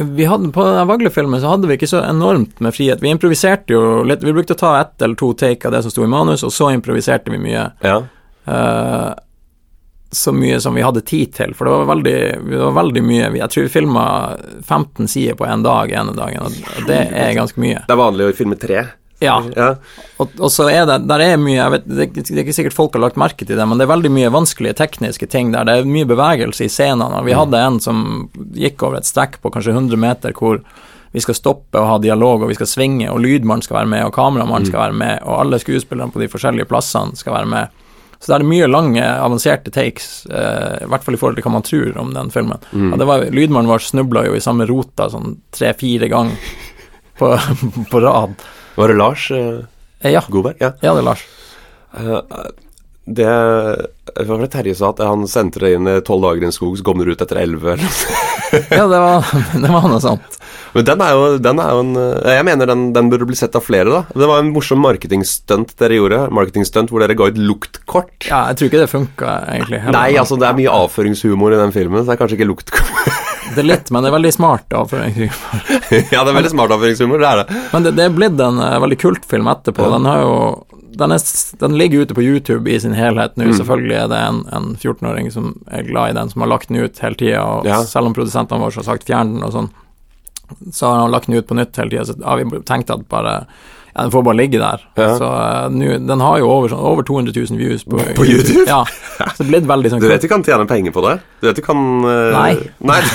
Vi 0.00 0.24
hadde, 0.24 0.52
på 0.52 0.64
Vagle-filmen 0.64 1.40
så 1.40 1.54
hadde 1.54 1.68
vi 1.68 1.76
ikke 1.76 1.90
så 1.90 2.02
enormt 2.04 2.60
med 2.64 2.74
frihet. 2.74 3.02
Vi 3.02 3.12
improviserte 3.12 3.74
jo 3.74 4.02
litt. 4.08 4.24
Vi 4.24 4.32
brukte 4.32 4.56
å 4.56 4.60
ta 4.60 4.74
ett 4.80 5.02
eller 5.02 5.18
to 5.20 5.32
take 5.36 5.68
av 5.68 5.74
det 5.74 5.82
som 5.84 5.92
sto 5.92 6.04
i 6.06 6.10
manus, 6.10 6.44
og 6.46 6.54
så 6.56 6.70
improviserte 6.72 7.32
vi 7.32 7.40
mye. 7.42 7.66
Ja. 7.84 7.98
Uh, 8.48 9.12
så 10.10 10.32
mye 10.34 10.60
som 10.60 10.74
vi 10.74 10.82
hadde 10.82 11.04
tid 11.06 11.34
til, 11.36 11.52
for 11.54 11.68
det 11.68 11.74
var 11.74 11.90
veldig, 11.92 12.16
det 12.48 12.58
var 12.58 12.72
veldig 12.74 13.02
mye 13.06 13.28
Jeg 13.38 13.52
tror 13.52 13.66
vi 13.66 13.70
filma 13.70 14.04
15 14.64 15.06
sider 15.08 15.36
på 15.38 15.46
én 15.46 15.62
dag 15.62 15.92
ene 15.92 16.16
dagen, 16.16 16.48
og 16.48 16.88
det 16.88 17.02
er 17.12 17.36
ganske 17.38 17.62
mye. 17.62 17.84
Det 17.86 17.94
er 17.94 18.00
vanlig 18.00 18.26
å 18.30 18.38
filme 18.40 18.58
tre. 18.58 18.86
Ja, 19.20 19.34
Ja. 19.56 19.74
og, 20.18 20.30
og 20.40 20.48
så 20.50 20.64
er 20.72 20.86
det 20.88 21.06
Der 21.06 21.20
er 21.20 21.36
mye 21.36 21.66
vet, 21.74 21.86
det, 21.88 21.98
er 21.98 22.06
ikke- 22.22 22.48
er 22.48 22.52
sikkert 22.56 22.72
folk 22.76 22.94
har 22.94 23.02
lagt 23.02 23.16
merke 23.20 23.44
til 23.46 23.56
det, 23.56 23.66
men 23.68 23.76
det 23.78 23.84
er 23.84 23.94
veldig 23.94 24.10
mye 24.10 24.30
vanskelige 24.32 24.74
tekniske 24.78 25.28
ting 25.28 25.52
der. 25.52 25.64
Det 25.64 25.74
er 25.78 25.84
mye 25.84 26.08
bevegelse 26.08 26.64
i 26.64 26.68
scenene. 26.72 27.22
Vi 27.24 27.32
hadde 27.36 27.58
en 27.60 27.80
som 27.80 28.30
gikk 28.56 28.82
over 28.82 28.96
et 28.96 29.04
strekk 29.04 29.40
på 29.42 29.52
kanskje 29.52 29.74
100 29.76 29.96
meter, 30.00 30.32
hvor 30.32 30.62
vi 31.12 31.20
skal 31.20 31.34
stoppe 31.34 31.74
og 31.76 31.86
ha 31.88 31.98
dialog, 31.98 32.42
og 32.42 32.48
vi 32.48 32.54
skal 32.54 32.66
svinge, 32.70 33.10
og 33.10 33.18
lydmannen 33.20 33.62
skal 33.66 33.80
være 33.82 33.88
med, 33.90 34.04
og 34.06 34.12
kameramannen 34.14 34.66
skal 34.66 34.84
være 34.86 34.94
med, 34.96 35.22
og 35.26 35.40
alle 35.40 35.58
skuespillerne 35.58 36.12
på 36.14 36.20
de 36.22 36.28
forskjellige 36.30 36.68
plassene 36.70 37.16
skal 37.18 37.34
være 37.34 37.46
med. 37.50 37.68
Så 38.20 38.26
det 38.30 38.36
er 38.40 38.44
mye 38.48 38.68
lange, 38.70 39.02
avanserte 39.02 39.72
takes, 39.72 40.26
eh, 40.30 40.84
i 40.84 40.86
hvert 40.86 41.02
fall 41.02 41.14
i 41.14 41.18
forhold 41.18 41.36
til 41.36 41.42
hva 41.42 41.52
man 41.52 41.62
tror 41.66 41.96
om 41.98 42.12
den 42.14 42.30
filmen. 42.30 42.60
Og 42.92 42.98
det 43.00 43.06
var, 43.08 43.24
Lydmannen 43.32 43.66
vår 43.68 43.80
snubla 43.80 44.26
jo 44.26 44.34
i 44.36 44.40
samme 44.44 44.66
rota 44.68 45.08
sånn 45.10 45.38
tre-fire 45.50 46.08
ganger 46.08 46.36
på, 47.18 47.32
på 47.90 48.00
rad. 48.04 48.34
Var 48.80 48.92
det 48.92 48.98
Lars 49.00 49.30
eh, 49.36 49.60
Eh, 50.00 50.14
Ja, 50.14 50.22
Godberg? 50.28 50.56
Ja. 50.60 50.72
ja 50.80 50.94
det 50.96 51.02
er 51.02 51.08
Lars. 51.10 51.24
Uh, 51.92 52.20
det 53.10 53.26
Hva 53.26 54.26
var 54.30 54.44
det 54.44 54.50
Terje 54.54 54.76
sa? 54.78 54.92
At 54.94 55.02
han 55.04 55.26
sendte 55.28 55.60
det 55.62 55.74
inn 55.76 55.88
i 55.90 55.98
tolv 56.06 56.24
dager 56.24 56.46
i 56.46 56.48
en 56.48 56.54
skog, 56.54 56.78
så 56.78 56.86
kom 56.86 57.00
det 57.02 57.10
ut 57.10 57.24
etter 57.26 57.42
elleve? 57.42 57.76
Ja, 58.50 58.88
det 58.90 58.98
var, 58.98 59.26
det 59.62 59.68
var 59.70 59.84
noe 59.86 60.00
sånt. 60.02 60.40
Men 60.74 60.84
den 60.86 61.00
er 61.02 61.14
jo, 61.16 61.22
den 61.42 61.58
er 61.62 61.70
jo 61.74 61.80
en 61.84 61.96
eh, 61.98 62.34
Jeg 62.36 62.44
mener 62.46 62.68
den, 62.70 62.84
den 62.94 63.08
burde 63.10 63.26
bli 63.26 63.38
sett 63.38 63.56
av 63.58 63.64
flere, 63.66 63.90
da. 63.90 64.02
Det 64.14 64.28
var 64.30 64.42
en 64.42 64.52
morsom 64.54 64.80
marketingstunt 64.84 65.74
dere 65.80 65.98
gjorde. 65.98 66.20
Marketingstunt 66.36 66.92
hvor 66.92 67.02
dere 67.02 67.16
ga 67.18 67.30
ut 67.32 67.40
luktkort. 67.40 68.12
Ja, 68.28 68.44
jeg 68.52 68.60
tror 68.60 68.70
ikke 68.70 68.82
det 68.84 68.90
funka, 68.92 69.34
egentlig. 69.54 69.80
heller. 69.82 69.98
Nei, 69.98 70.14
altså, 70.20 70.38
det 70.40 70.46
er 70.50 70.58
mye 70.60 70.76
avføringshumor 70.84 71.56
i 71.56 71.60
den 71.60 71.74
filmen, 71.74 72.02
så 72.04 72.12
det 72.12 72.16
er 72.18 72.22
kanskje 72.22 72.38
ikke 72.40 72.50
luktkort. 72.52 73.18
Det 73.50 73.64
er 73.64 73.66
litt, 73.66 73.88
men 73.90 74.04
det 74.04 74.10
er 74.12 74.14
veldig 74.14 74.30
smart. 74.36 74.66
avføringshumor. 74.78 75.62
ja, 76.14 76.20
det 76.22 76.30
er 76.30 76.36
veldig 76.36 76.52
smart 76.52 76.74
avføringshumor, 76.76 77.18
det 77.24 77.30
er 77.32 77.40
det. 77.42 77.62
Men 77.72 77.86
det, 77.88 77.94
det 77.98 78.04
er 78.06 78.12
blitt 78.14 78.42
en 78.46 78.60
uh, 78.62 78.76
veldig 78.84 78.98
kultfilm 79.02 79.50
etterpå. 79.50 79.88
Den 79.96 80.06
har 80.06 80.20
jo 80.22 80.36
den, 81.00 81.14
er, 81.14 81.22
den 81.62 81.74
ligger 81.80 82.04
ute 82.04 82.14
på 82.14 82.22
YouTube 82.22 82.70
i 82.70 82.78
sin 82.82 82.94
helhet 82.94 83.34
Mm. 83.40 83.46
nå. 83.48 83.56
Selvfølgelig 83.58 83.96
er 84.04 84.08
det 84.12 84.18
en, 84.28 84.40
en 84.54 84.70
14-åring 84.76 85.30
som 85.34 85.50
er 85.70 85.86
glad 85.88 86.12
i 86.12 86.16
den, 86.20 86.30
som 86.30 86.42
har 86.44 86.50
lagt 86.52 86.68
den 86.70 86.78
ut 86.84 86.98
hele 87.02 87.18
tida. 87.18 87.42
Ja. 87.66 87.78
selv 87.88 88.10
om 88.10 88.14
produsentene 88.16 88.60
våre 88.62 88.74
har 88.82 88.86
sagt 88.86 89.06
fjern 89.08 89.34
den 89.36 89.46
og 89.46 89.54
sånn, 89.54 89.70
så 90.72 90.86
har 90.86 91.04
han 91.04 91.12
lagt 91.14 91.28
den 91.30 91.38
ut 91.38 91.48
på 91.48 91.56
nytt 91.58 91.76
hele 91.80 91.90
tida. 91.92 92.06
Så 92.08 92.16
har 92.24 92.40
vi 92.40 92.62
tenkt 92.68 92.90
at 92.94 93.06
bare 93.10 93.34
ja, 93.94 94.02
den 94.02 94.10
får 94.10 94.22
bare 94.22 94.36
ligge 94.36 94.58
der. 94.58 94.84
Ja. 94.94 95.08
Så 95.18 95.26
eh, 95.26 95.66
nå 95.74 95.98
Den 96.06 96.22
har 96.22 96.38
jo 96.38 96.50
over, 96.50 96.70
sånn, 96.72 96.82
over 96.92 97.06
200 97.06 97.34
000 97.34 97.58
views 97.58 97.84
på, 97.84 97.98
På 98.16 98.26
YouTube? 98.26 98.66
Ja. 98.68 98.84
Så 99.34 99.42
det 99.42 99.50
blitt 99.50 99.68
veldig 99.68 99.92
sånn 99.92 100.02
Du 100.02 100.08
vet 100.10 100.22
du 100.22 100.30
kan 100.30 100.46
tjene 100.46 100.68
penger 100.70 100.94
på 100.94 101.04
det? 101.08 101.18
Du 101.42 101.50
vet 101.50 101.58
du 101.58 101.64
kan 101.64 101.84
uh, 102.06 102.30
Nei. 102.36 102.54
Nei. 102.78 103.02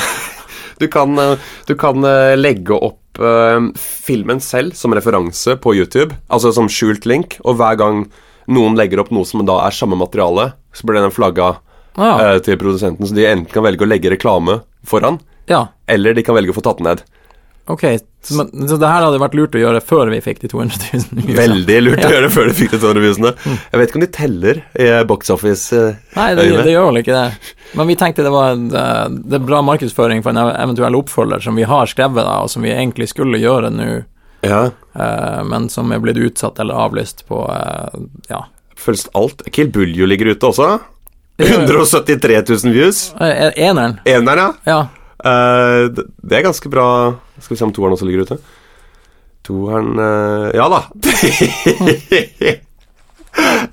Du 0.75 0.89
kan, 0.91 1.13
eh, 1.15 1.37
du 1.69 1.71
kan 1.79 2.03
legge 2.35 2.75
opp 2.75 3.15
uh, 3.23 3.69
filmen 3.79 4.41
selv 4.43 4.73
som 4.75 4.91
referanse 4.91 5.53
på 5.63 5.71
YouTube, 5.77 6.17
altså 6.27 6.51
som 6.51 6.67
skjult 6.67 7.07
link, 7.07 7.37
og 7.47 7.55
hver 7.61 7.77
gang 7.79 8.01
noen 8.51 8.75
legger 8.75 8.99
opp 8.99 9.13
noe 9.15 9.23
som 9.23 9.45
da 9.47 9.55
er 9.63 9.77
samme 9.77 9.95
materiale, 9.95 10.49
så 10.75 10.83
blir 10.83 10.99
den 10.99 11.15
flagga 11.15 11.53
til 12.43 12.59
produsenten, 12.59 13.07
så 13.07 13.15
de 13.15 13.23
enten 13.23 13.55
kan 13.55 13.63
velge 13.63 13.87
å 13.87 13.87
legge 13.87 14.11
reklame 14.11 14.57
foran, 14.83 15.21
ja. 15.47 15.61
eller 15.87 16.11
de 16.11 16.27
kan 16.27 16.35
velge 16.35 16.51
å 16.51 16.57
få 16.59 16.65
tatt 16.67 16.83
den 16.83 16.91
ned. 16.91 17.05
Ok, 17.67 17.81
så, 18.21 18.35
men, 18.37 18.67
så 18.69 18.75
det 18.77 18.89
her 18.89 19.01
hadde 19.07 19.17
vært 19.21 19.35
lurt 19.37 19.55
å 19.57 19.61
gjøre 19.61 19.79
før 19.81 20.09
vi 20.13 20.19
fikk 20.21 20.43
de 20.43 20.49
200 20.51 20.75
000 20.93 21.23
views. 21.25 21.37
Veldig 21.39 21.77
lurt 21.81 21.97
å 21.97 22.03
gjøre 22.03 22.13
gjøre 22.19 22.29
før 22.35 22.49
de 22.51 22.53
fikk 22.59 22.75
de 22.75 22.79
200 22.83 23.01
visene. 23.05 23.31
Jeg 23.47 23.79
vet 23.81 23.89
ikke 23.89 23.99
om 23.99 24.03
de 24.05 24.09
teller 24.13 24.59
i 24.85 24.89
box 25.09 25.33
office. 25.33 25.73
eh, 25.73 25.97
Nei, 26.13 26.27
det, 26.37 26.45
det 26.67 26.75
gjør 26.75 26.91
vel 26.91 27.01
ikke 27.01 27.15
det. 27.17 27.53
Men 27.79 27.89
vi 27.89 27.95
tenkte 27.97 28.25
det 28.27 28.33
var 28.35 28.53
en, 28.53 28.67
eh, 28.69 29.05
det 29.25 29.39
er 29.39 29.47
bra 29.49 29.63
markedsføring 29.65 30.21
for 30.25 30.35
en 30.35 30.41
eventuell 30.53 30.99
oppfølger 31.01 31.41
som 31.47 31.57
vi 31.57 31.65
har 31.69 31.89
skrevet, 31.89 32.21
da, 32.21 32.35
og 32.45 32.51
som 32.53 32.61
vi 32.65 32.73
egentlig 32.75 33.09
skulle 33.13 33.41
gjøre 33.41 33.73
nå, 33.73 33.89
Ja, 34.45 34.67
eh, 34.93 35.41
men 35.49 35.65
som 35.73 35.89
er 35.91 36.03
blitt 36.05 36.21
utsatt 36.21 36.61
eller 36.61 36.77
avlyst 36.85 37.25
på 37.29 37.47
eh, 37.49 38.03
Ja. 38.29 38.43
føles 38.77 39.07
alt. 39.17 39.41
Kill 39.51 39.73
Buljo 39.73 40.05
ligger 40.05 40.35
ute 40.35 40.53
også. 40.53 40.75
173 41.41 42.43
000 42.63 42.71
views. 42.73 43.13
Eneren, 43.19 43.97
Eneren, 44.05 44.37
ja. 44.37 44.53
ja. 44.63 44.77
Eh, 45.25 45.83
det, 45.89 46.35
er 46.37 46.43
ganske 46.45 46.69
bra 46.69 46.87
Skal 47.39 47.55
vi 47.55 47.57
se 47.57 47.65
om 47.65 47.73
toeren 47.73 47.95
også 47.95 48.05
ligger 48.05 48.27
ute. 48.27 48.37
Toeren 49.45 49.97
uh, 49.97 50.49
Ja 50.53 50.67
da! 50.69 50.83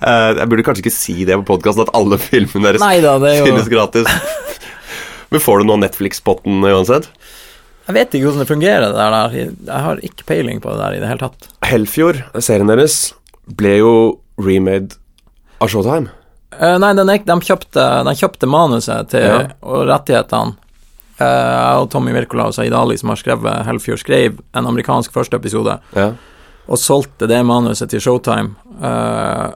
uh, 0.02 0.30
jeg 0.38 0.48
burde 0.48 0.64
kanskje 0.66 0.84
ikke 0.84 0.94
si 0.94 1.16
det 1.28 1.36
på 1.42 1.48
podkasten, 1.54 1.84
at 1.86 1.92
alle 1.96 2.18
filmene 2.20 2.70
deres 2.70 2.82
Neida, 2.84 3.14
det 3.22 3.34
er 3.38 3.46
finnes 3.46 3.68
gratis. 3.72 4.08
Men 5.32 5.40
får 5.40 5.62
du 5.62 5.68
nå 5.70 5.78
Netflix-potten 5.80 6.60
uansett? 6.68 7.06
Jeg 7.86 7.96
vet 7.96 8.12
ikke 8.14 8.28
hvordan 8.28 8.44
det 8.44 8.50
fungerer, 8.50 8.84
det 8.84 8.98
der. 9.00 9.36
Jeg 9.72 9.84
har 9.86 10.02
ikke 10.06 10.26
peiling 10.28 10.60
på 10.62 10.74
det 10.74 10.82
der 10.82 10.96
i 10.96 11.00
det 11.02 11.08
hele 11.08 11.24
tatt. 11.24 11.48
Helfjord, 11.66 12.20
serien 12.44 12.68
deres, 12.70 12.98
ble 13.48 13.78
jo 13.80 13.94
remade 14.40 14.98
av 15.62 15.72
Showtime. 15.72 16.12
Uh, 16.52 16.76
nei, 16.82 16.92
den, 16.98 17.08
er- 17.08 17.24
de, 17.26 17.38
kjøpte, 17.48 17.86
de 18.06 18.12
kjøpte 18.18 18.50
manuset 18.50 19.08
til, 19.14 19.24
Ja. 19.24 19.40
og 19.64 19.86
rettighetene. 19.88 20.58
Eh, 21.22 21.54
Jeg 21.62 21.80
og 21.84 21.88
Tommy 21.94 22.12
Wirkola 22.16 22.48
og 22.50 22.54
Saeed 22.56 22.74
Ali, 22.74 22.96
som 23.00 23.12
har 23.14 23.20
skrevet 23.20 23.64
Hellfjord, 23.68 24.02
skrev 24.02 24.38
en 24.58 24.66
amerikansk 24.66 25.12
første 25.14 25.38
episode. 25.38 25.78
Ja. 25.96 26.12
og 26.68 26.78
solgte 26.78 27.26
det 27.26 27.40
manuset 27.44 27.90
til 27.90 28.00
Showtime. 28.00 28.54
Eh, 28.82 29.48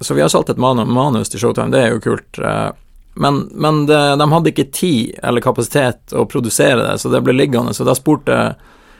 så 0.00 0.14
vi 0.14 0.20
har 0.22 0.28
solgt 0.32 0.50
et 0.50 0.58
manu 0.60 0.84
manus 0.84 1.28
til 1.32 1.40
Showtime, 1.40 1.70
det 1.72 1.80
er 1.80 1.90
jo 1.94 2.00
kult. 2.04 2.38
eh, 2.38 2.70
men 3.14 3.48
men 3.54 3.86
det, 3.86 4.18
de 4.20 4.26
hadde 4.32 4.50
ikke 4.52 4.70
tid 4.72 5.14
eller 5.22 5.40
kapasitet 5.40 6.12
å 6.12 6.26
produsere 6.28 6.84
det, 6.86 6.98
så 7.00 7.10
det 7.10 7.22
ble 7.24 7.32
liggende. 7.34 7.74
Så 7.74 7.84
da 7.84 7.94
spurte 7.94 8.54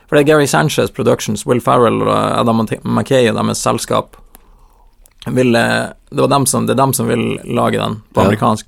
For 0.08 0.16
det 0.16 0.24
er 0.24 0.32
Gary 0.34 0.46
Sanchez 0.46 0.90
Productions, 0.90 1.46
Will 1.46 1.60
Farrell 1.60 2.02
og 2.02 2.10
Adam 2.40 2.66
Mackay 2.82 3.28
og 3.30 3.36
deres 3.36 3.62
selskap 3.62 4.16
ville 5.26 5.92
Det 6.10 6.20
var 6.20 6.28
dem 6.28 6.46
som, 6.46 6.66
det 6.66 6.72
er 6.74 6.80
dem 6.82 6.92
som 6.92 7.06
vil 7.06 7.38
lage 7.44 7.78
den 7.78 8.00
på 8.14 8.20
amerikansk. 8.24 8.66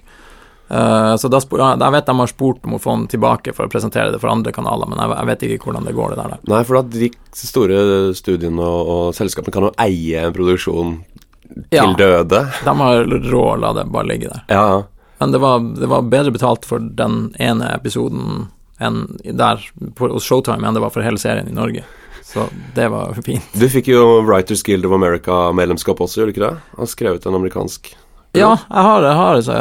Eh, 0.72 1.14
så 1.20 1.28
da 1.28 1.40
ja, 1.60 1.66
jeg 1.76 1.92
vet 1.92 2.06
de 2.08 2.14
har 2.16 2.30
spurt 2.30 2.64
om 2.64 2.76
å 2.78 2.80
få 2.80 2.94
den 2.96 3.08
tilbake 3.12 3.52
for 3.52 3.68
å 3.68 3.72
presentere 3.72 4.12
det 4.14 4.20
for 4.22 4.32
andre 4.32 4.54
kanaler, 4.56 4.88
men 4.88 5.02
jeg, 5.02 5.10
jeg 5.18 5.28
vet 5.28 5.42
ikke 5.48 5.68
hvordan 5.68 5.84
det 5.88 5.92
går, 5.98 6.14
det 6.14 6.22
der. 6.22 6.32
da. 6.36 6.38
Nei, 6.54 6.62
for 6.68 6.78
at 6.80 6.88
de 6.94 7.10
store 7.36 7.80
studiene 8.16 8.64
og, 8.64 8.92
og 8.94 9.10
selskapene 9.18 9.52
kan 9.52 9.68
jo 9.68 9.74
eie 9.84 10.22
en 10.26 10.32
produksjon 10.36 10.94
Ja. 11.68 11.82
til 11.84 11.94
døde. 12.00 12.38
De 12.64 12.72
har 12.80 13.04
råd 13.04 13.34
å 13.52 13.60
la 13.60 13.72
det 13.76 13.84
bare 13.92 14.08
ligge 14.08 14.30
der. 14.32 14.44
Ja, 14.48 14.82
Men 15.20 15.30
det 15.34 15.38
var, 15.38 15.60
det 15.60 15.86
var 15.86 16.02
bedre 16.10 16.32
betalt 16.34 16.64
for 16.66 16.80
den 16.82 17.34
ene 17.38 17.68
episoden 17.76 18.46
enn 18.82 19.02
der 19.22 19.60
på, 19.94 20.08
hos 20.10 20.24
Showtime 20.26 20.64
enn 20.66 20.74
det 20.74 20.80
var 20.82 20.90
for 20.90 21.04
hele 21.04 21.20
serien 21.20 21.46
i 21.46 21.54
Norge. 21.54 21.84
Så 22.24 22.46
det 22.74 22.88
var 22.90 23.12
fint. 23.22 23.44
Du 23.52 23.68
fikk 23.68 23.90
jo 23.92 24.22
Writers 24.24 24.62
Guild 24.64 24.86
of 24.88 24.96
America-medlemskap 24.96 26.00
også, 26.00 26.22
gjorde 26.22 26.32
du 26.32 26.34
ikke 26.38 26.48
det? 26.48 26.56
Han 26.80 26.88
skrev 26.90 27.20
ut 27.20 27.26
en 27.28 27.36
amerikansk 27.38 27.92
Ja, 28.32 28.52
jeg 28.56 28.84
har, 28.86 29.04
jeg 29.04 29.16
har, 29.18 29.40
så 29.44 29.56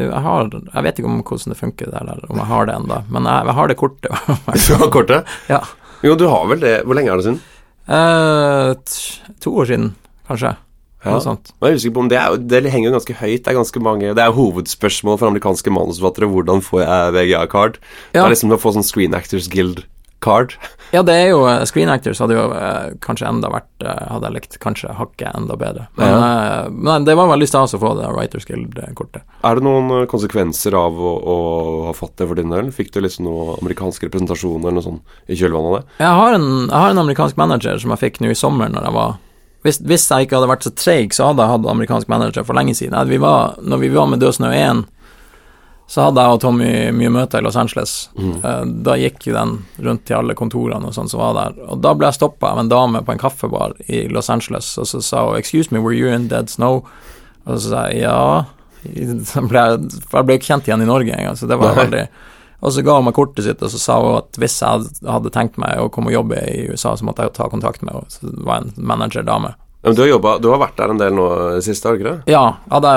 jeg, 0.00 0.20
har 0.24 0.46
Jeg 0.48 0.84
vet 0.86 1.00
ikke 1.00 1.08
om 1.10 1.18
hvordan 1.20 1.52
det 1.52 1.58
funker 1.60 1.90
der, 1.92 2.06
eller 2.14 2.30
om 2.32 2.38
jeg 2.40 2.48
har 2.48 2.68
det 2.70 2.76
ennå, 2.78 3.00
men 3.12 3.28
jeg, 3.28 3.48
jeg 3.50 3.56
har 3.58 3.68
det 3.68 3.76
kortet. 3.76 4.28
Du 4.68 4.74
har 4.80 4.92
kortet? 4.94 5.34
ja. 5.52 5.60
Jo, 6.04 6.14
du 6.20 6.26
har 6.28 6.44
vel 6.50 6.60
det. 6.60 6.74
Hvor 6.84 6.96
lenge 6.98 7.12
er 7.12 7.20
det 7.20 7.24
siden? 7.24 7.40
Eh, 7.88 8.74
to 9.40 9.54
år 9.56 9.68
siden, 9.70 9.94
kanskje. 10.28 10.54
Ja. 11.04 11.18
Jeg 11.20 11.76
er 11.76 11.92
på 11.92 12.00
om 12.00 12.08
det, 12.08 12.16
er, 12.16 12.36
det 12.36 12.70
henger 12.72 12.88
jo 12.88 12.94
ganske 12.96 13.16
høyt. 13.18 13.42
Det 13.44 13.50
er 13.52 13.58
ganske 13.58 13.80
mange 13.84 14.14
Det 14.16 14.22
er 14.24 14.32
hovedspørsmål 14.32 15.18
for 15.20 15.28
amerikanske 15.28 15.72
manusforfattere. 15.72 16.30
Hvordan 16.32 16.62
får 16.64 16.80
jeg 16.80 17.14
VGA-card? 17.18 17.76
Det 18.14 18.22
er 18.22 18.32
liksom 18.32 18.54
å 18.56 18.60
få 18.60 18.72
sånn 18.76 18.86
Screen 18.86 19.16
Actors 19.16 19.50
Guild-card. 20.24 20.54
Ja, 20.92 21.02
det 21.02 21.14
er 21.14 21.28
jo 21.32 21.44
eh, 21.48 21.64
Screen 21.68 21.90
Actors 21.92 22.20
hadde 22.22 22.36
jo 22.36 22.44
eh, 22.54 22.94
kanskje 23.04 23.26
enda 23.28 23.50
vært 23.52 23.84
eh, 23.84 24.04
Hadde 24.10 24.28
jeg 24.28 24.36
likt 24.36 24.58
kanskje 24.62 24.94
hakket 24.94 25.34
enda 25.34 25.56
bedre. 25.58 25.86
Men, 25.98 26.14
eh, 26.14 26.68
men 26.70 27.04
det 27.04 27.16
var 27.18 27.28
veldig 27.32 27.48
stas 27.48 27.74
å 27.74 27.80
få 27.82 27.94
det 27.98 28.08
Writers 28.14 28.46
Guild-kortet. 28.48 29.24
Er 29.44 29.58
det 29.58 29.66
noen 29.66 29.90
eh, 30.00 30.06
konsekvenser 30.10 30.76
av 30.78 30.96
å, 30.98 31.12
å 31.18 31.36
ha 31.88 31.94
fått 31.96 32.16
det 32.20 32.28
for 32.30 32.40
din 32.40 32.52
del? 32.54 32.72
Fikk 32.74 32.94
du 32.94 33.02
liksom 33.04 33.28
noe 33.28 33.58
amerikansk 33.60 34.06
representasjon 34.08 34.62
eller 34.62 34.78
noe 34.78 34.86
sånt 34.86 35.28
i 35.28 35.38
kjølvannet 35.38 35.70
av 35.70 35.78
det? 35.80 35.84
Jeg 36.04 36.16
har, 36.22 36.38
en, 36.38 36.48
jeg 36.64 36.80
har 36.86 36.94
en 36.94 37.04
amerikansk 37.04 37.40
manager 37.40 37.80
som 37.82 37.94
jeg 37.94 38.04
fikk 38.06 38.22
nå 38.24 38.32
i 38.32 38.38
sommer 38.38 38.72
når 38.72 38.88
jeg 38.88 38.98
var 39.00 39.20
hvis, 39.64 39.78
hvis 39.80 40.02
jeg 40.10 40.26
ikke 40.26 40.36
hadde 40.36 40.48
vært 40.50 40.64
så 40.66 40.70
treig, 40.76 41.14
så 41.16 41.30
hadde 41.30 41.40
jeg 41.40 41.54
hatt 41.54 41.66
amerikansk 41.72 42.10
manager 42.12 42.44
for 42.44 42.52
lenge 42.52 42.74
siden. 42.76 42.98
Vi 43.08 43.16
var, 43.16 43.54
når 43.64 43.80
vi 43.80 43.88
var 43.94 44.10
med 44.12 44.20
Død 44.20 44.36
snø 44.36 44.50
1, 44.52 44.82
så 45.86 46.06
hadde 46.06 46.22
jeg 46.22 46.34
og 46.36 46.40
Tommy 46.40 46.68
mye 46.96 47.12
møter 47.12 47.42
i 47.42 47.44
Los 47.44 47.58
Angeles. 47.60 47.92
Mm. 48.16 48.38
Da 48.86 48.96
gikk 48.96 49.26
jo 49.28 49.34
den 49.36 49.58
rundt 49.84 50.06
til 50.08 50.16
alle 50.16 50.36
kontorene 50.38 50.88
og 50.88 50.96
sånn 50.96 51.10
som 51.12 51.20
var 51.20 51.34
der. 51.36 51.58
Og 51.68 51.82
da 51.84 51.92
ble 51.94 52.08
jeg 52.08 52.18
stoppa 52.18 52.54
av 52.54 52.62
en 52.62 52.70
dame 52.72 53.02
på 53.04 53.12
en 53.12 53.20
kaffebar 53.20 53.76
i 53.86 54.06
Los 54.08 54.32
Angeles, 54.32 54.72
og 54.80 54.88
så 54.88 55.02
sa 55.04 55.26
hun 55.26 55.36
'Excuse 55.36 55.70
me, 55.70 55.82
were 55.84 55.94
you 55.94 56.08
in 56.08 56.28
Dead 56.28 56.48
Snow?' 56.48 56.84
Og 57.46 57.58
så 57.60 57.68
sa 57.68 57.88
jeg 57.92 58.00
ja. 58.02 58.44
Ble 59.48 59.60
jeg, 59.60 59.80
jeg 60.12 60.24
ble 60.24 60.38
ikke 60.38 60.48
kjent 60.48 60.68
igjen 60.68 60.82
i 60.82 60.88
Norge 60.88 61.12
engang, 61.12 61.36
så 61.36 61.46
det 61.46 61.60
var 61.60 61.76
veldig 61.76 62.08
og 62.64 62.72
så 62.72 62.80
ga 62.80 62.94
hun 62.96 63.04
meg 63.04 63.16
kortet 63.16 63.44
sitt, 63.44 63.60
og 63.60 63.68
så 63.68 63.78
sa 63.80 63.98
hun 64.00 64.14
at 64.22 64.38
hvis 64.40 64.54
jeg 64.62 64.86
hadde 65.04 65.32
tenkt 65.34 65.58
meg 65.60 65.76
å 65.76 65.90
komme 65.92 66.08
og 66.08 66.16
jobbe 66.16 66.38
i 66.48 66.62
USA, 66.72 66.94
så 66.96 67.04
måtte 67.04 67.20
jeg 67.20 67.28
jo 67.28 67.36
ta 67.36 67.48
kontakt 67.52 67.82
med 67.84 67.92
henne. 67.92 68.08
Så 68.08 68.30
det 68.30 68.46
var 68.46 68.62
en 68.62 68.72
managerdame. 68.80 69.50
Men 69.84 69.94
du, 69.94 70.00
har 70.00 70.08
jobbet, 70.08 70.40
du 70.40 70.48
har 70.48 70.60
vært 70.62 70.78
der 70.80 70.92
en 70.94 71.00
del 71.00 71.12
nå 71.12 71.24
i 71.58 71.62
siste, 71.64 71.84
har 71.90 71.96
du 71.96 72.00
ikke 72.00 72.12
det? 72.14 72.32
Ja, 72.32 72.44
hadde 72.72 72.92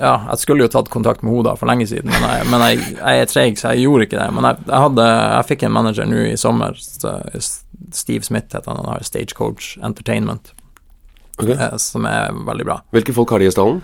ja, 0.00 0.12
jeg 0.30 0.40
skulle 0.40 0.64
jo 0.64 0.70
tatt 0.72 0.88
kontakt 0.92 1.20
med 1.22 1.34
henne 1.36 1.52
for 1.60 1.68
lenge 1.68 1.84
siden, 1.90 2.08
men 2.08 2.24
jeg, 2.24 2.46
men 2.48 2.64
jeg, 2.64 2.78
jeg 2.96 3.24
er 3.24 3.28
treig, 3.28 3.58
så 3.60 3.74
jeg 3.74 3.84
gjorde 3.84 4.06
ikke 4.08 4.20
det. 4.22 4.28
Men 4.32 4.48
jeg, 4.48 4.62
jeg, 4.64 4.80
hadde, 4.86 5.08
jeg 5.10 5.48
fikk 5.50 5.66
en 5.68 5.74
manager 5.76 6.08
nå 6.08 6.22
i 6.30 6.38
sommer, 6.40 6.78
Steve 6.80 8.24
Smith 8.24 8.48
heter 8.56 8.72
han, 8.72 8.80
han 8.80 8.94
har 8.94 9.04
Stagecoach 9.04 9.74
Entertainment, 9.84 10.54
Ok. 11.36 11.50
eh, 11.50 11.76
som 11.82 12.08
er 12.08 12.32
veldig 12.48 12.66
bra. 12.70 12.78
Hvilke 12.96 13.12
folk 13.20 13.34
har 13.36 13.44
de 13.44 13.50
i 13.50 13.54
stallen? 13.54 13.82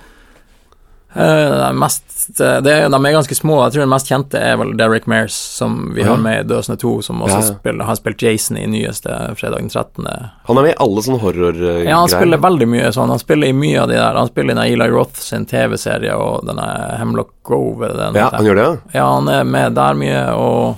Eh, 1.11 1.51
det 1.51 1.63
er 1.67 1.73
mest, 1.75 2.05
det 2.39 2.47
er, 2.47 2.61
de 2.93 2.99
er 2.99 3.15
ganske 3.17 3.35
små. 3.35 3.57
Jeg 3.65 3.73
tror 3.75 3.83
den 3.83 3.91
mest 3.91 4.07
kjente 4.11 4.39
er 4.39 4.57
vel 4.61 4.77
Derek 4.79 5.09
Mears, 5.11 5.35
som 5.35 5.93
vi 5.97 6.03
Ja. 6.05 6.11
har 6.13 6.21
med 6.23 6.45
i 6.45 6.49
Døsende 6.55 6.79
2, 6.79 7.03
som 7.03 7.21
også 7.23 7.41
Ja, 7.41 7.41
ja. 7.41 7.55
spiller, 7.59 7.85
har 7.85 7.97
spilt 7.99 8.23
Jason 8.23 8.57
i 8.57 8.67
nyeste 8.67 9.11
fredag 9.37 9.59
den 9.59 9.69
13. 9.69 10.07
Han 10.47 10.59
er 10.59 10.63
med 10.63 10.71
i 10.71 10.79
alle 10.79 11.03
sånne 11.03 11.19
horrorgreier. 11.21 11.89
Ja, 11.89 11.97
han 11.99 12.09
spiller 12.09 12.39
veldig 12.39 12.69
mye 12.69 12.93
sånn. 12.95 13.09
Han 13.09 13.19
spiller 13.19 13.49
i 13.49 13.53
mye 13.53 13.81
av 13.83 13.89
de 13.89 13.95
der. 13.99 14.15
Han 14.21 14.29
spiller 14.29 14.55
i 14.63 14.73
Eli 14.73 14.89
Roth 14.91 15.19
sin 15.19 15.47
TV-serie 15.47 16.15
og 16.15 16.47
denne 16.47 16.69
Hemlock 16.99 17.31
Grove. 17.45 17.89
Den, 17.97 18.15
Ja, 18.15 18.31
han 18.31 18.45
gjør 18.47 18.55
det, 18.55 18.65
ja. 18.65 18.77
ja, 19.01 19.15
han 19.15 19.29
er 19.29 19.45
med 19.45 19.75
der 19.75 19.95
mye, 19.95 20.23
og 20.37 20.77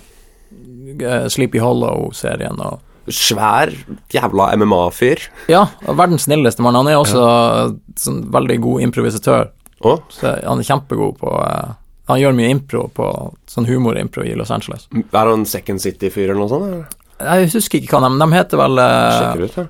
eh, 1.03 1.29
Sleepy 1.29 1.59
Hollow-serien 1.61 2.59
og 2.61 2.81
Svær 3.11 3.69
jævla 4.15 4.53
MMA-fyr. 4.57 5.19
Ja, 5.51 5.67
verdens 5.89 6.23
snilleste 6.29 6.63
mann. 6.63 6.77
Han 6.79 6.87
er 6.87 7.01
også 7.01 7.77
sånn 7.99 8.31
veldig 8.31 8.61
god 8.63 8.81
improvisatør. 8.85 9.49
Å, 9.83 9.97
Så 10.15 10.35
han 10.47 10.61
er 10.63 10.67
kjempegod 10.67 11.17
på 11.21 11.33
uh, 11.33 11.75
Han 12.11 12.21
gjør 12.21 12.37
mye 12.39 12.53
impro 12.55 12.87
på 12.95 13.09
sånn 13.51 13.67
humorimpro 13.69 14.25
i 14.27 14.35
Los 14.39 14.53
Angeles. 14.55 14.89
er 14.93 15.31
han 15.33 15.47
Second 15.49 15.83
City-fyr 15.83 16.31
eller 16.31 16.43
noe 16.43 16.53
sånt? 16.53 16.69
Eller? 16.69 16.87
Jeg 17.23 17.51
husker 17.55 17.79
ikke 17.83 17.99
hva 17.99 18.09
de 18.09 18.23
De 18.23 18.31
heter 18.37 18.63
vel 18.63 18.79
uh, 18.83 19.43
ut, 19.43 19.59
ja. 19.59 19.67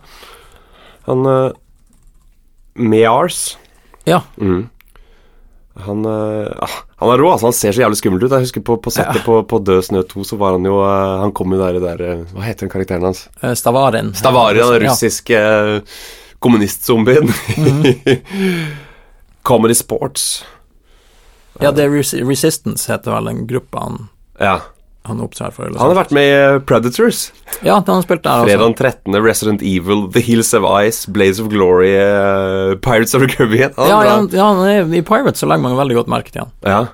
Han 1.09 1.27
uh, 1.29 1.49
Mears. 2.79 3.57
Ja. 4.09 4.23
Mm. 4.41 4.69
Han, 5.83 6.05
ah, 6.05 6.73
han 7.01 7.11
er 7.13 7.21
rå, 7.21 7.31
altså. 7.33 7.49
Han 7.49 7.57
ser 7.57 7.73
så 7.73 7.83
jævlig 7.83 7.99
skummel 8.01 8.23
ut. 8.25 8.33
Jeg 8.33 8.45
husker 8.47 8.65
på, 8.65 8.77
på 8.85 8.93
settet 8.93 9.25
på, 9.25 9.39
på 9.49 9.61
Død 9.65 9.87
snø 9.89 10.03
2, 10.09 10.25
så 10.29 10.37
var 10.41 10.57
han 10.57 10.69
jo 10.69 10.79
eh, 10.85 11.13
Han 11.23 11.33
kom 11.37 11.55
jo 11.55 11.61
der, 11.61 11.79
der 11.81 12.03
Hva 12.33 12.45
heter 12.45 12.67
den 12.67 12.73
karakteren 12.73 13.07
hans? 13.09 13.25
Stavarin. 13.61 14.13
Stavarin. 14.17 14.61
den 14.61 14.85
den 14.85 14.91
Ja. 14.91 15.81
kommunistzombien. 16.45 17.33
Mm 17.33 17.33
kommunistzombien. 17.33 17.33
Comedy 19.43 19.75
Sports. 19.75 20.45
Ja, 21.61 21.71
det 21.75 21.85
er 21.85 21.91
Res 21.93 22.15
Resistance 22.15 22.89
heter 22.91 23.13
vel 23.13 23.29
den 23.29 23.43
gruppa 23.47 23.83
han, 23.85 24.09
Ja. 24.41 24.55
han 25.05 25.21
opptrer 25.21 25.53
for. 25.53 25.67
eller 25.67 25.79
Han 25.79 25.93
har 25.93 25.99
vært 26.05 26.13
med 26.17 26.25
i 26.25 26.33
eh, 26.33 26.59
Predators. 26.65 27.31
Ja, 27.63 27.75
han 27.81 27.85
har 27.87 28.03
spilt 28.03 28.23
der 28.25 28.45
også. 28.47 28.57
Fredag 28.57 28.77
13. 28.79 29.19
Resident 29.25 29.63
Evil, 29.63 30.07
The 30.13 30.21
Hills 30.25 30.55
of 30.55 30.65
Ice, 30.87 31.07
Blaze 31.11 31.43
of 31.43 31.51
Glory, 31.53 31.93
uh, 31.99 32.75
Pirates 32.81 33.15
of 33.15 33.21
the 33.23 33.29
Caribbean. 33.29 33.75
Han 33.77 33.89
Ja, 33.89 34.03
ja, 34.33 34.47
han 34.47 34.65
er, 34.67 34.89
I 34.97 35.03
Pirates 35.03 35.43
så 35.43 35.47
legger 35.51 35.63
man 35.69 35.77
veldig 35.77 35.97
godt 36.01 36.09
merke 36.09 36.33
til 36.33 36.47
han. 36.47 36.53
Ja. 36.65 36.87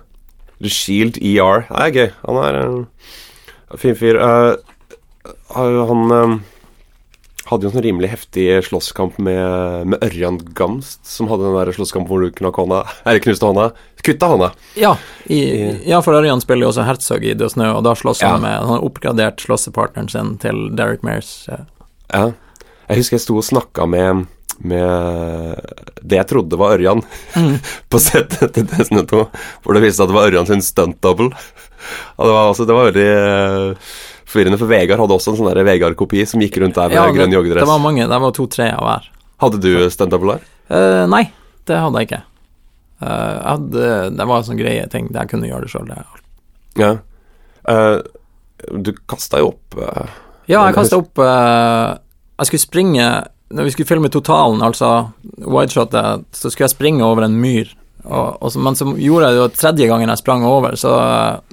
The 0.61 0.69
Shield 0.75 1.17
ER. 1.23 1.67
Det 1.69 1.85
er 1.87 1.91
gøy. 1.95 2.11
Han 2.27 2.37
er 2.43 2.61
en 2.67 3.79
fin 3.79 3.95
fyr. 3.95 4.19
Uh, 4.19 4.57
han 5.55 6.11
eh, 6.13 6.39
hadde 7.49 7.65
jo 7.67 7.71
en 7.71 7.75
sånn 7.79 7.85
rimelig 7.87 8.11
heftig 8.13 8.47
slåsskamp 8.69 9.19
med, 9.25 9.89
med 9.95 10.03
Ørjan 10.05 10.39
Gamst, 10.59 11.01
som 11.09 11.29
hadde 11.31 11.47
den 11.49 11.57
der 11.59 11.73
slåsskampen 11.77 12.11
hvor 12.13 12.23
du 12.25 12.31
knakk 12.37 12.61
hånda 12.61 12.83
Eller 13.05 13.23
knuste 13.25 13.49
hånda. 13.49 13.71
Kutta 14.05 14.29
hånda. 14.33 14.51
Ja, 14.79 14.95
i, 15.27 15.41
ja 15.89 16.01
for 16.05 16.17
Ørjan 16.19 16.41
spiller 16.45 16.67
jo 16.69 16.73
også 16.73 16.85
Herzog 16.87 17.25
i 17.25 17.35
Død 17.39 17.55
snø, 17.57 17.71
og 17.79 17.85
da 17.89 17.95
slåss 17.99 18.23
Ja. 18.23 18.35
han 18.37 18.45
med 18.45 18.57
Han 18.59 18.75
har 18.77 18.85
oppgradert 18.87 19.41
slåssepartneren 19.45 20.09
sin 20.13 20.35
til 20.43 20.69
Derek 20.77 21.03
Mears. 21.07 21.47
ja. 21.49 21.65
Ja. 22.13 22.27
Jeg 22.89 23.03
husker 23.03 23.19
jeg 23.19 23.25
sto 23.27 23.37
og 23.37 23.45
snakka 23.45 23.85
med 23.89 24.27
med 24.59 25.55
det 26.03 26.17
jeg 26.19 26.27
trodde 26.33 26.57
var 26.59 26.73
Ørjan 26.75 27.03
på 27.93 27.99
settet 28.03 28.57
til 28.57 28.65
Destiny 28.67 29.05
2, 29.07 29.21
hvor 29.63 29.77
det 29.77 29.83
viste 29.85 30.01
seg 30.01 30.09
at 30.09 30.11
det 30.11 30.17
var 30.17 30.31
Ørjan 30.33 30.49
sin 30.49 30.65
stunt 30.67 30.99
double. 31.05 31.29
Og 32.19 32.25
det 32.27 32.33
var, 32.35 32.49
altså, 32.49 32.67
det 32.67 32.75
var 32.75 32.89
veldig 32.89 33.77
forvirrende, 34.29 34.59
for 34.61 34.71
Vegard 34.71 35.03
hadde 35.03 35.17
også 35.17 35.33
en 35.33 35.39
sånn 35.41 35.61
Vegard-kopi 35.67 36.25
som 36.29 36.43
gikk 36.45 36.61
rundt 36.63 36.77
der 36.79 36.93
med 36.93 36.99
Ja, 36.99 37.07
grønn 37.15 37.35
joggedress. 37.35 37.65
det 37.65 37.71
var 37.73 37.83
mange, 37.83 38.09
det 38.09 38.21
var 38.25 38.35
to-tre 38.37 38.71
av 38.75 38.85
hver. 38.87 39.09
Hadde 39.43 39.61
du 39.63 39.71
double 40.11 40.37
der? 40.37 40.49
Eh, 40.69 41.05
nei, 41.09 41.25
det 41.69 41.79
hadde 41.79 42.03
jeg 42.03 42.11
ikke. 42.11 42.23
Uh, 42.99 43.09
jeg 43.09 43.47
hadde, 43.47 43.89
det 44.19 44.25
var 44.27 44.41
en 44.41 44.47
sånn 44.49 44.59
greie 44.59 44.87
ting 44.91 45.07
jeg 45.15 45.31
kunne 45.31 45.47
gjøre 45.47 45.69
det 45.69 45.73
sjøl. 45.73 45.93
Ja. 46.79 46.93
Uh, 47.69 48.01
du 48.83 48.91
kasta 49.07 49.39
jo 49.39 49.53
opp 49.53 49.77
Ja, 50.49 50.65
jeg 50.65 50.75
kasta 50.75 50.97
opp 50.99 51.21
Jeg 51.21 52.49
skulle 52.49 52.63
springe 52.63 53.05
Når 53.55 53.69
vi 53.69 53.75
skulle 53.75 53.91
filme 53.91 54.11
totalen, 54.11 54.65
altså 54.65 55.13
wideshotet, 55.37 56.25
så 56.35 56.51
skulle 56.51 56.67
jeg 56.67 56.75
springe 56.75 57.07
over 57.07 57.27
en 57.29 57.37
myr. 57.39 57.71
Og, 58.09 58.43
og 58.43 58.57
men 58.65 58.77
så 58.79 58.89
gjorde 58.97 59.29
jeg 59.29 59.39
det 59.39 59.61
tredje 59.61 59.89
gangen 59.91 60.09
jeg 60.13 60.23
sprang 60.23 60.45
over, 60.49 60.77
så, 60.81 60.95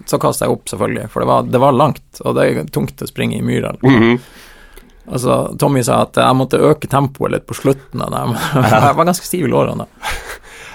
så 0.08 0.20
kasta 0.22 0.48
jeg 0.48 0.56
opp, 0.56 0.70
selvfølgelig. 0.72 1.10
For 1.12 1.24
det 1.24 1.30
var, 1.30 1.48
det 1.52 1.62
var 1.62 1.76
langt, 1.76 2.22
og 2.24 2.38
det 2.38 2.46
er 2.48 2.70
tungt 2.72 3.04
å 3.04 3.10
springe 3.10 3.40
i 3.40 3.46
myra. 3.46 3.76
Mm 3.84 4.02
-hmm. 4.02 4.20
Altså, 5.12 5.56
Tommy 5.60 5.84
sa 5.84 6.02
at 6.02 6.18
jeg 6.18 6.36
måtte 6.36 6.58
øke 6.58 6.88
tempoet 6.88 7.32
litt 7.32 7.46
på 7.46 7.54
slutten 7.54 8.02
av 8.02 8.10
det. 8.12 8.40
Jeg 8.72 8.96
var 8.98 9.06
ganske 9.06 9.26
stiv 9.26 9.46
i 9.46 9.52
lårene. 9.52 9.86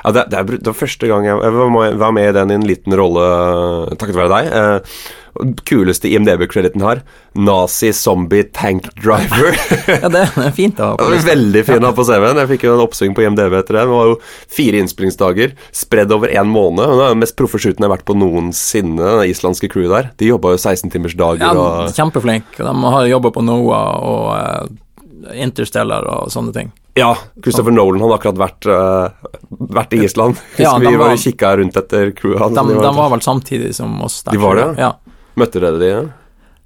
Ja, 0.05 0.11
det, 0.11 0.23
det, 0.31 0.37
er, 0.39 0.45
det 0.45 0.67
var 0.67 0.73
første 0.73 1.09
gang 1.11 1.27
jeg, 1.27 1.37
jeg 1.45 1.53
var 2.01 2.13
med- 2.13 2.29
i 2.29 2.33
den 2.33 2.51
i 2.51 2.55
en 2.55 2.65
liten 2.65 2.95
rolle 2.97 3.25
takket 4.01 4.17
være 4.17 4.33
deg. 4.33 4.47
Eh, 4.49 5.01
kuleste 5.69 6.09
IMDb-krediten 6.11 6.83
har, 6.85 7.01
Nazi 7.39 7.93
Zombie 7.95 8.43
Tank 8.53 8.89
Driver. 9.03 9.55
Ja, 10.01 10.09
det 10.13 10.23
er 10.27 10.53
fint 10.57 10.79
å 10.81 10.93
ha 10.93 10.97
på. 10.99 11.09
Veldig 11.31 11.63
fin 11.67 11.85
å 11.85 11.91
ha 11.91 11.97
på 12.01 12.05
CV-en. 12.09 12.41
Jeg 12.43 12.51
fikk 12.55 12.67
jo 12.69 12.75
en 12.77 12.83
oppsving 12.85 13.15
på 13.17 13.25
IMDb 13.27 13.55
etter 13.61 13.79
det. 13.79 13.85
Det 13.87 13.95
var 13.95 14.11
jo 14.13 14.19
fire 14.51 14.81
innspillingsdager, 14.83 15.55
spredd 15.77 16.13
over 16.17 16.33
én 16.35 16.51
måned. 16.51 16.83
Det 16.85 17.07
er 17.07 17.15
den 17.15 17.23
mest 17.25 17.37
proffe 17.39 17.61
shooten 17.63 17.85
jeg 17.85 17.91
har 17.91 17.97
vært 17.97 18.07
på 18.11 18.17
noensinne, 18.19 19.15
det 19.23 19.31
islandske 19.33 19.71
crewet 19.73 19.95
der. 19.95 20.11
De 20.21 20.31
jobba 20.33 20.55
jo 20.57 20.61
16-timersdager 20.63 21.47
Ja, 21.47 21.55
og 21.57 21.95
kjempeflink. 21.97 22.59
De 22.59 22.75
har 22.97 23.09
jobba 23.11 23.33
på 23.35 23.45
NOAH 23.47 23.89
og 24.11 24.29
eh, 24.37 24.79
Interstellar 25.45 26.07
og 26.09 26.31
sånne 26.33 26.55
ting. 26.57 26.71
Ja, 26.99 27.13
Christopher 27.45 27.71
Nolan 27.75 28.01
hadde 28.03 28.17
akkurat 28.17 28.39
vært, 28.41 28.67
uh, 28.67 29.29
vært 29.77 29.93
i 29.95 30.01
Island. 30.05 30.41
Ja, 30.59 30.73
vi 30.81 30.91
var 30.91 31.13
var- 31.13 31.21
kikka 31.23 31.53
rundt 31.61 31.77
etter 31.79 32.11
crewet 32.17 32.41
hans. 32.43 32.57
De, 32.59 32.75
De 32.83 32.93
var 32.97 33.11
vel 33.13 33.23
samtidig 33.23 33.71
som 33.77 33.95
oss 34.03 34.23
der. 34.27 34.35
De 34.35 34.41
var 34.43 34.59
det, 34.59 34.67
Ja. 34.81 34.91
Møtte 35.41 35.63
dere 35.63 35.81
de? 35.81 35.93
Ja? 35.93 36.03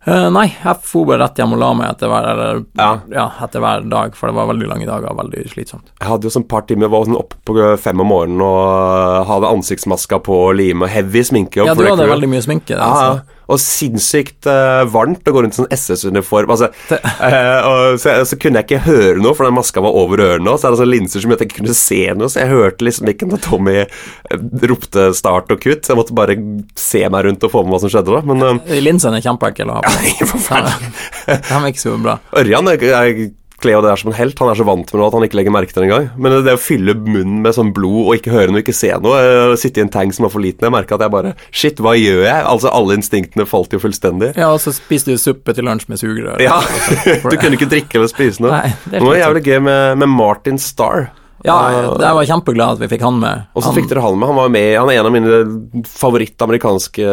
Uh, 0.05 0.27
nei, 0.29 0.51
jeg 0.53 0.81
for 0.85 1.09
bare 1.09 1.23
rett 1.23 1.39
hjem 1.41 1.55
og 1.57 1.61
la 1.63 1.69
meg 1.79 1.95
etter 1.95 2.11
hver, 2.13 2.41
Ja. 2.77 2.89
ja, 3.09 3.23
etter 3.47 3.63
hver 3.65 3.87
dag, 3.89 4.17
for 4.19 4.29
det 4.29 4.37
var 4.37 4.51
veldig 4.51 4.67
lange 4.69 4.89
dager 4.89 5.09
og 5.15 5.17
veldig 5.23 5.47
slitsomt. 5.49 5.95
Jeg 5.97 6.11
hadde 6.11 6.29
jo 6.29 6.33
sånn 6.35 6.45
par 6.51 6.67
timer, 6.69 6.91
var 6.93 7.07
sånn 7.09 7.17
oppe 7.17 7.39
på 7.49 7.57
fem 7.81 8.03
om 8.05 8.11
morgenen 8.13 8.45
og 8.45 9.31
hadde 9.31 9.53
ansiktsmaska 9.57 10.19
på 10.27 10.37
og 10.51 10.59
lime 10.61 10.85
og 10.85 10.93
heavy 10.93 11.25
sminke. 11.25 11.65
Ja, 11.65 11.73
du 11.73 11.87
hadde 11.89 12.11
veldig 12.11 12.29
mye 12.35 12.45
sminke. 12.45 12.77
Ja, 12.77 12.91
altså. 12.91 13.07
ja. 13.23 13.34
Og 13.53 13.61
sinnssykt 13.61 14.49
uh, 14.49 14.85
varmt 14.89 15.27
å 15.29 15.35
gå 15.35 15.43
rundt 15.45 15.57
i 15.57 15.61
sånn 15.61 15.73
SS-uniform. 15.75 16.53
Altså, 16.55 16.71
uh, 16.91 17.69
og 17.69 17.99
så, 18.01 18.17
så 18.29 18.39
kunne 18.41 18.63
jeg 18.63 18.69
ikke 18.69 18.85
høre 18.87 19.21
noe, 19.21 19.35
for 19.37 19.49
den 19.49 19.57
maska 19.59 19.85
var 19.85 19.99
over 20.01 20.23
ørene. 20.25 20.55
Og 20.55 20.61
så 20.61 20.69
er 20.69 20.75
det 20.75 20.81
sånne 20.83 20.95
linser 20.95 21.25
som 21.25 21.33
gjør 21.33 21.41
at 21.41 21.45
jeg 21.45 21.53
ikke 21.53 21.61
kunne 21.63 21.79
se 21.79 22.01
noe, 22.17 22.31
så 22.33 22.43
jeg 22.43 22.53
hørte 22.55 22.89
liksom 22.89 23.13
ikke 23.13 23.29
når 23.31 23.45
Tommy 23.45 23.77
eh, 23.83 24.43
ropte 24.71 25.11
start 25.17 25.53
og 25.55 25.63
kutt. 25.65 25.85
Så 25.85 25.95
jeg 25.95 26.01
måtte 26.01 26.17
bare 26.17 26.39
se 26.81 27.05
meg 27.13 27.29
rundt 27.29 27.47
og 27.47 27.55
få 27.55 27.65
med 27.65 27.77
hva 27.77 27.83
som 27.85 27.93
skjedde 27.93 28.17
da. 28.17 28.25
Men 28.33 28.49
eh, 28.49 28.83
Linsene 28.85 29.21
er 29.21 29.29
kjempeekle 29.29 29.69
å 29.69 29.81
ha 29.81 29.87
på. 29.87 30.29
forferdelig. 30.35 30.93
De 31.29 31.59
er 31.61 31.71
ikke 31.71 31.85
så 31.85 31.97
bra. 32.01 32.19
Ørjan 32.41 32.75
jeg, 32.75 33.33
kler 33.65 33.81
det 33.81 33.91
der 33.91 34.01
som 34.01 34.13
en 34.13 34.19
helt. 34.19 34.39
Han 34.43 34.53
er 34.53 34.61
så 34.61 34.67
vant 34.69 34.93
med 34.93 35.01
noe 35.01 35.09
at 35.09 35.17
han 35.17 35.27
ikke 35.27 35.39
legger 35.41 35.55
merke 35.55 35.73
til 35.75 35.83
det 35.83 35.89
engang. 35.89 36.09
Men 36.21 36.37
det 36.47 36.55
å 36.57 36.61
fylle 36.61 36.97
munnen 36.99 37.41
med 37.45 37.57
sånn 37.57 37.73
blod 37.77 38.01
og 38.05 38.19
ikke 38.19 38.35
høre 38.35 38.53
noe, 38.53 38.63
ikke 38.65 38.77
se 38.77 38.93
noe, 39.03 39.21
eh, 39.25 39.57
sitte 39.61 39.81
i 39.83 39.87
en 39.87 39.93
tank 39.93 40.15
som 40.17 40.29
var 40.29 40.35
for 40.35 40.45
liten 40.45 40.69
Jeg 40.69 40.75
merka 40.75 40.99
at 40.99 41.05
jeg 41.07 41.15
bare 41.15 41.35
Shit, 41.51 41.83
hva 41.83 41.95
gjør 41.99 42.23
jeg? 42.27 42.45
Altså, 42.51 42.71
alle 42.75 42.99
instinktene 42.99 43.49
falt 43.49 43.75
jo 43.75 43.81
fullstendig. 43.83 44.35
Ja, 44.39 44.53
og 44.53 44.63
så 44.63 44.75
spiste 44.77 45.15
du 45.15 45.21
suppe 45.21 45.55
til 45.57 45.67
lunsj 45.67 45.89
med 45.91 46.01
sugerør. 46.01 46.41
Ja, 46.43 46.61
du 47.31 47.37
kunne 47.37 47.59
ikke 47.59 47.71
drikke 47.71 48.01
eller 48.01 48.13
spise 48.13 48.45
noe. 48.45 48.55
Nei, 48.55 48.73
det 48.87 49.01
er 49.01 49.05
det 49.05 49.09
er 49.09 49.13
det 49.13 49.23
jævlig 49.25 49.45
gøy 49.49 49.61
med, 49.71 49.85
med 50.05 50.13
Martin 50.15 50.61
Starr. 50.61 51.11
Ja, 51.45 51.57
jeg 52.01 52.17
var 52.17 52.25
kjempeglad 52.25 52.79
at 52.79 52.81
vi 52.81 52.89
fikk 52.95 53.03
han 53.05 53.19
med. 53.21 53.43
Og 53.53 53.63
så 53.67 53.75
fikk 53.77 53.91
dere 53.91 54.01
han 54.01 54.17
med. 54.17 54.31
Han 54.31 54.39
var 54.39 54.49
med 54.55 54.79
Han 54.79 54.89
er 54.89 55.01
en 55.03 55.09
av 55.11 55.13
mine 55.13 55.85
favorittamerikanske 55.85 57.05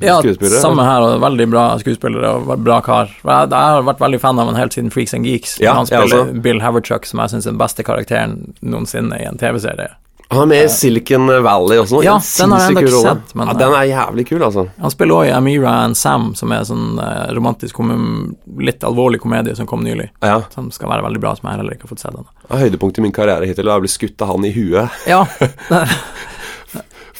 Ja, 0.00 0.16
skuespillere. 0.22 0.60
samme 0.62 0.86
her, 0.86 1.04
og 1.04 1.20
veldig 1.20 1.48
bra 1.52 1.66
skuespillere 1.82 2.30
og 2.40 2.54
bra 2.64 2.80
kar. 2.80 3.12
Jeg, 3.20 3.50
jeg 3.52 3.76
har 3.76 3.84
vært 3.86 4.00
veldig 4.00 4.20
fan 4.22 4.40
av 4.40 4.48
han 4.50 4.56
helt 4.56 4.72
siden 4.76 4.90
Freaks 4.94 5.14
and 5.14 5.28
Geeks. 5.28 5.58
Ja, 5.60 5.74
han 5.76 5.86
spiller. 5.86 6.32
Bill 6.40 6.60
Haverchuck, 6.64 7.04
som 7.08 7.20
jeg 7.20 7.34
syns 7.34 7.46
er 7.46 7.52
den 7.52 7.60
beste 7.60 7.84
karakteren 7.86 8.54
noensinne 8.64 9.20
i 9.20 9.28
en 9.28 9.36
TV-serie. 9.40 9.92
Han 10.30 10.42
er 10.42 10.46
med 10.50 10.64
i 10.64 10.68
Silicon 10.74 11.28
Valley 11.44 11.78
også. 11.78 12.00
Ja, 12.02 12.16
den 12.18 12.50
har 12.52 12.64
jeg 12.64 12.76
ikke 12.82 13.02
sett, 13.02 13.34
men- 13.38 13.46
ja, 13.48 13.54
Den 13.60 13.72
er 13.78 13.84
jævlig 13.86 14.24
kul, 14.28 14.42
altså. 14.42 14.64
Han 14.80 14.90
spiller 14.90 15.14
også 15.20 15.28
i 15.28 15.34
Amira 15.36 15.74
and 15.84 15.96
Sam, 15.96 16.34
som 16.34 16.50
er 16.52 16.64
sånn 16.66 16.98
eh, 16.98 17.32
romantisk, 17.36 17.78
litt 18.58 18.80
alvorlig 18.82 19.20
komedie 19.22 19.54
som 19.56 19.66
kom 19.70 19.84
nylig. 19.84 20.08
Ja. 20.22 20.40
Som 20.54 20.70
skal 20.74 20.88
være 20.90 21.04
veldig 21.06 21.20
bra, 21.22 21.34
som 21.38 21.48
jeg 21.50 21.58
heller 21.60 21.76
ikke 21.76 21.86
har 21.86 21.94
fått 21.94 22.02
sett 22.02 22.10
ennå. 22.14 22.26
Er 22.50 22.64
Høydepunktet 22.64 22.98
i 22.98 23.02
min 23.06 23.12
karriere 23.12 23.46
hittil 23.46 23.68
er 23.68 23.78
å 23.78 23.84
bli 23.86 23.88
skutt 23.92 24.20
av 24.22 24.34
han 24.34 24.44
i 24.44 24.52
huet. 24.52 24.90
Ja, 25.06 25.24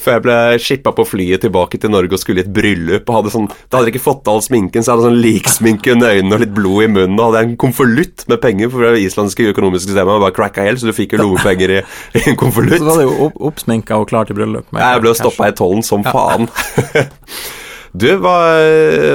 Før 0.07 0.14
jeg 0.20 0.22
ble 0.22 0.36
shippa 0.62 0.92
på 0.94 1.02
flyet 1.09 1.42
tilbake 1.42 1.80
til 1.82 1.90
Norge 1.90 2.14
og 2.14 2.20
skulle 2.22 2.44
i 2.44 2.46
et 2.46 2.52
bryllup. 2.54 3.09
og 3.11 3.16
hadde 3.18 3.32
sånn, 3.34 3.48
Da 3.66 3.80
hadde 3.80 3.90
jeg 3.90 3.96
ikke 3.96 4.04
fått 4.04 4.28
av 4.30 4.36
all 4.38 4.44
sminken, 4.44 4.84
så 4.86 4.92
jeg 4.92 5.00
hadde 5.00 5.09
sånn 5.09 5.18
liksminke 5.24 5.92
under 5.96 6.14
øynene 6.14 6.36
og 6.38 6.44
litt 6.44 6.54
blod 6.54 6.84
i 6.84 6.88
munnen. 6.94 7.18
Og 7.18 7.32
hadde 7.32 7.42
en 7.48 7.57
konvolutt 7.59 8.22
med 8.30 8.40
penger, 8.44 8.70
for 8.70 8.86
det 8.86 9.02
islandske 9.02 9.50
økonomiske 9.50 9.90
systemet 9.90 10.22
var 10.22 10.34
cracka 10.36 10.62
helt, 10.62 10.78
så 10.78 10.86
du 10.86 10.94
fikk 10.94 11.16
jo 11.16 11.24
lommepenger 11.24 11.74
i, 11.80 11.82
i 12.20 12.24
en 12.30 12.38
konvolutt. 12.38 12.78
så 12.78 12.86
var 12.86 13.02
du 13.02 13.26
opp, 13.26 13.40
oppsminka 13.50 13.98
og 13.98 14.07
klar 14.14 14.30
til 14.30 14.38
bryllup. 14.38 14.70
Jeg 14.78 15.02
ble 15.02 15.14
stoppa 15.18 15.50
i 15.50 15.57
tollen 15.59 15.82
som 15.86 16.07
faen. 16.07 16.46
Du, 17.96 18.11
hva, 18.20 18.32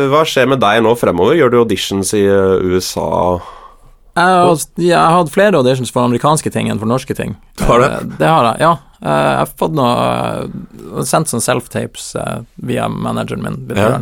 hva 0.09 0.21
skjer 0.25 0.47
med 0.49 0.61
deg 0.63 0.79
nå 0.81 0.95
fremover? 0.97 1.35
Gjør 1.37 1.51
du 1.53 1.57
auditions 1.59 2.15
i 2.17 2.23
uh, 2.25 2.57
USA? 2.65 3.37
Jeg 4.17 4.25
har, 4.25 4.63
jeg 4.81 4.97
har 4.97 5.13
hatt 5.19 5.29
flere 5.31 5.59
auditions 5.59 5.93
for 5.93 6.01
amerikanske 6.07 6.49
ting 6.51 6.71
enn 6.71 6.81
for 6.81 6.89
norske 6.89 7.13
ting. 7.15 7.35
Har 7.61 7.77
du? 7.79 7.85
Eh, 7.85 8.07
Det 8.19 8.27
har 8.31 8.47
jeg, 8.49 8.63
ja. 8.65 8.71
Eh, 9.01 9.07
Jeg 9.31 9.37
har 9.41 9.49
fått 9.57 9.73
noe 9.73 9.93
eh, 10.43 11.03
Sendt 11.09 11.31
sånn 11.31 11.41
self-tapes 11.41 12.11
eh, 12.21 12.41
via 12.61 12.87
manageren 12.89 13.41
min. 13.43 13.57
Ja. 13.75 13.99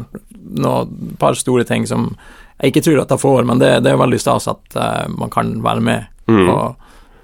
Noe 0.60 0.86
par 1.22 1.38
store 1.40 1.64
ting 1.68 1.86
som 1.88 2.12
jeg 2.60 2.74
ikke 2.74 2.84
tror 2.90 3.02
at 3.06 3.10
jeg 3.14 3.22
får, 3.22 3.46
men 3.48 3.60
det, 3.62 3.70
det 3.86 3.94
er 3.94 4.00
veldig 4.02 4.20
stas 4.20 4.50
at 4.52 4.76
man 5.16 5.30
kan 5.32 5.62
være 5.64 5.82
med 5.86 6.08
Mm. 6.30 6.46
og, 6.52 6.76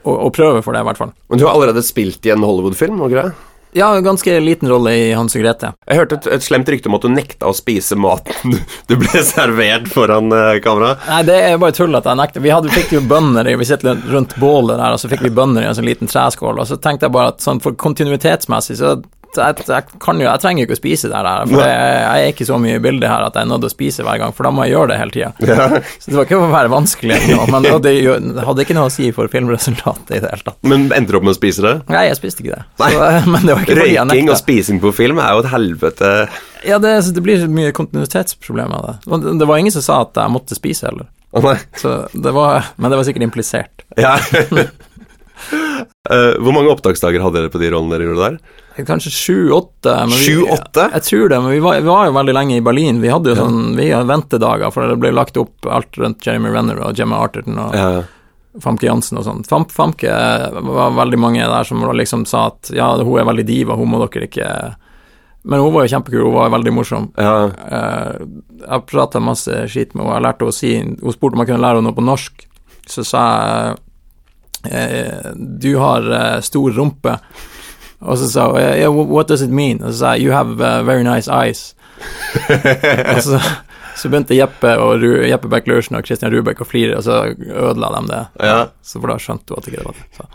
og, 0.08 0.16
og 0.26 0.32
prøve 0.34 0.62
for 0.66 0.74
det, 0.74 0.80
i 0.82 0.86
hvert 0.88 0.98
fall. 0.98 1.12
Men 1.30 1.38
du 1.38 1.44
har 1.46 1.54
allerede 1.54 1.84
spilt 1.86 2.26
i 2.26 2.32
en 2.34 2.42
Hollywood-film? 2.42 3.04
og 3.06 3.12
greier? 3.14 3.36
Ja, 3.76 3.90
ganske 4.00 4.40
liten 4.40 4.70
rolle 4.70 4.94
i 4.96 5.08
Hans 5.14 5.36
og 5.36 5.42
Grete. 5.44 5.74
Jeg 5.84 6.00
hørte 6.00 6.16
et, 6.16 6.28
et 6.38 6.44
slemt 6.46 6.70
rykte 6.72 6.88
om 6.88 6.96
at 6.96 7.04
du 7.04 7.10
nekta 7.12 7.50
å 7.50 7.56
spise 7.56 7.98
maten 8.00 8.54
du, 8.88 8.96
ble 8.96 9.24
servert 9.28 9.90
foran 9.92 10.32
uh, 10.32 10.56
kamera. 10.64 10.94
Nei, 11.10 11.18
det 11.28 11.36
er 11.50 11.58
bare 11.60 11.76
tull 11.76 12.00
at 12.00 12.08
jeg 12.08 12.22
nekter. 12.22 12.44
Vi, 12.46 12.54
hadde, 12.56 12.72
fikk 12.72 12.94
jo 12.96 13.02
bønner 13.04 13.50
vi 13.60 13.68
sitter 13.68 14.00
rundt 14.14 14.38
bålet 14.40 14.80
der, 14.80 14.96
og 14.96 15.02
så 15.02 15.12
fikk 15.12 15.26
vi 15.28 15.34
bønner 15.36 15.66
i 15.66 15.68
en 15.68 15.76
sånn 15.76 15.90
liten 15.90 16.08
treskål, 16.08 16.62
og 16.64 16.70
så 16.70 16.80
tenkte 16.80 17.10
jeg 17.10 17.16
bare 17.18 17.34
at 17.34 17.44
sånn 17.44 17.60
for 17.64 17.76
kontinuitetsmessig 17.84 18.80
så 18.80 18.96
jeg, 19.38 19.66
jeg, 19.68 20.00
kan 20.02 20.22
jo, 20.22 20.28
jeg 20.28 20.44
trenger 20.44 20.68
ikke 20.68 20.78
å 20.78 20.80
spise 20.80 21.12
det 21.12 21.20
her, 21.20 21.50
for 21.50 21.62
jeg, 21.62 21.92
jeg 22.02 22.26
er 22.26 22.34
ikke 22.34 22.48
så 22.48 22.60
mye 22.62 22.80
i 22.80 22.84
bildet 22.84 23.12
her 23.12 23.28
at 23.28 23.38
jeg 23.38 23.48
er 23.48 23.52
nødt 23.52 23.66
til 23.66 23.72
å 23.72 23.76
spise 23.76 24.08
hver 24.08 24.22
gang, 24.22 24.36
for 24.36 24.48
da 24.48 24.54
må 24.56 24.66
jeg 24.66 24.76
gjøre 24.76 24.92
det 24.94 25.00
hele 25.02 25.16
tida. 25.16 25.82
Så 26.00 26.12
det 26.12 26.18
var 26.18 26.28
ikke 26.28 26.40
for 26.40 26.48
å 26.48 26.56
være 26.56 26.74
vanskelig, 26.74 27.20
men 27.54 27.68
det 27.68 27.76
hadde, 27.76 27.94
hadde 28.50 28.66
ikke 28.66 28.78
noe 28.78 28.90
å 28.90 28.94
si 28.94 29.12
for 29.16 29.32
filmresultatet 29.32 30.18
i 30.18 30.24
det 30.24 30.34
hele 30.34 30.50
tatt. 30.50 30.60
Men 30.68 30.90
endte 30.90 31.16
du 31.16 31.20
opp 31.20 31.28
med 31.28 31.36
å 31.36 31.40
spise 31.40 31.66
det? 31.66 31.76
Nei, 31.92 32.08
jeg 32.10 32.20
spiste 32.20 32.46
ikke 32.46 32.58
det. 32.58 32.66
Så, 32.82 33.08
men 33.34 33.46
det 33.46 33.56
var 33.56 33.66
ikke 33.66 33.80
Røyking 33.82 34.32
og 34.32 34.42
spising 34.42 34.84
på 34.84 34.94
film 34.96 35.22
er 35.24 35.36
jo 35.36 35.46
et 35.46 35.52
helvete. 35.54 36.14
Ja, 36.66 36.80
det, 36.82 36.96
det 37.14 37.22
blir 37.24 37.46
mye 37.52 37.76
kontinuitetsproblemer 37.76 38.80
av 38.80 38.88
det. 38.88 38.96
Og 39.10 39.28
det. 39.28 39.46
Var 39.46 39.62
ingen 39.62 39.76
som 39.76 39.86
sa 39.86 40.02
at 40.06 40.18
jeg 40.18 40.34
måtte 40.34 40.58
spise 40.58 40.90
heller. 40.90 41.08
Så 41.76 42.08
det 42.14 42.32
var, 42.32 42.66
men 42.76 42.92
det 42.92 42.98
var 42.98 43.04
sikkert 43.08 43.28
implisert. 43.28 43.84
Ja. 44.00 44.16
uh, 44.16 44.70
hvor 46.42 46.54
mange 46.56 46.72
opptaksdager 46.72 47.24
hadde 47.24 47.42
dere 47.42 47.54
på 47.54 47.62
de 47.62 47.72
rollene 47.74 47.98
dere 47.98 48.08
gjorde 48.10 48.30
der? 48.30 48.36
Kanskje 48.84 49.12
sju-åtte. 49.12 49.94
Sju-åtte? 50.12 50.90
Jeg 50.98 51.04
tror 51.08 51.30
det, 51.32 51.38
men 51.42 51.52
vi 51.56 51.60
var, 51.64 51.78
vi 51.80 51.88
var 51.88 52.10
jo 52.10 52.16
veldig 52.18 52.34
lenge 52.36 52.58
i 52.58 52.64
Berlin. 52.66 52.98
Vi 53.02 53.08
hadde 53.14 53.32
jo 53.32 53.36
sånn, 53.40 53.62
vi 53.78 53.86
hadde 53.94 54.10
ventedager, 54.10 54.74
for 54.76 54.90
det 54.92 54.98
ble 55.00 55.14
lagt 55.16 55.38
opp 55.40 55.70
alt 55.72 55.96
rundt 56.02 56.26
Jeremy 56.28 56.52
Renner 56.52 56.82
og 56.84 56.98
Gemma 57.00 57.22
Arterton 57.24 57.58
og 57.62 57.76
Ja. 57.78 58.04
Famke 58.64 58.88
Jansen 58.88 59.18
og 59.20 59.26
sånn. 59.28 59.42
Fam, 59.44 59.66
Famke 59.68 60.08
var 60.64 60.94
veldig 60.96 61.18
mange 61.20 61.44
der 61.44 61.64
som 61.68 61.82
liksom 61.92 62.26
sa 62.26 62.46
at 62.54 62.70
ja, 62.72 62.94
hun 63.04 63.18
er 63.20 63.26
veldig 63.28 63.44
diva, 63.48 63.76
hun 63.76 63.90
må 63.92 64.00
dere 64.06 64.30
ikke 64.30 64.48
Men 65.44 65.60
hun 65.60 65.74
var 65.74 65.84
jo 65.86 65.92
kjempekul, 65.92 66.24
hun 66.30 66.34
var 66.38 66.54
veldig 66.54 66.74
morsom. 66.74 67.10
ja. 67.20 67.50
Eh, 67.52 68.28
jeg 68.66 68.86
prata 68.88 69.20
masse 69.20 69.52
skit 69.68 69.92
med 69.94 70.06
henne, 70.06 70.16
jeg 70.16 70.24
lærte 70.24 70.46
henne 70.46 70.54
å 70.54 70.56
si 70.56 70.72
Hun 71.04 71.14
spurte 71.14 71.36
om 71.36 71.44
jeg 71.44 71.50
kunne 71.52 71.62
lære 71.66 71.82
henne 71.82 71.90
noe 71.92 71.98
på 72.00 72.06
norsk, 72.08 72.48
så 72.88 73.04
sa 73.06 73.24
jeg 73.44 73.76
eh, 74.72 75.34
Du 75.36 75.76
har 75.78 76.08
eh, 76.12 76.40
stor 76.42 76.72
rumpe. 76.72 77.20
Og 78.06 78.20
så 78.22 78.30
sa 78.32 78.48
hun 78.52 78.62
yeah, 78.62 78.92
What 78.92 79.28
does 79.32 79.42
it 79.42 79.54
mean? 79.54 79.82
Og 79.84 79.94
så 79.94 79.98
sa 80.00 80.14
jeg 80.16 80.28
You 80.28 80.36
have 80.36 80.60
eh, 80.62 80.82
very 80.86 81.04
nice 81.06 81.32
eyes. 81.32 81.74
og 83.16 83.22
så, 83.24 83.40
så 83.96 84.12
begynte 84.12 84.38
Jeppe 84.38 84.76
og 84.82 85.02
Ru, 85.02 85.10
Jeppe 85.26 85.50
Beck 85.52 85.68
Lursen 85.72 85.98
og 85.98 86.06
Christian 86.08 86.34
Rubek 86.34 86.62
å 86.62 86.68
flire, 86.68 86.98
og 87.00 87.06
så 87.08 87.22
ødela 87.32 87.94
de 87.96 88.12
det. 88.12 88.24
Ja. 88.44 88.58
Så 88.84 89.00
for 89.02 89.14
da 89.14 89.20
skjønte 89.22 89.56
hun 89.56 89.62
at 89.62 89.70
ikke 89.72 89.82
det 89.82 89.88
var 89.88 89.98
det. 89.98 90.08
Så. 90.18 90.28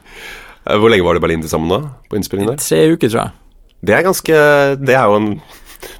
Eh, 0.67 0.77
Hvor 0.81 0.93
lenge 0.93 1.07
var 1.07 1.17
du 1.17 1.23
i 1.23 1.25
Berlin 1.27 1.45
til 1.45 1.53
sammen 1.53 1.73
da? 1.73 1.81
På 2.11 2.19
innspillingen 2.21 2.55
der? 2.55 2.61
Tre 2.65 2.83
uker, 2.95 3.09
tror 3.09 3.23
jeg. 3.23 3.37
Det 3.81 3.95
er 3.97 4.03
ganske 4.05 4.35
Det 4.77 4.93
er 4.93 5.07
jo 5.09 5.15
en 5.17 5.29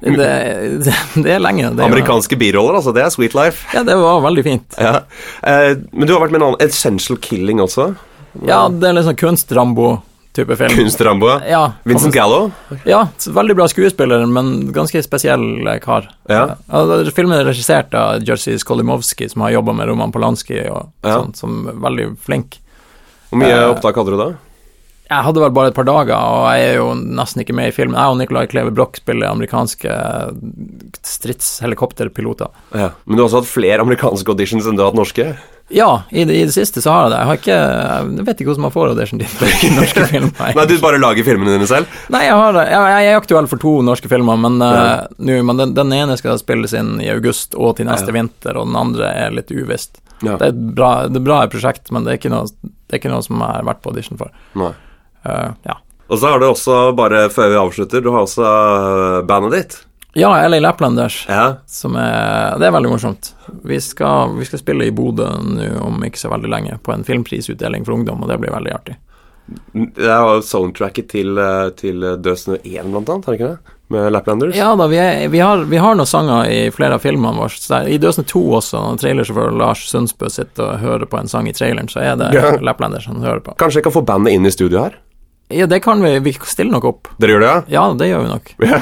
Det, 0.05 0.27
det, 0.85 0.93
det 1.23 1.31
er 1.33 1.41
lenge. 1.41 1.71
Det 1.73 1.81
er 1.81 1.87
Amerikanske 1.89 2.37
biroller, 2.37 2.77
altså. 2.77 2.93
Det 2.93 3.01
er 3.05 3.09
sweet 3.13 3.33
life. 3.37 3.65
Ja, 3.73 3.81
det 3.87 3.97
var 3.97 4.21
veldig 4.21 4.43
fint. 4.45 4.77
Ja. 4.77 5.01
Eh, 5.41 5.73
men 5.91 6.07
du 6.07 6.13
har 6.13 6.21
vært 6.21 6.35
med 6.35 6.41
i 6.41 6.43
en 6.43 6.47
annen 6.51 6.63
Essential 6.67 7.17
Killing 7.21 7.61
også. 7.63 7.93
Ja, 8.47 8.67
det 8.69 8.87
er 8.87 8.95
litt 8.95 9.09
sånn 9.09 9.19
kunst-Rambo-type 10.33 10.57
film. 10.57 10.69
Kunst-Rambo. 10.77 11.41
Ja, 11.49 11.73
Vincent 11.83 12.13
Gallo. 12.13 12.51
Ja, 12.85 13.07
veldig 13.27 13.55
bra 13.55 13.67
skuespiller, 13.67 14.25
men 14.27 14.71
ganske 14.73 15.01
spesiell 15.03 15.67
eh, 15.67 15.79
kar. 15.79 16.09
Ja. 16.29 16.55
Filmen 17.13 17.39
er 17.39 17.45
regissert 17.45 17.93
av 17.93 18.21
Jerzy 18.23 18.57
Skolimowski, 18.57 19.29
som 19.29 19.41
har 19.41 19.51
jobba 19.51 19.73
med 19.73 19.87
Roman 19.87 20.11
Polanski 20.11 20.61
og 20.69 20.91
Ja. 21.03 21.17
sånt, 21.21 21.35
som 21.37 21.67
er 21.67 21.73
veldig 21.73 22.17
flink. 22.19 22.59
Hvor 23.29 23.39
mye 23.39 23.51
Eh, 23.51 23.69
opptak 23.69 23.95
hadde 23.95 24.11
du 24.11 24.17
da? 24.17 24.33
Jeg 25.11 25.23
hadde 25.25 25.41
vel 25.41 25.49
bare 25.51 25.67
et 25.67 25.75
par 25.75 25.83
dager, 25.83 26.15
og 26.15 26.45
jeg 26.55 26.69
er 26.69 26.75
jo 26.77 26.93
nesten 26.95 27.41
ikke 27.43 27.53
med 27.53 27.67
i 27.67 27.71
filmen. 27.75 27.95
Jeg 27.99 28.07
og 28.07 28.17
Nicolai 28.17 28.47
Kleve 28.47 28.71
Broch 28.73 28.95
spiller 28.95 29.27
amerikanske 29.27 29.91
stridshelikopterpiloter. 31.03 32.47
Ja. 32.73 32.89
Men 33.05 33.17
du 33.17 33.23
har 33.23 33.27
også 33.29 33.41
hatt 33.41 33.49
flere 33.51 33.81
amerikanske 33.83 34.31
auditions 34.31 34.65
enn 34.67 34.77
du 34.77 34.83
har 34.83 34.91
hatt 34.91 34.99
norske? 34.99 35.25
Ja, 35.73 36.03
i 36.09 36.25
det, 36.27 36.35
i 36.35 36.45
det 36.47 36.53
siste 36.55 36.81
så 36.83 36.91
har 36.91 37.05
jeg 37.05 37.11
det. 37.13 37.17
Jeg 37.21 37.29
har 37.29 37.39
ikke 37.39 37.57
Jeg 38.19 38.25
vet 38.27 38.41
ikke 38.41 38.49
hvordan 38.51 38.65
man 38.65 38.73
får 38.75 38.91
audition 38.91 39.21
til 39.23 39.75
norske 39.77 40.05
filmer. 40.11 40.53
Nei, 40.57 40.65
du 40.67 40.73
bare 40.83 40.99
lager 41.01 41.27
filmene 41.27 41.55
dine 41.55 41.67
selv? 41.69 41.97
Nei, 42.11 42.23
jeg, 42.27 42.35
har, 42.41 42.59
jeg, 42.65 42.93
jeg 42.95 43.11
er 43.13 43.19
aktuell 43.21 43.47
for 43.51 43.61
to 43.63 43.73
norske 43.87 44.11
filmer, 44.11 44.39
men, 44.43 44.57
uh, 44.61 45.05
nu, 45.17 45.33
men 45.47 45.61
den, 45.63 45.75
den 45.77 45.93
ene 45.95 46.17
skal 46.19 46.39
spilles 46.41 46.75
inn 46.77 46.97
i 47.03 47.09
august 47.13 47.55
og 47.55 47.77
til 47.79 47.87
neste 47.89 48.11
Ja. 48.11 48.17
vinter, 48.19 48.57
og 48.59 48.67
den 48.67 48.75
andre 48.79 49.11
er 49.25 49.35
litt 49.35 49.51
uvisst. 49.53 50.01
Ja. 50.21 50.35
Det 50.37 50.49
er 50.49 50.51
et 50.53 50.63
bra, 50.77 50.91
det 51.09 51.17
er 51.21 51.25
bra 51.25 51.39
prosjekt, 51.49 51.89
men 51.91 52.03
det 52.05 52.13
er, 52.13 52.19
ikke 52.19 52.33
noe, 52.33 52.49
det 52.61 52.97
er 52.97 52.99
ikke 53.01 53.13
noe 53.13 53.23
som 53.25 53.39
jeg 53.41 53.47
har 53.61 53.65
vært 53.71 53.79
på 53.81 53.93
audition 53.93 54.19
for. 54.19 54.33
Nei. 54.59 54.73
Uh, 55.25 55.53
ja. 55.65 55.77
Og 56.11 56.19
så 56.19 56.27
har 56.33 56.41
du 56.43 56.49
også, 56.49 56.81
bare 56.97 57.23
før 57.31 57.49
vi 57.53 57.61
avslutter, 57.61 58.03
du 58.03 58.11
har 58.11 58.25
også 58.25 58.43
øh, 58.43 59.21
bandet 59.29 59.53
ditt. 59.55 59.77
Ja, 60.13 60.47
LA 60.47 60.59
Laplanders, 60.59 61.25
Ja. 61.29 61.55
som 61.67 61.95
er 61.95 62.57
Det 62.59 62.67
er 62.67 62.71
veldig 62.75 62.89
morsomt. 62.91 63.33
Vi 63.63 63.79
skal, 63.79 64.33
vi 64.37 64.45
skal 64.45 64.59
spille 64.59 64.85
i 64.87 64.91
Bodø 64.91 65.27
nå 65.41 65.69
om 65.85 66.03
ikke 66.03 66.19
så 66.19 66.29
veldig 66.31 66.49
lenge, 66.51 66.79
på 66.83 66.93
en 66.93 67.03
filmprisutdeling 67.03 67.85
for 67.85 67.93
ungdom, 67.93 68.23
og 68.23 68.29
det 68.29 68.39
blir 68.39 68.51
veldig 68.51 68.73
artig. 68.73 68.97
Det 69.73 70.07
er 70.07 70.41
soundtracket 70.45 71.09
til, 71.09 71.37
øh, 71.37 71.71
til 71.75 71.99
Død 71.99 72.37
snø 72.37 72.57
1, 72.63 72.91
blant 72.91 73.09
annet, 73.09 73.25
det 73.25 73.33
ikke 73.39 73.49
det? 73.49 73.77
Med 73.91 74.11
Laplanders? 74.13 74.55
Ja 74.55 74.69
da, 74.79 74.85
vi, 74.87 74.95
er, 74.97 75.27
vi, 75.27 75.39
har, 75.43 75.65
vi 75.67 75.75
har 75.77 75.95
noen 75.99 76.07
sanger 76.07 76.47
i 76.47 76.69
flere 76.71 76.95
av 76.95 77.01
filmene 77.03 77.35
våre. 77.35 77.57
Der, 77.67 77.89
I 77.91 77.97
Døsende 77.99 78.29
2 78.31 78.43
også, 78.61 78.79
når 78.79 79.01
trailersjåfør 79.01 79.57
Lars 79.59 79.81
Sundsbø 79.89 80.29
sitter 80.31 80.63
og 80.63 80.79
hører 80.79 81.05
på 81.11 81.19
en 81.19 81.27
sang 81.27 81.49
i 81.49 81.53
traileren, 81.57 81.89
så 81.91 81.99
er 81.99 82.15
det 82.15 82.29
Ja. 82.37 82.53
Laplanders 82.63 83.07
han 83.11 83.19
hører 83.19 83.41
på. 83.43 83.57
Kanskje 83.59 83.81
jeg 83.81 83.83
kan 83.89 83.91
få 83.97 84.05
bandet 84.07 84.31
inn 84.31 84.45
i 84.47 84.51
studio 84.51 84.85
her? 84.85 84.95
Ja, 85.51 85.65
det 85.67 85.81
kan 85.83 85.99
vi. 86.01 86.13
Vi 86.23 86.31
stiller 86.47 86.71
nok 86.71 86.85
opp. 86.85 87.07
Dere 87.19 87.31
gjør 87.35 87.43
det, 87.43 87.49
ja? 87.51 87.63
Ja, 87.67 87.93
det 87.99 88.07
gjør 88.07 88.23
vi 88.23 88.29
nok. 88.31 88.53
Ja. 88.63 88.79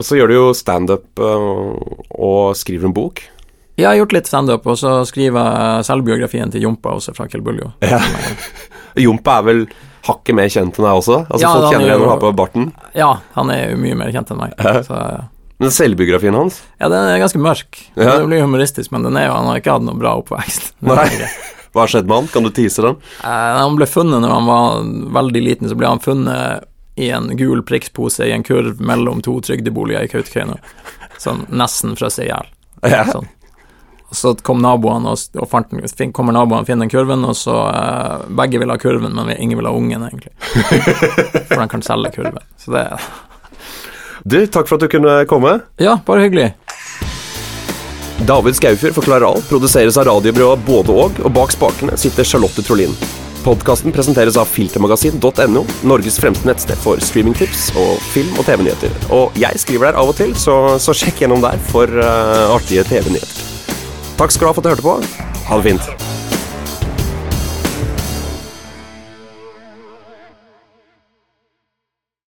Og 0.00 0.06
så 0.08 0.16
gjør 0.16 0.30
du 0.32 0.34
jo 0.38 0.46
standup 0.56 1.20
øh, 1.20 1.76
og 2.16 2.56
skriver 2.56 2.88
en 2.88 2.96
bok. 2.96 3.20
Jeg 3.76 3.88
har 3.88 3.98
gjort 3.98 4.14
litt 4.16 4.28
standup, 4.28 4.64
og 4.68 4.78
så 4.80 4.94
skriver 5.08 5.44
jeg 5.44 5.86
selvbiografien 5.88 6.52
til 6.52 6.64
Jompa 6.64 6.94
også, 6.96 7.12
fra 7.16 7.26
Kjell 7.28 7.44
Buljo. 7.44 7.70
Ja. 7.84 8.00
Jompa 9.04 9.38
er 9.40 9.46
vel 9.46 9.62
hakket 10.08 10.36
mer 10.36 10.48
kjent 10.52 10.78
enn 10.80 10.86
deg 10.86 11.00
også? 11.02 11.18
Altså 11.28 11.44
Ja, 11.44 11.52
Folk 11.52 11.66
kjenner 11.68 11.84
er 11.84 11.92
igjen 11.92 12.02
når 12.02 12.12
har 12.14 12.22
på 12.24 12.32
barten. 12.40 12.70
Ja, 12.96 13.10
han 13.36 13.52
er 13.52 13.60
jo 13.74 13.82
mye 13.84 13.98
mer 14.00 14.12
kjent 14.14 14.32
enn 14.32 14.40
meg. 14.40 14.56
Ja. 14.56 14.80
Så, 14.88 14.98
Men 15.60 15.76
selvbiografien 15.76 16.36
hans 16.36 16.62
ja, 16.80 16.88
den 16.88 16.96
er 17.04 17.20
ganske 17.20 17.40
mørk. 17.44 17.80
Ja. 17.92 18.16
Den 18.16 18.28
blir 18.32 18.44
humoristisk, 18.44 18.92
men 18.96 19.04
den 19.04 19.20
er 19.20 19.28
jo, 19.28 19.36
han 19.36 19.52
har 19.52 19.60
ikke 19.60 19.76
hatt 19.76 19.84
noe 19.84 20.00
bra 20.00 20.16
oppvekst. 20.22 20.72
Nei. 20.88 21.08
Hva 21.70 21.84
har 21.84 21.92
skjedd 21.92 22.08
med 22.08 22.22
han? 22.22 22.32
Kan 22.32 22.48
du 22.48 22.50
tise 22.56 22.82
den? 22.82 22.96
Eh, 23.20 23.52
han 23.60 23.76
ble 23.78 23.86
funnet 23.86 24.24
når 24.24 24.32
han 24.32 24.48
var 24.48 24.80
veldig 25.20 25.44
liten, 25.44 25.68
så 25.70 25.76
ble 25.78 25.92
han 25.92 26.02
funnet 26.02 26.66
i 27.00 27.10
en 27.16 27.30
gul 27.36 27.62
prikspose 27.66 28.26
i 28.28 28.32
en 28.36 28.44
kurv 28.46 28.80
mellom 28.80 29.22
to 29.24 29.38
trygdeboliger 29.44 30.06
i 30.06 30.10
Kautokeino. 30.12 30.56
Sånn 31.20 31.46
nesten 31.50 31.96
frøs 31.98 32.20
i 32.22 32.28
hjel. 32.30 32.48
Sånn. 33.10 33.28
Så 34.10 34.32
kom 34.42 34.58
naboene 34.64 35.12
og, 35.12 35.20
og 35.38 35.46
fant 35.52 35.70
fin- 35.94 36.10
kommer 36.16 36.34
naboene 36.34 36.64
og 36.64 36.66
finner 36.66 36.82
den 36.88 36.90
kurven, 36.90 37.22
og 37.28 37.36
så 37.38 37.54
eh, 37.70 38.24
Begge 38.40 38.58
vil 38.58 38.72
ha 38.72 38.78
kurven, 38.82 39.12
men 39.14 39.30
ingen 39.36 39.60
vil 39.60 39.68
ha 39.68 39.74
ungen, 39.76 40.02
egentlig. 40.08 40.32
For 41.46 41.60
de 41.60 41.68
kan 41.70 41.84
selge 41.86 42.10
kurven. 42.16 42.42
Så 42.58 42.74
det 42.74 42.86
Du, 44.24 44.40
takk 44.50 44.66
for 44.68 44.76
at 44.76 44.82
du 44.84 44.90
kunne 44.96 45.14
komme. 45.30 45.60
Ja, 45.80 45.94
bare 46.06 46.26
hyggelig. 46.26 46.50
David 48.26 48.58
Skaufjord 48.58 48.98
forklarer 48.98 49.24
alt, 49.30 49.46
produseres 49.48 49.96
av 49.96 50.04
radiobyrået 50.10 50.66
Både 50.66 50.92
og, 51.06 51.22
og 51.24 51.32
bak 51.32 51.54
spakene 51.54 51.96
sitter 51.96 52.26
Charlotte 52.28 52.66
Trolin. 52.66 52.92
Podkasten 53.40 53.92
presenteres 53.92 54.36
av 54.36 54.50
filtermagasin.no, 54.52 55.62
Norges 55.88 56.18
fremste 56.20 56.48
nettsted 56.48 56.80
for 56.82 57.00
streamingtips 57.00 57.70
og 57.80 57.96
film- 58.12 58.36
og 58.36 58.44
TV-nyheter. 58.44 58.92
Og 59.16 59.36
jeg 59.40 59.62
skriver 59.62 59.88
der 59.90 60.00
av 60.02 60.12
og 60.12 60.18
til, 60.20 60.34
så, 60.36 60.76
så 60.82 60.92
sjekk 60.96 61.24
gjennom 61.24 61.40
der 61.44 61.60
for 61.72 61.88
uh, 61.88 62.52
artige 62.52 62.84
TV-nyheter. 62.90 63.76
Takk 64.20 64.36
skal 64.36 64.50
du 64.50 64.52
ha 64.52 64.56
for 64.58 64.60
at 64.60 64.68
du 64.68 64.74
hørte 64.74 64.88
på. 64.90 65.36
Ha 65.48 65.60
det 65.62 65.70
fint. 65.70 66.19